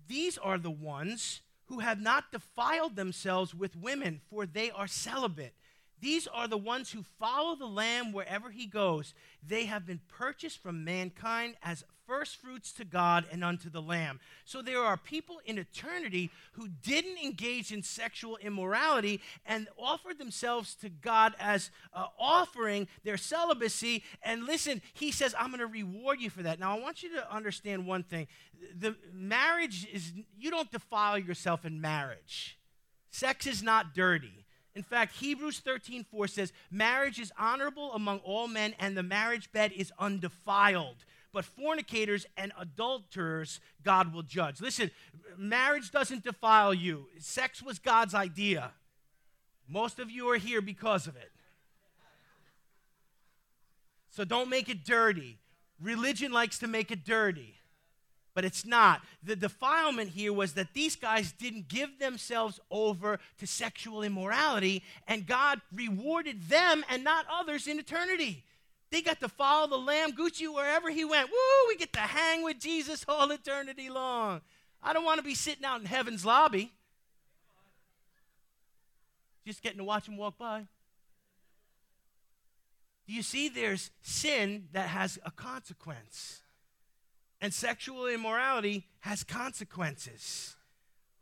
These 0.07 0.37
are 0.37 0.59
the 0.59 0.71
ones 0.71 1.41
who 1.69 1.79
have 1.79 1.99
not 1.99 2.31
defiled 2.31 2.97
themselves 2.97 3.55
with 3.55 3.75
women, 3.75 4.21
for 4.29 4.45
they 4.45 4.71
are 4.71 4.87
celibate. 4.87 5.55
These 5.99 6.27
are 6.27 6.47
the 6.47 6.59
ones 6.59 6.91
who 6.91 7.03
follow 7.19 7.57
the 7.57 7.65
Lamb 7.65 8.13
wherever 8.13 8.51
he 8.51 8.67
goes. 8.67 9.15
They 9.43 9.65
have 9.65 9.87
been 9.87 10.03
purchased 10.07 10.63
from 10.63 10.85
mankind 10.85 11.55
as 11.63 11.83
firstfruits 12.11 12.73
to 12.73 12.85
God 12.85 13.25
and 13.31 13.45
unto 13.45 13.71
the 13.71 13.81
Lamb. 13.81 14.19
So 14.45 14.63
there 14.63 14.81
are 14.81 14.97
people 14.97 15.41
in 15.45 15.59
eternity 15.59 16.31
who 16.53 16.67
didn't 16.67 17.19
engage 17.19 17.73
in 17.73 17.85
sexual 17.85 18.37
immorality 18.39 19.21
and 19.47 19.69
offered 19.79 20.19
themselves 20.19 20.75
to 20.77 20.89
God 20.89 21.35
as 21.39 21.71
uh, 21.95 22.07
offering 22.19 22.89
their 23.05 23.17
celibacy. 23.17 24.03
And 24.23 24.45
listen, 24.45 24.83
he 24.93 25.13
says, 25.13 25.35
I'm 25.39 25.51
going 25.51 25.61
to 25.61 25.67
reward 25.67 26.21
you 26.21 26.31
for 26.31 26.43
that. 26.43 26.59
Now, 26.59 26.77
I 26.77 26.81
want 26.81 27.05
you 27.05 27.15
to 27.15 27.33
understand 27.33 27.87
one 27.87 28.03
thing 28.03 28.27
the 28.77 28.97
marriage 29.13 29.87
is, 29.93 30.13
you 30.39 30.51
don't 30.51 30.71
defile 30.71 31.19
yourself 31.19 31.65
in 31.65 31.81
marriage, 31.81 32.59
sex 33.11 33.47
is 33.47 33.63
not 33.63 33.95
dirty. 33.95 34.47
In 34.75 34.85
fact, 34.85 35.17
Hebrews 35.17 35.59
13, 35.61 36.05
4 36.05 36.29
says, 36.29 36.53
Marriage 36.71 37.19
is 37.19 37.33
honorable 37.37 37.93
among 37.93 38.21
all 38.21 38.47
men, 38.47 38.75
and 38.79 38.97
the 38.97 39.03
marriage 39.03 39.51
bed 39.51 39.73
is 39.73 39.93
undefiled. 39.99 41.05
But 41.33 41.45
fornicators 41.45 42.27
and 42.37 42.53
adulterers, 42.59 43.61
God 43.85 44.13
will 44.13 44.23
judge. 44.23 44.61
Listen, 44.61 44.91
marriage 45.37 45.91
doesn't 45.91 46.25
defile 46.25 46.75
you. 46.75 47.07
Sex 47.19 47.63
was 47.63 47.79
God's 47.79 48.15
idea. 48.15 48.73
Most 49.69 50.01
of 50.01 50.11
you 50.11 50.29
are 50.31 50.39
here 50.39 50.61
because 50.61 51.07
of 51.07 51.17
it. 51.17 51.31
So 54.11 54.25
don't 54.25 54.51
make 54.51 54.69
it 54.69 54.85
dirty. 54.85 55.39
Religion 55.81 56.33
likes 56.33 56.59
to 56.59 56.67
make 56.67 56.91
it 56.91 57.05
dirty 57.05 57.61
but 58.35 58.45
it's 58.45 58.65
not. 58.65 59.03
The 59.23 59.37
defilement 59.37 60.11
here 60.11 60.33
was 60.33 60.55
that 60.55 60.73
these 60.73 60.97
guys 60.97 61.33
didn't 61.33 61.69
give 61.69 61.99
themselves 61.99 62.61
over 62.71 63.19
to 63.39 63.47
sexual 63.47 64.03
immorality, 64.03 64.83
and 65.07 65.27
God 65.27 65.61
rewarded 65.75 66.45
them 66.45 66.85
and 66.89 67.03
not 67.03 67.27
others 67.31 67.67
in 67.67 67.79
eternity. 67.79 68.45
They 68.91 69.03
got 69.03 69.21
to 69.21 69.29
follow 69.29 69.69
the 69.69 69.77
Lamb 69.77 70.13
Gucci 70.13 70.53
wherever 70.53 70.91
he 70.91 71.05
went. 71.05 71.31
Woo, 71.31 71.69
we 71.69 71.77
get 71.77 71.93
to 71.93 72.01
hang 72.01 72.43
with 72.43 72.59
Jesus 72.59 73.05
all 73.09 73.31
eternity 73.31 73.89
long. 73.89 74.41
I 74.83 74.93
don't 74.93 75.05
want 75.05 75.19
to 75.19 75.25
be 75.25 75.35
sitting 75.35 75.65
out 75.65 75.81
in 75.81 75.87
heaven's 75.87 76.25
lobby, 76.25 76.73
just 79.47 79.63
getting 79.63 79.79
to 79.79 79.85
watch 79.85 80.09
him 80.09 80.17
walk 80.17 80.39
by. 80.39 80.67
Do 83.07 83.13
you 83.15 83.23
see 83.23 83.49
there's 83.49 83.91
sin 84.03 84.69
that 84.73 84.89
has 84.89 85.19
a 85.25 85.31
consequence? 85.31 86.43
And 87.41 87.55
sexual 87.55 88.07
immorality 88.07 88.87
has 89.01 89.25
consequences. 89.25 90.57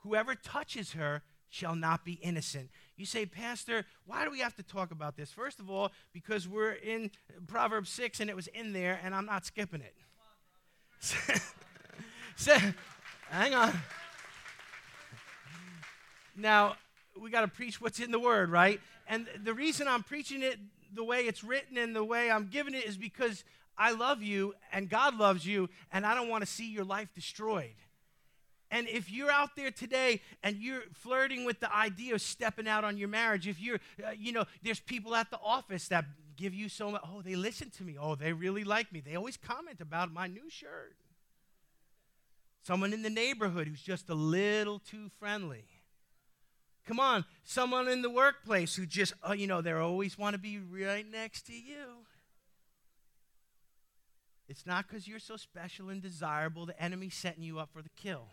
Whoever 0.00 0.34
touches 0.34 0.92
her 0.92 1.22
shall 1.48 1.74
not 1.74 2.04
be 2.04 2.14
innocent. 2.14 2.70
You 2.98 3.06
say, 3.06 3.26
Pastor, 3.26 3.86
why 4.06 4.24
do 4.24 4.30
we 4.30 4.40
have 4.40 4.56
to 4.56 4.62
talk 4.64 4.90
about 4.90 5.16
this? 5.16 5.30
First 5.30 5.60
of 5.60 5.70
all, 5.70 5.92
because 6.12 6.48
we're 6.48 6.72
in 6.72 7.12
Proverbs 7.46 7.90
6 7.90 8.18
and 8.18 8.28
it 8.28 8.34
was 8.34 8.48
in 8.48 8.72
there 8.72 9.00
and 9.02 9.14
I'm 9.14 9.24
not 9.24 9.46
skipping 9.46 9.80
it. 9.80 9.94
so, 12.36 12.58
hang 13.30 13.54
on. 13.54 13.72
Now, 16.36 16.74
we 17.18 17.30
got 17.30 17.42
to 17.42 17.48
preach 17.48 17.80
what's 17.80 18.00
in 18.00 18.10
the 18.10 18.18
word, 18.18 18.50
right? 18.50 18.80
And 19.06 19.28
the 19.44 19.54
reason 19.54 19.86
I'm 19.86 20.02
preaching 20.02 20.42
it 20.42 20.58
the 20.92 21.04
way 21.04 21.20
it's 21.20 21.44
written 21.44 21.78
and 21.78 21.94
the 21.94 22.04
way 22.04 22.30
I'm 22.30 22.48
giving 22.48 22.74
it 22.74 22.84
is 22.84 22.96
because 22.96 23.44
I 23.76 23.92
love 23.92 24.22
you 24.22 24.54
and 24.72 24.88
God 24.88 25.16
loves 25.16 25.46
you, 25.46 25.68
and 25.92 26.04
I 26.04 26.14
don't 26.14 26.28
want 26.28 26.42
to 26.42 26.50
see 26.50 26.68
your 26.68 26.84
life 26.84 27.08
destroyed. 27.14 27.74
And 28.70 28.86
if 28.88 29.10
you're 29.10 29.30
out 29.30 29.56
there 29.56 29.70
today 29.70 30.20
and 30.42 30.56
you're 30.56 30.82
flirting 30.92 31.44
with 31.44 31.60
the 31.60 31.74
idea 31.74 32.14
of 32.14 32.20
stepping 32.20 32.68
out 32.68 32.84
on 32.84 32.98
your 32.98 33.08
marriage, 33.08 33.48
if 33.48 33.60
you're, 33.60 33.80
uh, 34.06 34.10
you 34.10 34.32
know, 34.32 34.44
there's 34.62 34.80
people 34.80 35.14
at 35.14 35.30
the 35.30 35.38
office 35.42 35.88
that 35.88 36.04
give 36.36 36.54
you 36.54 36.68
so 36.68 36.90
much, 36.90 37.02
oh, 37.04 37.22
they 37.22 37.34
listen 37.34 37.70
to 37.70 37.82
me. 37.82 37.96
Oh, 37.98 38.14
they 38.14 38.32
really 38.32 38.64
like 38.64 38.92
me. 38.92 39.00
They 39.00 39.16
always 39.16 39.36
comment 39.36 39.80
about 39.80 40.12
my 40.12 40.26
new 40.26 40.50
shirt. 40.50 40.96
Someone 42.62 42.92
in 42.92 43.02
the 43.02 43.10
neighborhood 43.10 43.68
who's 43.68 43.82
just 43.82 44.10
a 44.10 44.14
little 44.14 44.78
too 44.78 45.10
friendly. 45.18 45.64
Come 46.86 47.00
on, 47.00 47.24
someone 47.44 47.88
in 47.88 48.02
the 48.02 48.10
workplace 48.10 48.74
who 48.74 48.86
just, 48.86 49.12
uh, 49.26 49.32
you 49.32 49.46
know, 49.46 49.60
they 49.60 49.72
always 49.72 50.16
want 50.16 50.34
to 50.34 50.38
be 50.38 50.58
right 50.58 51.06
next 51.10 51.46
to 51.46 51.52
you. 51.52 52.04
It's 54.48 54.64
not 54.64 54.88
because 54.88 55.06
you're 55.06 55.18
so 55.18 55.36
special 55.36 55.90
and 55.90 56.00
desirable, 56.00 56.64
the 56.64 56.82
enemy's 56.82 57.14
setting 57.14 57.42
you 57.42 57.58
up 57.58 57.70
for 57.72 57.82
the 57.82 57.90
kill. 57.90 58.28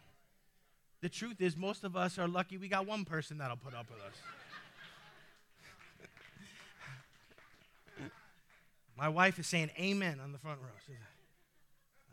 The 1.05 1.09
truth 1.09 1.39
is, 1.39 1.55
most 1.55 1.83
of 1.83 1.95
us 1.95 2.17
are 2.17 2.27
lucky 2.27 2.57
we 2.57 2.67
got 2.67 2.87
one 2.87 3.05
person 3.05 3.37
that'll 3.37 3.57
put 3.57 3.75
up 3.75 3.85
with 3.91 4.01
us. 4.01 4.15
My 8.97 9.07
wife 9.07 9.37
is 9.37 9.45
saying 9.45 9.69
amen 9.79 10.19
on 10.19 10.31
the 10.31 10.39
front 10.39 10.61
row. 10.61 10.69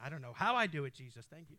I 0.05 0.11
don't 0.11 0.21
know 0.21 0.35
how 0.35 0.57
I 0.57 0.67
do 0.67 0.85
it, 0.85 0.93
Jesus. 0.93 1.25
Thank 1.25 1.47
you. 1.49 1.57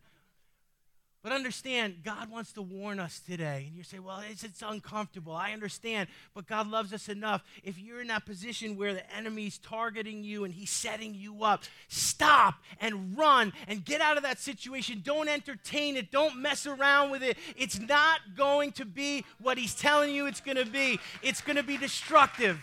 But 1.24 1.32
understand, 1.32 2.04
God 2.04 2.30
wants 2.30 2.52
to 2.52 2.62
warn 2.62 3.00
us 3.00 3.22
today. 3.26 3.64
And 3.68 3.78
you 3.78 3.84
say, 3.84 4.00
well, 4.00 4.22
it's, 4.30 4.44
it's, 4.44 4.62
uncomfortable. 4.62 5.34
I 5.34 5.54
understand. 5.54 6.10
But 6.34 6.48
God 6.48 6.70
loves 6.70 6.92
us 6.92 7.08
enough. 7.08 7.44
If 7.64 7.80
you're 7.80 8.02
in 8.02 8.08
that 8.08 8.26
position 8.26 8.78
where 8.78 8.94
the 8.94 9.16
enemy's 9.16 9.58
targeting 9.58 10.26
you 10.26 10.44
and 10.44 10.54
he's 10.54 10.70
setting 10.70 11.16
you 11.16 11.46
up, 11.46 11.64
stop 11.88 12.56
and 12.82 13.18
run 13.18 13.54
and 13.70 13.86
get 13.86 14.02
out 14.02 14.18
of 14.18 14.24
that 14.24 14.38
situation. 14.38 15.02
Don't 15.04 15.30
entertain 15.30 15.96
it. 15.96 16.12
Don't 16.12 16.42
mess 16.42 16.68
around 16.68 17.10
with 17.12 17.24
it. 17.24 17.38
It's 17.56 17.80
not 17.80 18.20
going 18.36 18.74
to 18.74 18.86
be 18.86 19.24
what 19.40 19.58
he's 19.58 19.76
telling 19.76 20.14
you 20.14 20.28
it's 20.28 20.42
going 20.42 20.58
to 20.58 20.66
be, 20.66 21.00
it's 21.22 21.40
going 21.40 21.56
to 21.56 21.64
be 21.64 21.78
destructive. 21.78 22.60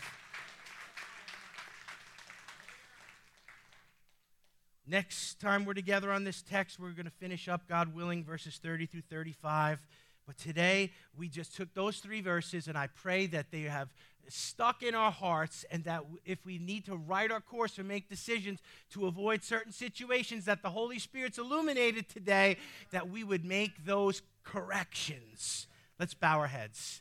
Next 4.90 5.38
time 5.38 5.64
we're 5.64 5.74
together 5.74 6.10
on 6.10 6.24
this 6.24 6.42
text, 6.42 6.80
we're 6.80 6.90
going 6.90 7.04
to 7.04 7.12
finish 7.12 7.48
up, 7.48 7.68
God 7.68 7.94
willing, 7.94 8.24
verses 8.24 8.58
30 8.60 8.86
through 8.86 9.02
35. 9.02 9.86
But 10.26 10.36
today, 10.36 10.90
we 11.16 11.28
just 11.28 11.54
took 11.54 11.72
those 11.74 11.98
three 11.98 12.20
verses, 12.20 12.66
and 12.66 12.76
I 12.76 12.88
pray 12.88 13.26
that 13.26 13.52
they 13.52 13.60
have 13.62 13.94
stuck 14.26 14.82
in 14.82 14.96
our 14.96 15.12
hearts, 15.12 15.64
and 15.70 15.84
that 15.84 16.02
if 16.24 16.44
we 16.44 16.58
need 16.58 16.86
to 16.86 16.96
right 16.96 17.30
our 17.30 17.40
course 17.40 17.78
or 17.78 17.84
make 17.84 18.08
decisions 18.08 18.58
to 18.90 19.06
avoid 19.06 19.44
certain 19.44 19.70
situations 19.70 20.46
that 20.46 20.60
the 20.60 20.70
Holy 20.70 20.98
Spirit's 20.98 21.38
illuminated 21.38 22.08
today, 22.08 22.56
that 22.90 23.08
we 23.08 23.22
would 23.22 23.44
make 23.44 23.84
those 23.84 24.22
corrections. 24.42 25.68
Let's 26.00 26.14
bow 26.14 26.40
our 26.40 26.48
heads. 26.48 27.00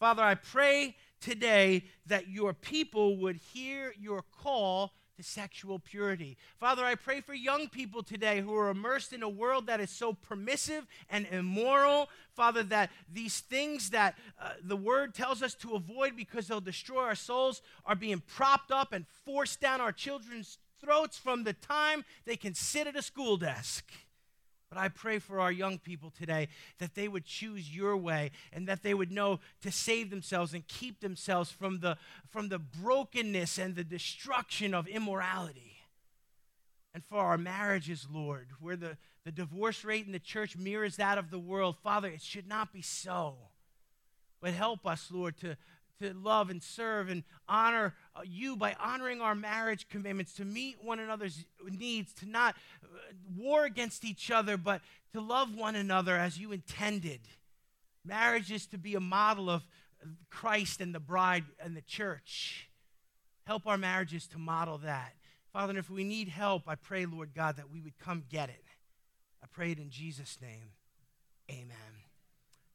Father, 0.00 0.22
I 0.22 0.36
pray 0.36 0.96
today 1.20 1.84
that 2.06 2.28
your 2.28 2.54
people 2.54 3.18
would 3.18 3.36
hear 3.52 3.92
your 4.00 4.22
call 4.22 4.94
to 5.16 5.22
sexual 5.22 5.78
purity. 5.78 6.36
Father, 6.60 6.84
I 6.84 6.94
pray 6.94 7.20
for 7.20 7.34
young 7.34 7.68
people 7.68 8.02
today 8.02 8.40
who 8.40 8.54
are 8.54 8.68
immersed 8.68 9.12
in 9.12 9.22
a 9.22 9.28
world 9.28 9.66
that 9.66 9.80
is 9.80 9.90
so 9.90 10.12
permissive 10.12 10.86
and 11.08 11.26
immoral. 11.30 12.10
Father, 12.34 12.62
that 12.64 12.90
these 13.10 13.40
things 13.40 13.90
that 13.90 14.16
uh, 14.40 14.50
the 14.62 14.76
word 14.76 15.14
tells 15.14 15.42
us 15.42 15.54
to 15.54 15.74
avoid 15.74 16.16
because 16.16 16.48
they'll 16.48 16.60
destroy 16.60 17.02
our 17.02 17.14
souls 17.14 17.62
are 17.84 17.96
being 17.96 18.22
propped 18.26 18.70
up 18.70 18.92
and 18.92 19.06
forced 19.24 19.60
down 19.60 19.80
our 19.80 19.92
children's 19.92 20.58
throats 20.80 21.16
from 21.18 21.44
the 21.44 21.54
time 21.54 22.04
they 22.26 22.36
can 22.36 22.54
sit 22.54 22.86
at 22.86 22.96
a 22.96 23.02
school 23.02 23.36
desk. 23.36 23.90
But 24.68 24.78
I 24.78 24.88
pray 24.88 25.18
for 25.18 25.38
our 25.40 25.52
young 25.52 25.78
people 25.78 26.10
today 26.10 26.48
that 26.78 26.94
they 26.94 27.06
would 27.06 27.24
choose 27.24 27.74
your 27.74 27.96
way 27.96 28.32
and 28.52 28.66
that 28.66 28.82
they 28.82 28.94
would 28.94 29.12
know 29.12 29.38
to 29.62 29.70
save 29.70 30.10
themselves 30.10 30.54
and 30.54 30.66
keep 30.66 31.00
themselves 31.00 31.50
from 31.50 31.80
the, 31.80 31.96
from 32.28 32.48
the 32.48 32.58
brokenness 32.58 33.58
and 33.58 33.76
the 33.76 33.84
destruction 33.84 34.74
of 34.74 34.88
immorality. 34.88 35.76
And 36.92 37.04
for 37.04 37.18
our 37.18 37.38
marriages, 37.38 38.06
Lord, 38.10 38.48
where 38.58 38.76
the, 38.76 38.96
the 39.24 39.30
divorce 39.30 39.84
rate 39.84 40.06
in 40.06 40.12
the 40.12 40.18
church 40.18 40.56
mirrors 40.56 40.96
that 40.96 41.18
of 41.18 41.30
the 41.30 41.38
world, 41.38 41.76
Father, 41.82 42.08
it 42.08 42.22
should 42.22 42.48
not 42.48 42.72
be 42.72 42.82
so. 42.82 43.36
But 44.40 44.52
help 44.54 44.86
us, 44.86 45.10
Lord, 45.12 45.36
to, 45.38 45.56
to 46.00 46.12
love 46.14 46.50
and 46.50 46.62
serve 46.62 47.08
and 47.08 47.24
honor 47.48 47.94
uh, 48.14 48.20
you 48.24 48.56
by 48.56 48.74
honoring 48.80 49.20
our 49.20 49.34
marriage 49.34 49.88
commitments, 49.88 50.34
to 50.34 50.44
meet 50.44 50.76
one 50.82 50.98
another's 50.98 51.44
needs, 51.68 52.12
to 52.14 52.26
not 52.26 52.54
uh, 52.82 52.86
war 53.36 53.64
against 53.64 54.04
each 54.04 54.30
other, 54.30 54.56
but 54.56 54.80
to 55.12 55.20
love 55.20 55.54
one 55.54 55.76
another 55.76 56.16
as 56.16 56.38
you 56.38 56.52
intended. 56.52 57.20
Marriage 58.04 58.52
is 58.52 58.66
to 58.66 58.78
be 58.78 58.94
a 58.94 59.00
model 59.00 59.50
of 59.50 59.66
Christ 60.30 60.80
and 60.80 60.94
the 60.94 61.00
bride 61.00 61.44
and 61.58 61.76
the 61.76 61.82
church. 61.82 62.68
Help 63.44 63.66
our 63.66 63.78
marriages 63.78 64.26
to 64.28 64.38
model 64.38 64.78
that. 64.78 65.14
Father, 65.52 65.70
and 65.70 65.78
if 65.78 65.88
we 65.88 66.04
need 66.04 66.28
help, 66.28 66.64
I 66.66 66.74
pray, 66.74 67.06
Lord 67.06 67.30
God, 67.34 67.56
that 67.56 67.70
we 67.70 67.80
would 67.80 67.98
come 67.98 68.24
get 68.28 68.48
it. 68.48 68.64
I 69.42 69.46
pray 69.50 69.72
it 69.72 69.78
in 69.78 69.90
Jesus' 69.90 70.38
name. 70.40 70.70
Amen. 71.50 71.76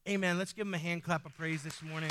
Amen. 0.08 0.38
Let's 0.38 0.52
give 0.52 0.66
him 0.66 0.74
a 0.74 0.78
hand 0.78 1.04
clap 1.04 1.24
of 1.24 1.36
praise 1.36 1.62
this 1.62 1.82
morning. 1.82 2.10